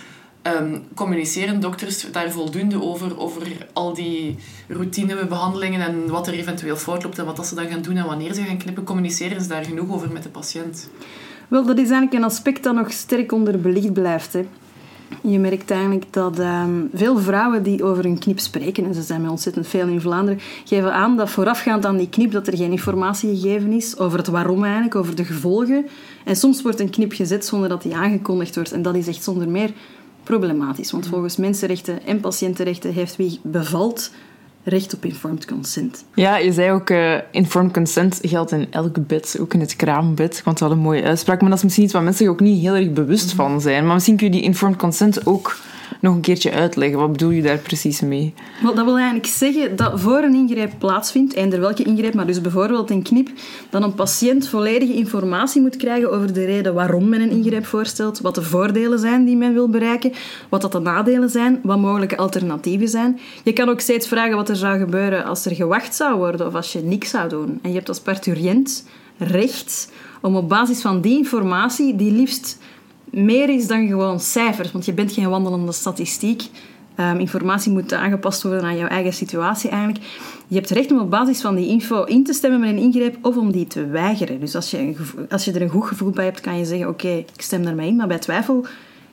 um, 0.44 0.84
communiceren 0.96 1.60
dokters 1.60 2.12
daar 2.12 2.32
voldoende 2.32 2.82
over, 2.82 3.20
over 3.20 3.68
al 3.74 3.94
die 3.94 4.38
routinebehandelingen 4.68 5.82
en 5.82 6.10
wat 6.10 6.28
er 6.28 6.34
eventueel 6.34 6.76
fout 6.76 7.04
loopt 7.04 7.20
en 7.20 7.26
wat 7.26 7.36
dat 7.36 7.48
ze 7.48 7.56
dan 7.56 7.68
gaan 7.68 7.82
doen 7.82 7.98
en 7.98 8.06
wanneer 8.06 8.34
ze 8.34 8.44
gaan 8.44 8.58
knippen, 8.58 8.84
communiceren 8.84 9.42
ze 9.42 9.48
daar 9.48 9.66
genoeg 9.66 9.92
over 9.92 10.12
met 10.12 10.24
de 10.24 10.30
patiënt? 10.30 10.90
Wel, 11.48 11.66
dat 11.66 11.78
is 11.78 11.90
eigenlijk 11.90 12.14
een 12.14 12.24
aspect 12.24 12.64
dat 12.64 12.76
nog 12.76 12.92
sterk 12.92 13.32
onderbelicht 13.32 13.94
blijft. 13.94 14.34
Hè. 14.34 14.48
Je 15.22 15.40
merkt 15.40 15.72
eigenlijk 15.72 16.06
dat 16.14 16.40
um, 16.40 16.90
veel 16.94 17.18
vrouwen 17.18 17.64
die 17.64 17.84
over 17.84 18.06
een 18.06 18.20
knip 18.20 18.40
spreken, 18.40 18.86
en 18.86 18.94
ze 18.94 19.02
zijn 19.02 19.22
met 19.22 19.32
ontzettend 19.32 19.68
veel 19.68 19.88
in 19.88 20.02
Vlaanderen, 20.02 20.40
geven 20.66 20.94
aan 20.94 21.18
dat 21.18 21.30
voorafgaand 21.30 21.86
aan 21.86 21.98
die 21.98 22.10
knip 22.10 22.32
dat 22.32 22.48
er 22.48 22.58
geen 22.58 22.72
informatie 22.72 23.36
gegeven 23.36 23.72
is 23.72 23.98
over 23.98 24.18
het 24.18 24.28
waarom 24.28 24.64
eigenlijk, 24.64 24.96
over 24.96 25.16
de 25.16 25.26
gevolgen. 25.26 25.86
En 26.26 26.36
soms 26.36 26.62
wordt 26.62 26.80
een 26.80 26.90
knip 26.90 27.14
gezet 27.14 27.46
zonder 27.46 27.70
dat 27.70 27.82
die 27.82 27.96
aangekondigd 27.96 28.56
wordt. 28.56 28.72
En 28.72 28.82
dat 28.82 28.96
is 28.96 29.08
echt 29.08 29.24
zonder 29.24 29.50
meer 29.50 29.72
problematisch. 30.24 30.92
Want 30.92 31.08
volgens 31.08 31.38
mensenrechten 31.38 32.06
en 32.06 32.20
patiëntenrechten 32.20 32.94
heeft 32.94 33.16
wie 33.16 33.40
bevalt 33.44 34.12
recht 34.64 34.94
op 34.94 35.06
informed 35.06 35.46
consent. 35.46 36.06
Ja, 36.14 36.38
je 36.38 36.54
zei 36.54 36.72
ook, 36.72 36.90
uh, 36.90 37.16
informed 37.32 37.74
consent 37.74 38.20
geldt 38.22 38.52
in 38.52 38.68
elk 38.72 39.08
bed, 39.08 39.38
ook 39.40 39.54
in 39.54 39.60
het 39.60 39.76
kraambed. 39.76 40.42
Het 40.46 40.60
wel 40.60 40.72
een 40.72 40.78
mooie 40.78 41.04
uitspraak, 41.04 41.42
maar 41.42 41.50
dat 41.50 41.58
is 41.58 41.64
misschien 41.64 41.84
iets 41.84 41.94
waar 41.94 42.04
mensen 42.04 42.26
zich 42.26 42.34
ook 42.34 42.40
niet 42.40 42.62
heel 42.62 42.76
erg 42.76 42.94
bewust 42.94 43.34
van 43.34 43.62
zijn. 43.62 43.86
Maar 43.86 43.94
misschien 43.94 44.18
kun 44.18 44.26
je 44.26 44.32
die 44.32 44.42
informed 44.42 44.78
consent 44.78 45.26
ook 45.26 45.58
nog 46.02 46.16
een 46.16 46.22
keertje 46.22 46.52
uitleggen. 46.52 47.00
Wat 47.00 47.12
bedoel 47.12 47.30
je 47.30 47.42
daar 47.42 47.58
precies 47.58 48.02
mee? 48.02 48.34
Wel, 48.62 48.76
dat 48.76 48.86
wil 48.86 48.96
eigenlijk 48.96 49.28
zeggen 49.28 49.76
dat 49.76 50.00
voor 50.00 50.18
een 50.18 50.34
ingreep 50.34 50.72
plaatsvindt, 50.78 51.34
eender 51.34 51.60
welke 51.60 51.84
ingreep, 51.84 52.14
maar 52.14 52.28
dus 52.28 52.42
bijvoorbeeld 52.42 52.90
een 52.90 53.02
knip, 53.02 53.30
dan 53.70 53.84
een 53.84 53.94
patiënt 53.94 54.48
volledige 54.48 54.94
informatie 54.94 55.62
moet 55.62 55.78
krijgen 55.78 56.12
over 56.12 56.34
de 56.34 56.46
reden 56.46 56.74
waarom 56.74 57.10
men 57.10 57.22
een 57.22 57.30
ingreep 57.30 57.66
voorstelt, 57.66 58.20
wat 58.20 58.36
de 58.36 58.42
voordelen 58.42 59.00
zijn 59.00 59.26
die 59.26 59.36
men 59.36 59.54
wil 59.54 59.70
bereiken, 59.70 60.14
wat 60.50 60.62
dat 60.62 60.72
de 60.72 60.80
nadelen 60.80 61.30
zijn, 61.30 61.60
wat 61.64 61.78
mogelijke 61.78 62.18
alternatieven 62.18 62.88
zijn. 62.88 63.20
Je 63.44 63.54
kan 63.54 63.70
ook 63.70 63.80
steeds 63.80 64.08
vragen 64.08 64.36
wat 64.36 64.50
er 64.50 64.56
zou 64.56 64.80
gebeuren 64.80 65.26
als 65.26 65.46
er 65.46 65.56
gewacht 65.56 65.96
zou 65.96 66.18
worden 66.18 66.48
of 66.48 66.56
als 66.56 66.74
je 66.74 66.80
niks 66.80 67.10
zou 67.10 67.30
doen. 67.30 67.60
En 67.62 67.70
je 67.70 67.76
hebt 67.76 67.90
als 67.90 68.00
parturiënt 68.00 68.86
recht 69.18 69.92
om 70.22 70.36
op 70.36 70.50
basis 70.50 70.82
van 70.82 71.02
die 71.02 71.18
informatie, 71.18 71.96
die 71.96 72.12
liefst 72.12 72.58
meer 73.12 73.50
is 73.50 73.68
dan 73.68 73.88
gewoon 73.88 74.20
cijfers, 74.20 74.72
want 74.72 74.86
je 74.86 74.94
bent 74.94 75.12
geen 75.12 75.30
wandelende 75.30 75.72
statistiek. 75.72 76.44
Um, 77.00 77.20
informatie 77.20 77.72
moet 77.72 77.94
aangepast 77.94 78.44
worden 78.44 78.64
aan 78.64 78.78
jouw 78.78 78.88
eigen 78.88 79.14
situatie 79.14 79.70
eigenlijk. 79.70 80.06
Je 80.48 80.56
hebt 80.56 80.70
recht 80.70 80.92
om 80.92 81.00
op 81.00 81.10
basis 81.10 81.42
van 81.42 81.56
die 81.56 81.68
info 81.68 82.04
in 82.04 82.24
te 82.24 82.34
stemmen 82.34 82.60
met 82.60 82.70
een 82.70 82.78
ingreep 82.78 83.18
of 83.22 83.38
om 83.38 83.52
die 83.52 83.68
te 83.68 83.88
weigeren. 83.88 84.40
Dus 84.40 84.56
als 84.56 84.72
je, 84.72 84.78
een 84.78 84.98
als 85.30 85.46
je 85.46 85.52
er 85.52 85.62
een 85.62 85.70
goed 85.70 85.86
gevoel 85.86 86.10
bij 86.10 86.26
hebt, 86.26 86.42
kan 86.42 86.58
je 86.58 86.66
zeggen: 86.66 86.88
Oké, 86.88 87.10
ik 87.10 87.42
stem 87.42 87.64
daarmee 87.64 87.88
in. 87.88 87.96
Maar 87.96 88.08
bij 88.08 88.20
twijfel 88.20 88.66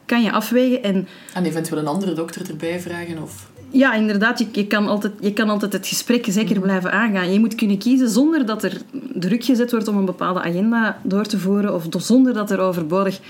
kan 0.07 0.23
je 0.23 0.33
afwegen. 0.33 0.83
En, 0.83 1.09
en 1.35 1.45
eventueel 1.45 1.81
een 1.81 1.87
andere 1.87 2.13
dokter 2.13 2.51
erbij 2.51 2.81
vragen? 2.81 3.23
Of... 3.23 3.51
Ja, 3.71 3.95
inderdaad. 3.95 4.39
Je, 4.39 4.47
je, 4.53 4.67
kan 4.67 4.87
altijd, 4.87 5.13
je 5.21 5.33
kan 5.33 5.49
altijd 5.49 5.73
het 5.73 5.87
gesprek 5.87 6.27
zeker 6.29 6.57
mhm. 6.57 6.65
blijven 6.65 6.93
aangaan. 6.93 7.33
Je 7.33 7.41
moet 7.41 7.55
kunnen 7.55 7.79
kiezen 7.79 8.09
zonder 8.09 8.47
dat 8.47 8.63
er 8.63 8.81
druk 9.15 9.45
gezet 9.45 9.71
wordt 9.71 9.89
om 9.89 9.97
een 9.97 10.05
bepaalde 10.05 10.43
agenda 10.43 10.99
door 11.03 11.25
te 11.25 11.39
voeren 11.39 11.75
of 11.75 11.85
zonder 11.99 12.35
dat 12.35 12.51
er 12.51 12.59
overbodig 12.59 13.21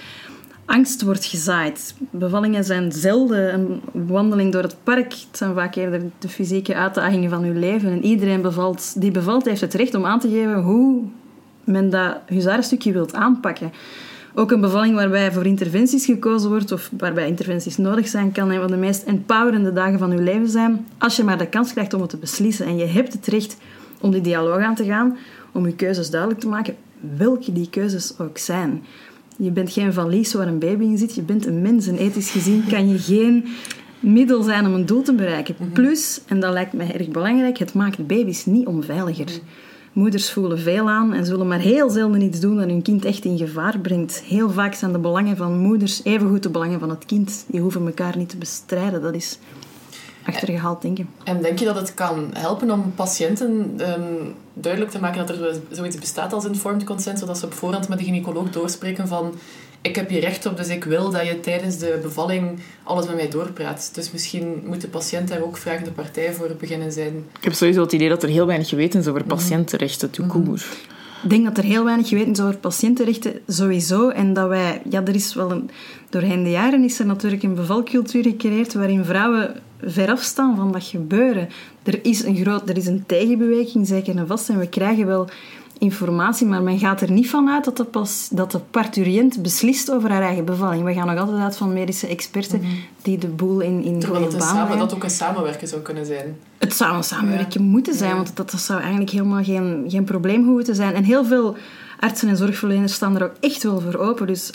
angst 0.67 1.03
wordt 1.03 1.25
gezaaid. 1.25 1.95
Bevallingen 2.11 2.65
zijn 2.65 2.93
zelden 2.93 3.55
een 3.55 3.81
wandeling 4.07 4.53
door 4.53 4.63
het 4.63 4.77
park. 4.83 5.13
Het 5.13 5.37
zijn 5.37 5.55
vaak 5.55 5.75
eerder 5.75 6.03
de 6.19 6.29
fysieke 6.29 6.75
uitdagingen 6.75 7.31
van 7.31 7.45
uw 7.45 7.59
leven. 7.59 7.91
En 7.91 8.05
iedereen 8.05 8.43
bevalt, 8.43 9.01
die 9.01 9.11
bevalt 9.11 9.45
heeft 9.45 9.61
het 9.61 9.75
recht 9.75 9.95
om 9.95 10.07
aan 10.07 10.21
te 10.21 10.29
geven 10.29 10.63
hoe 10.63 11.03
men 11.65 11.91
dat 11.91 12.17
huzarenstukje 12.27 12.93
wilt 12.93 13.15
aanpakken. 13.15 13.73
Ook 14.35 14.51
een 14.51 14.61
bevalling 14.61 14.95
waarbij 14.95 15.33
voor 15.33 15.47
interventies 15.47 16.05
gekozen 16.05 16.49
wordt 16.51 16.73
of 16.73 16.91
waarbij 16.99 17.27
interventies 17.27 17.77
nodig 17.77 18.09
zijn, 18.09 18.33
kan 18.33 18.51
een 18.51 18.61
van 18.61 18.71
de 18.71 18.77
meest 18.77 19.03
empowerende 19.03 19.73
dagen 19.73 19.99
van 19.99 20.11
uw 20.11 20.23
leven 20.23 20.49
zijn. 20.49 20.87
Als 20.99 21.17
je 21.17 21.25
maar 21.25 21.39
de 21.39 21.49
kans 21.49 21.73
krijgt 21.73 21.95
om 21.95 22.01
het 22.01 22.11
te 22.11 22.17
beslissen. 22.17 22.67
En 22.67 22.77
je 22.77 22.87
hebt 22.87 23.13
het 23.13 23.27
recht 23.27 23.57
om 24.01 24.11
die 24.11 24.21
dialoog 24.21 24.63
aan 24.63 24.75
te 24.75 24.85
gaan, 24.85 25.17
om 25.53 25.67
je 25.67 25.75
keuzes 25.75 26.11
duidelijk 26.11 26.41
te 26.41 26.49
maken, 26.49 26.77
welke 27.17 27.53
die 27.53 27.71
keuzes 27.71 28.19
ook 28.19 28.39
zijn. 28.39 28.85
Je 29.39 29.51
bent 29.51 29.73
geen 29.73 29.93
valies 29.93 30.33
waar 30.33 30.47
een 30.47 30.59
baby 30.59 30.85
in 30.85 30.99
zit. 30.99 31.15
Je 31.15 31.23
bent 31.23 31.47
een 31.47 31.63
mens. 31.63 31.87
En 31.87 31.97
ethisch 31.97 32.31
gezien 32.31 32.65
kan 32.67 32.89
je 32.89 32.99
geen 32.99 33.45
middel 34.01 34.43
zijn 34.43 34.67
om 34.67 34.75
een 34.75 34.87
doel 34.87 35.03
te 35.03 35.15
bereiken. 35.15 35.55
Mhm. 35.59 35.73
Plus, 35.73 36.21
en 36.27 36.41
dat 36.41 36.53
lijkt 36.53 36.73
mij 36.73 36.93
erg 36.93 37.09
belangrijk, 37.09 37.59
het 37.59 37.75
maakt 37.75 38.07
baby's 38.07 38.47
niet 38.47 38.67
onveiliger. 38.67 39.25
Mhm. 39.25 39.35
Moeders 39.93 40.33
voelen 40.33 40.59
veel 40.59 40.89
aan 40.89 41.13
en 41.13 41.27
zullen 41.27 41.49
maar 41.49 41.59
heel 41.59 41.91
zelden 41.91 42.23
iets 42.23 42.41
doen 42.41 42.57
dat 42.57 42.69
hun 42.69 42.83
kind 42.83 43.05
echt 43.05 43.25
in 43.25 43.39
gevaar 43.39 43.79
brengt. 43.79 44.23
Heel 44.23 44.51
vaak 44.51 44.75
zijn 44.75 44.93
de 44.93 44.99
belangen 44.99 45.37
van 45.37 45.59
moeders 45.59 46.05
evengoed 46.05 46.43
de 46.43 46.51
belangen 46.51 46.81
van 46.81 46.91
het 46.91 47.05
kind. 47.07 47.45
Die 47.49 47.61
hoeven 47.61 47.87
elkaar 47.87 48.17
niet 48.17 48.29
te 48.29 48.37
bestrijden. 48.37 49.03
Dat 49.03 49.15
is 49.15 49.39
achtergehaald 50.27 50.83
denken. 50.83 51.09
En 51.25 51.43
denk 51.43 51.59
je 51.59 51.65
dat 51.65 51.77
het 51.77 51.95
kan 51.95 52.31
helpen 52.33 52.71
om 52.71 52.93
patiënten 52.95 53.51
um, 53.81 54.35
duidelijk 54.53 54.93
te 54.93 55.01
maken 55.01 55.27
dat 55.27 55.37
er 55.37 55.61
zoiets 55.71 55.99
bestaat 55.99 56.33
als 56.33 56.45
informed 56.45 56.85
consent, 56.85 57.19
zodat 57.19 57.39
ze 57.39 57.47
op 57.47 57.53
voorhand 57.53 57.89
met 57.89 57.99
de 57.99 58.05
gynaecoloog 58.05 58.51
doorspreken 58.51 59.09
van 59.09 59.35
ik 59.87 59.97
heb 59.97 60.09
hier 60.09 60.21
recht 60.21 60.47
op, 60.47 60.57
dus 60.57 60.69
ik 60.69 60.85
wil 60.85 61.11
dat 61.11 61.27
je 61.27 61.41
tijdens 61.41 61.79
de 61.79 61.99
bevalling 62.03 62.59
alles 62.83 63.07
met 63.07 63.17
mij 63.17 63.29
doorpraat. 63.29 63.91
Dus 63.93 64.13
misschien 64.13 64.63
moet 64.65 64.81
de 64.81 64.89
patiënt 64.89 65.29
daar 65.29 65.43
ook 65.43 65.57
vragende 65.57 65.91
partij 65.91 66.33
voor 66.33 66.57
beginnen 66.61 66.93
zijn. 66.93 67.25
Ik 67.39 67.45
heb 67.45 67.53
sowieso 67.53 67.81
het 67.81 67.93
idee 67.93 68.09
dat 68.09 68.23
er 68.23 68.29
heel 68.29 68.47
weinig 68.47 68.69
geweten 68.69 69.01
is 69.01 69.07
over 69.07 69.21
mhm. 69.21 69.29
patiëntenrechten, 69.29 70.11
mm 70.19 70.55
Ik 71.23 71.31
denk 71.31 71.45
dat 71.45 71.59
er 71.59 71.65
heel 71.65 71.85
weinig 71.85 72.09
geweten 72.09 72.33
is 72.33 72.41
over 72.41 72.57
patiëntenrechten 72.57 73.41
sowieso. 73.47 74.09
En 74.09 74.33
dat 74.33 74.49
wij, 74.49 74.83
ja, 74.91 75.03
er 75.05 75.15
is 75.15 75.35
wel 75.35 75.51
een, 75.51 75.71
doorheen 76.11 76.43
de 76.43 76.51
jaren 76.51 76.85
is 76.85 76.99
er 76.99 77.07
natuurlijk 77.07 77.43
een 77.43 77.55
bevalcultuur 77.55 78.23
gecreëerd 78.23 78.75
waarin 78.75 79.05
vrouwen 79.05 79.63
veraf 79.83 80.21
staan 80.23 80.57
van 80.57 80.73
dat 80.73 80.85
gebeuren. 80.85 81.49
Er 81.83 81.99
is 82.03 82.25
een, 82.25 82.37
groot, 82.37 82.69
er 82.69 82.77
is 82.77 82.87
een 82.87 83.05
tegenbeweging, 83.07 83.87
zeker 83.87 84.17
en 84.17 84.27
vast. 84.27 84.49
En 84.49 84.59
we 84.59 84.69
krijgen 84.69 85.07
wel 85.07 85.29
informatie, 85.79 86.47
maar 86.47 86.63
men 86.63 86.79
gaat 86.79 87.01
er 87.01 87.11
niet 87.11 87.31
van 87.31 87.49
uit 87.51 87.65
dat 87.65 87.77
de, 87.77 87.85
pas, 87.85 88.29
dat 88.33 88.51
de 88.51 88.59
parturiënt 88.59 89.43
beslist 89.43 89.91
over 89.91 90.11
haar 90.11 90.23
eigen 90.23 90.45
bevalling. 90.45 90.85
We 90.85 90.93
gaan 90.95 91.07
nog 91.07 91.19
altijd 91.19 91.39
uit 91.43 91.57
van 91.57 91.73
medische 91.73 92.07
experten 92.07 92.61
Mhm. 92.61 92.71
die 93.03 93.19
de 93.19 93.29
boel 93.29 93.61
in, 93.61 93.83
in 93.85 93.99
Terwijl 94.01 94.23
goede 94.23 94.39
dat, 94.39 94.49
samen, 94.49 94.79
dat 94.79 94.95
ook 94.95 95.03
een 95.03 95.11
samenwerken 95.11 95.69
zou 95.69 95.81
kunnen 95.83 96.07
zijn. 96.07 96.37
Het 96.59 96.75
zou 96.75 96.97
een 96.97 97.05
samenwerking 97.05 97.65
moeten 97.65 97.95
zijn, 97.95 98.11
Ja. 98.11 98.17
want 98.17 98.37
dat, 98.37 98.51
dat 98.51 98.61
zou 98.61 98.81
eigenlijk 98.81 99.11
helemaal 99.11 99.45
geen, 99.45 99.85
geen 99.89 100.05
probleem 100.05 100.45
hoeven 100.45 100.65
te 100.65 100.75
zijn. 100.75 100.95
En 100.95 101.05
heel 101.05 101.25
veel 101.25 101.57
artsen 102.01 102.29
en 102.29 102.37
zorgverleners 102.37 102.93
staan 102.93 103.17
er 103.17 103.25
ook 103.25 103.35
echt 103.41 103.63
wel 103.63 103.81
voor 103.81 103.97
open. 103.97 104.27
Dus 104.27 104.51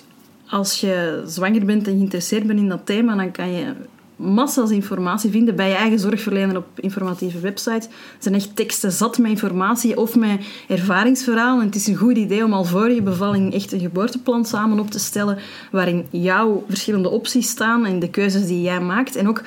als 0.50 0.80
je 0.80 1.24
zwanger 1.26 1.66
bent 1.66 1.88
en 1.88 1.94
geïnteresseerd 1.96 2.48
bent 2.48 2.60
in 2.60 2.70
dat 2.70 2.86
thema, 2.86 3.16
dan 3.16 3.32
kan 3.32 3.52
je 3.52 3.74
massa's 4.22 4.70
informatie 4.70 5.32
vinden 5.32 5.56
bij 5.56 5.70
je 5.70 5.76
eigen 5.76 6.00
zorgverlener 6.00 6.58
op 6.58 6.66
informatieve 6.76 7.40
websites. 7.40 7.86
Er 7.86 7.92
zijn 8.20 8.36
echt 8.36 8.56
teksten 8.56 8.92
zat 8.92 9.18
met 9.18 9.32
informatie 9.32 9.98
of 9.98 10.16
met 10.16 10.46
ervaringsverhalen. 10.68 11.60
En 11.60 11.66
het 11.66 11.76
is 11.76 11.88
een 11.88 11.96
goed 11.96 12.18
idee 12.18 12.44
om 12.44 12.54
al 12.54 12.64
voor 12.64 12.90
je 12.90 13.02
bevalling 13.02 13.54
echt 13.54 13.72
een 13.72 13.80
geboorteplan 13.80 14.46
samen 14.46 14.80
op 14.80 14.92
te 14.92 15.00
stellen 15.00 15.38
waarin 15.72 16.06
jouw 16.10 16.64
verschillende 16.68 17.10
opties 17.10 17.50
staan 17.50 17.86
en 17.86 18.00
de 18.00 18.10
keuzes 18.10 18.48
die 18.48 18.62
jij 18.62 18.82
maakt. 18.82 19.16
En 19.16 19.28
ook 19.28 19.44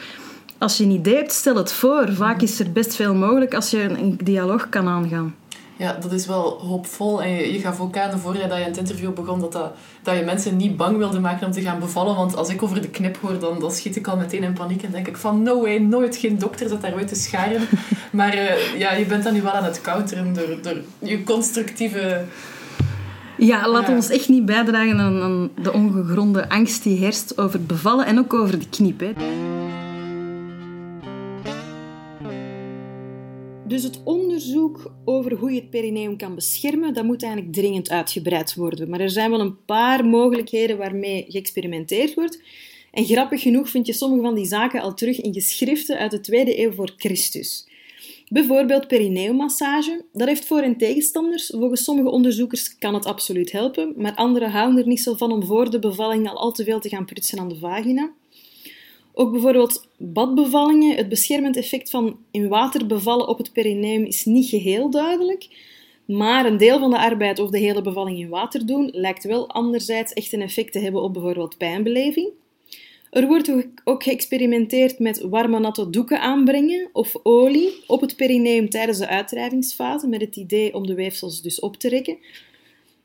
als 0.58 0.76
je 0.76 0.84
een 0.84 0.90
idee 0.90 1.14
hebt, 1.14 1.32
stel 1.32 1.56
het 1.56 1.72
voor. 1.72 2.12
Vaak 2.12 2.42
is 2.42 2.60
er 2.60 2.72
best 2.72 2.94
veel 2.94 3.14
mogelijk 3.14 3.54
als 3.54 3.70
je 3.70 3.82
een 3.82 4.18
dialoog 4.22 4.68
kan 4.68 4.88
aangaan. 4.88 5.34
Ja, 5.84 5.92
dat 6.00 6.12
is 6.12 6.26
wel 6.26 6.58
hoopvol. 6.60 7.22
En 7.22 7.30
je, 7.30 7.52
je 7.52 7.58
gaf 7.58 7.80
ook 7.80 7.96
aan, 7.96 8.18
voordat 8.18 8.42
je 8.42 8.58
in 8.58 8.64
het 8.64 8.76
interview 8.76 9.12
begon, 9.12 9.40
dat, 9.40 9.52
dat, 9.52 9.72
dat 10.02 10.16
je 10.16 10.24
mensen 10.24 10.56
niet 10.56 10.76
bang 10.76 10.96
wilde 10.96 11.20
maken 11.20 11.46
om 11.46 11.52
te 11.52 11.60
gaan 11.60 11.78
bevallen. 11.78 12.16
Want 12.16 12.36
als 12.36 12.48
ik 12.48 12.62
over 12.62 12.80
de 12.80 12.88
knip 12.88 13.16
hoor, 13.20 13.38
dan, 13.38 13.58
dan 13.60 13.70
schiet 13.72 13.96
ik 13.96 14.06
al 14.06 14.16
meteen 14.16 14.42
in 14.42 14.52
paniek. 14.52 14.82
En 14.82 14.90
denk 14.90 15.08
ik 15.08 15.16
van, 15.16 15.42
no 15.42 15.60
way, 15.60 15.78
nooit 15.78 16.16
geen 16.16 16.38
dokter 16.38 16.68
zat 16.68 16.80
daar 16.80 16.94
uit 16.94 17.08
te 17.08 17.14
scharen. 17.14 17.60
Maar 18.12 18.32
eh, 18.32 18.78
ja, 18.78 18.92
je 18.92 19.04
bent 19.06 19.24
dan 19.24 19.32
nu 19.32 19.42
wel 19.42 19.52
aan 19.52 19.64
het 19.64 19.80
counteren 19.80 20.32
door, 20.32 20.58
door 20.62 20.76
je 20.98 21.22
constructieve... 21.24 22.24
Ja, 23.36 23.68
laat 23.68 23.86
Ja. 23.86 23.94
ons 23.94 24.10
echt 24.10 24.28
niet 24.28 24.44
bijdragen 24.44 24.98
aan, 25.00 25.22
aan 25.22 25.50
de 25.62 25.72
ongegronde 25.72 26.48
angst 26.48 26.82
die 26.82 26.98
heerst 26.98 27.38
over 27.38 27.58
het 27.58 27.66
bevallen 27.66 28.06
en 28.06 28.18
ook 28.18 28.34
over 28.34 28.58
de 28.58 28.68
knip. 28.68 29.00
Hè. 29.00 29.12
Dus 33.66 33.82
het 33.82 34.00
onderzoek 34.34 34.92
over 35.04 35.32
hoe 35.32 35.52
je 35.52 35.60
het 35.60 35.70
perineum 35.70 36.16
kan 36.16 36.34
beschermen, 36.34 36.94
dat 36.94 37.04
moet 37.04 37.22
eigenlijk 37.22 37.52
dringend 37.52 37.90
uitgebreid 37.90 38.54
worden. 38.54 38.90
Maar 38.90 39.00
er 39.00 39.10
zijn 39.10 39.30
wel 39.30 39.40
een 39.40 39.64
paar 39.64 40.04
mogelijkheden 40.04 40.76
waarmee 40.76 41.24
geëxperimenteerd 41.28 42.14
wordt. 42.14 42.42
En 42.92 43.04
grappig 43.04 43.42
genoeg 43.42 43.68
vind 43.68 43.86
je 43.86 43.92
sommige 43.92 44.22
van 44.22 44.34
die 44.34 44.46
zaken 44.46 44.80
al 44.80 44.94
terug 44.94 45.20
in 45.20 45.32
geschriften 45.32 45.98
uit 45.98 46.10
de 46.10 46.20
tweede 46.20 46.60
eeuw 46.60 46.72
voor 46.72 46.92
Christus. 46.96 47.68
Bijvoorbeeld 48.28 48.88
perineummassage. 48.88 50.04
Dat 50.12 50.28
heeft 50.28 50.44
voor- 50.44 50.60
en 50.60 50.76
tegenstanders. 50.76 51.46
Volgens 51.46 51.84
sommige 51.84 52.10
onderzoekers 52.10 52.78
kan 52.78 52.94
het 52.94 53.06
absoluut 53.06 53.52
helpen, 53.52 53.92
maar 53.96 54.14
anderen 54.14 54.50
houden 54.50 54.78
er 54.78 54.86
niet 54.86 55.02
zo 55.02 55.14
van 55.14 55.32
om 55.32 55.44
voor 55.44 55.70
de 55.70 55.78
bevalling 55.78 56.28
al 56.28 56.38
al 56.38 56.52
te 56.52 56.64
veel 56.64 56.80
te 56.80 56.88
gaan 56.88 57.04
prutsen 57.04 57.38
aan 57.38 57.48
de 57.48 57.58
vagina. 57.58 58.12
Ook 59.14 59.32
bijvoorbeeld 59.32 59.88
badbevallingen. 59.96 60.96
Het 60.96 61.08
beschermend 61.08 61.56
effect 61.56 61.90
van 61.90 62.18
in 62.30 62.48
water 62.48 62.86
bevallen 62.86 63.28
op 63.28 63.38
het 63.38 63.52
perineum 63.52 64.04
is 64.04 64.24
niet 64.24 64.48
geheel 64.48 64.90
duidelijk. 64.90 65.48
Maar 66.04 66.46
een 66.46 66.56
deel 66.56 66.78
van 66.78 66.90
de 66.90 66.98
arbeid 66.98 67.38
of 67.38 67.50
de 67.50 67.58
hele 67.58 67.82
bevalling 67.82 68.18
in 68.18 68.28
water 68.28 68.66
doen 68.66 68.88
lijkt 68.92 69.24
wel 69.24 69.48
anderzijds 69.48 70.12
echt 70.12 70.32
een 70.32 70.42
effect 70.42 70.72
te 70.72 70.78
hebben 70.78 71.02
op 71.02 71.12
bijvoorbeeld 71.12 71.56
pijnbeleving. 71.56 72.28
Er 73.10 73.26
wordt 73.26 73.52
ook 73.84 74.02
geëxperimenteerd 74.02 74.98
met 74.98 75.20
warme 75.20 75.58
natte 75.58 75.90
doeken 75.90 76.20
aanbrengen 76.20 76.88
of 76.92 77.14
olie 77.22 77.72
op 77.86 78.00
het 78.00 78.16
perineum 78.16 78.68
tijdens 78.68 78.98
de 78.98 79.08
uitdrijvingsfase 79.08 80.06
met 80.06 80.20
het 80.20 80.36
idee 80.36 80.74
om 80.74 80.86
de 80.86 80.94
weefsels 80.94 81.42
dus 81.42 81.60
op 81.60 81.76
te 81.76 81.88
rekken. 81.88 82.16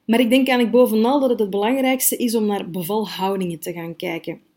Maar 0.06 0.20
ik 0.20 0.30
denk 0.30 0.48
eigenlijk 0.48 0.78
bovenal 0.78 1.20
dat 1.20 1.30
het 1.30 1.40
het 1.40 1.50
belangrijkste 1.50 2.18
is 2.18 2.36
om 2.36 2.46
naar 2.46 2.70
bevalhoudingen 2.70 3.60
te 3.60 3.74
gaan 3.74 3.96
kijken. 3.96 4.49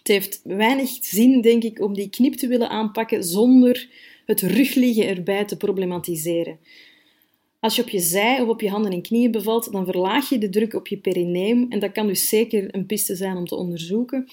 Het 0.00 0.08
heeft 0.08 0.40
weinig 0.44 0.90
zin, 1.00 1.40
denk 1.40 1.62
ik, 1.62 1.80
om 1.80 1.94
die 1.94 2.10
knip 2.10 2.34
te 2.34 2.46
willen 2.46 2.68
aanpakken 2.68 3.24
zonder 3.24 3.88
het 4.26 4.40
rugliggen 4.40 5.08
erbij 5.08 5.44
te 5.44 5.56
problematiseren. 5.56 6.58
Als 7.60 7.76
je 7.76 7.82
op 7.82 7.88
je 7.88 7.98
zij 7.98 8.40
of 8.40 8.48
op 8.48 8.60
je 8.60 8.68
handen 8.68 8.92
en 8.92 9.02
knieën 9.02 9.30
bevalt, 9.30 9.72
dan 9.72 9.84
verlaag 9.84 10.28
je 10.28 10.38
de 10.38 10.48
druk 10.48 10.74
op 10.74 10.86
je 10.86 10.96
perineum 10.96 11.66
en 11.68 11.78
dat 11.78 11.92
kan 11.92 12.06
dus 12.06 12.28
zeker 12.28 12.74
een 12.74 12.86
piste 12.86 13.16
zijn 13.16 13.36
om 13.36 13.46
te 13.46 13.56
onderzoeken. 13.56 14.28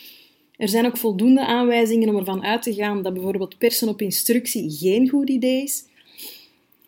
Er 0.57 0.69
zijn 0.69 0.85
ook 0.85 0.97
voldoende 0.97 1.45
aanwijzingen 1.45 2.09
om 2.09 2.17
ervan 2.17 2.43
uit 2.43 2.61
te 2.61 2.73
gaan 2.73 3.01
dat 3.01 3.13
bijvoorbeeld 3.13 3.57
persen 3.57 3.89
op 3.89 4.01
instructie 4.01 4.71
geen 4.71 5.09
goed 5.09 5.29
idee 5.29 5.63
is. 5.63 5.85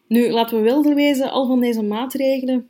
Nu, 0.08 0.30
laten 0.30 0.58
we 0.58 0.64
wel 0.64 0.94
wezen, 0.94 1.32
al 1.32 1.48
van 1.48 1.60
deze 1.60 1.84
maatregelen 1.84 2.68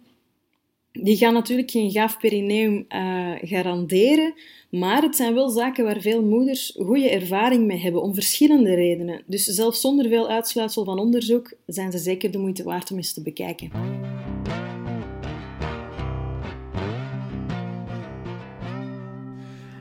die 0.92 1.18
gaan 1.18 1.34
natuurlijk 1.34 1.72
geen 1.72 1.92
gaaf 1.92 2.20
perineum 2.20 2.86
eh, 2.88 3.32
garanderen, 3.42 4.34
maar 4.70 5.02
het 5.02 5.16
zijn 5.16 5.34
wel 5.34 5.50
zaken 5.50 5.84
waar 5.84 6.02
veel 6.02 6.24
moeders 6.24 6.78
goede 6.86 7.10
ervaring 7.10 7.66
mee 7.66 7.80
hebben, 7.80 8.02
om 8.02 8.14
verschillende 8.14 8.76
redenen. 8.76 9.22
Dus 9.26 9.46
zelfs 9.46 9.82
zonder 9.82 10.08
veel 10.08 10.30
uitsluitsel 10.30 10.84
van 10.84 11.00
onderzoek 11.00 11.54
zijn 11.66 11.92
ze 11.92 11.98
zeker 11.98 12.32
de 12.32 12.38
moeite 12.38 12.64
waard 12.64 12.92
om 12.92 12.98
eens 12.98 13.14
te 13.14 13.22
bekijken. 13.22 13.72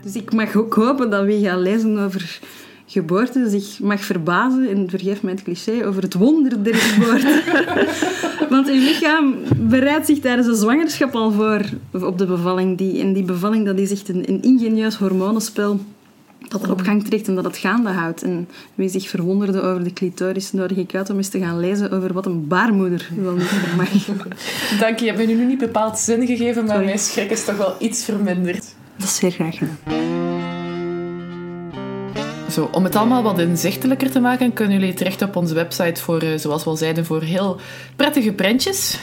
Dus 0.03 0.15
ik 0.15 0.33
mag 0.33 0.57
ook 0.57 0.75
hopen 0.75 1.11
dat 1.11 1.25
wie 1.25 1.45
gaat 1.45 1.59
lezen 1.59 1.99
over 1.99 2.41
geboorte 2.91 3.49
zich 3.49 3.81
mag 3.81 4.01
verbazen, 4.01 4.69
en 4.69 4.91
vergeef 4.91 5.23
mij 5.23 5.33
het 5.33 5.43
cliché, 5.43 5.87
over 5.87 6.03
het 6.03 6.15
wonder 6.15 6.63
der 6.63 6.75
geboorte. 6.75 7.43
Want 8.51 8.69
uw 8.69 8.81
lichaam 8.81 9.35
bereidt 9.57 10.07
zich 10.07 10.19
tijdens 10.19 10.47
de 10.47 10.55
zwangerschap 10.55 11.15
al 11.15 11.31
voor 11.31 11.65
op 11.93 12.19
de 12.19 12.27
bevalling. 12.27 12.79
Die, 12.79 13.01
en 13.01 13.13
die 13.13 13.25
bevalling 13.25 13.67
dat 13.67 13.79
is 13.79 13.91
echt 13.91 14.09
een, 14.09 14.29
een 14.29 14.43
ingenieus 14.43 14.95
hormonenspel 14.95 15.81
dat 16.49 16.63
er 16.63 16.71
op 16.71 16.81
gang 16.81 17.05
trekt 17.05 17.29
en 17.29 17.35
dat 17.35 17.45
het 17.45 17.57
gaande 17.57 17.91
houdt. 17.91 18.23
En 18.23 18.49
wie 18.75 18.89
zich 18.89 19.09
verwonderde 19.09 19.61
over 19.61 19.85
de 19.85 19.93
clitoris, 19.93 20.53
nodig 20.53 20.77
ik 20.77 20.95
uit 20.95 21.11
om 21.11 21.17
eens 21.17 21.29
te 21.29 21.39
gaan 21.39 21.61
lezen 21.61 21.91
over 21.91 22.13
wat 22.13 22.27
een 22.27 22.47
baarmoeder 22.47 23.09
wel 23.17 23.35
niet 23.35 23.47
vermag. 23.47 23.89
Dank 24.81 24.99
je, 24.99 25.05
je 25.05 25.13
hebt 25.13 25.27
me 25.27 25.35
nu 25.35 25.45
niet 25.45 25.59
bepaald 25.59 25.99
zin 25.99 26.27
gegeven, 26.27 26.63
maar 26.63 26.73
Sorry. 26.73 26.87
mijn 26.87 26.99
schrik 26.99 27.31
is 27.31 27.45
toch 27.45 27.57
wel 27.57 27.75
iets 27.79 28.05
verminderd. 28.05 28.75
Dat 28.97 29.09
is 29.09 29.17
zeer 29.17 29.31
graag 29.31 29.57
gedaan. 29.57 30.18
Zo, 32.59 32.69
om 32.73 32.85
het 32.85 32.97
allemaal 32.97 33.23
wat 33.23 33.39
inzichtelijker 33.39 34.11
te 34.11 34.21
maken, 34.21 34.53
kunnen 34.53 34.79
jullie 34.79 34.95
terecht 34.95 35.23
op 35.23 35.37
onze 35.37 35.55
website 35.55 36.01
voor, 36.01 36.19
eh, 36.19 36.39
zoals 36.39 36.65
we 36.65 36.71
al 36.71 36.77
zeiden, 36.77 37.05
voor 37.05 37.23
heel 37.23 37.57
prettige 37.97 38.33
prentjes. 38.33 38.99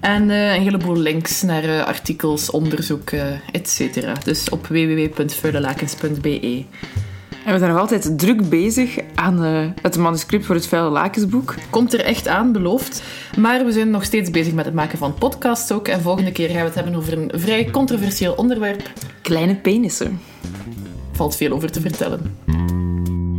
En 0.00 0.30
eh, 0.30 0.54
een 0.54 0.62
heleboel 0.62 0.96
links 0.96 1.42
naar 1.42 1.64
eh, 1.64 1.84
artikels, 1.84 2.50
onderzoek, 2.50 3.10
eh 3.10 3.26
etc. 3.52 4.24
Dus 4.24 4.48
op 4.48 4.66
www.vuilelakens.be. 4.66 6.64
En 7.44 7.52
we 7.52 7.58
zijn 7.58 7.70
nog 7.70 7.80
altijd 7.80 8.18
druk 8.18 8.48
bezig 8.48 8.98
aan 9.14 9.38
het 9.82 9.96
manuscript 9.96 10.46
voor 10.46 10.54
het 10.54 10.66
Vuile 10.66 10.90
Lakensboek. 10.90 11.54
Komt 11.70 11.92
er 11.92 12.00
echt 12.00 12.28
aan, 12.28 12.52
beloofd. 12.52 13.02
Maar 13.38 13.64
we 13.64 13.72
zijn 13.72 13.90
nog 13.90 14.04
steeds 14.04 14.30
bezig 14.30 14.52
met 14.52 14.64
het 14.64 14.74
maken 14.74 14.98
van 14.98 15.14
podcasts 15.14 15.72
ook. 15.72 15.88
En 15.88 16.00
volgende 16.00 16.32
keer 16.32 16.48
gaan 16.48 16.56
we 16.56 16.64
het 16.64 16.74
hebben 16.74 16.94
over 16.94 17.12
een 17.12 17.30
vrij 17.34 17.70
controversieel 17.70 18.32
onderwerp. 18.34 18.90
Kleine 19.22 19.54
penissen 19.54 20.20
valt 21.22 21.36
veel 21.36 21.52
over 21.52 21.72
te 21.72 21.80
vertellen. 21.80 22.36
Mm. 22.44 23.31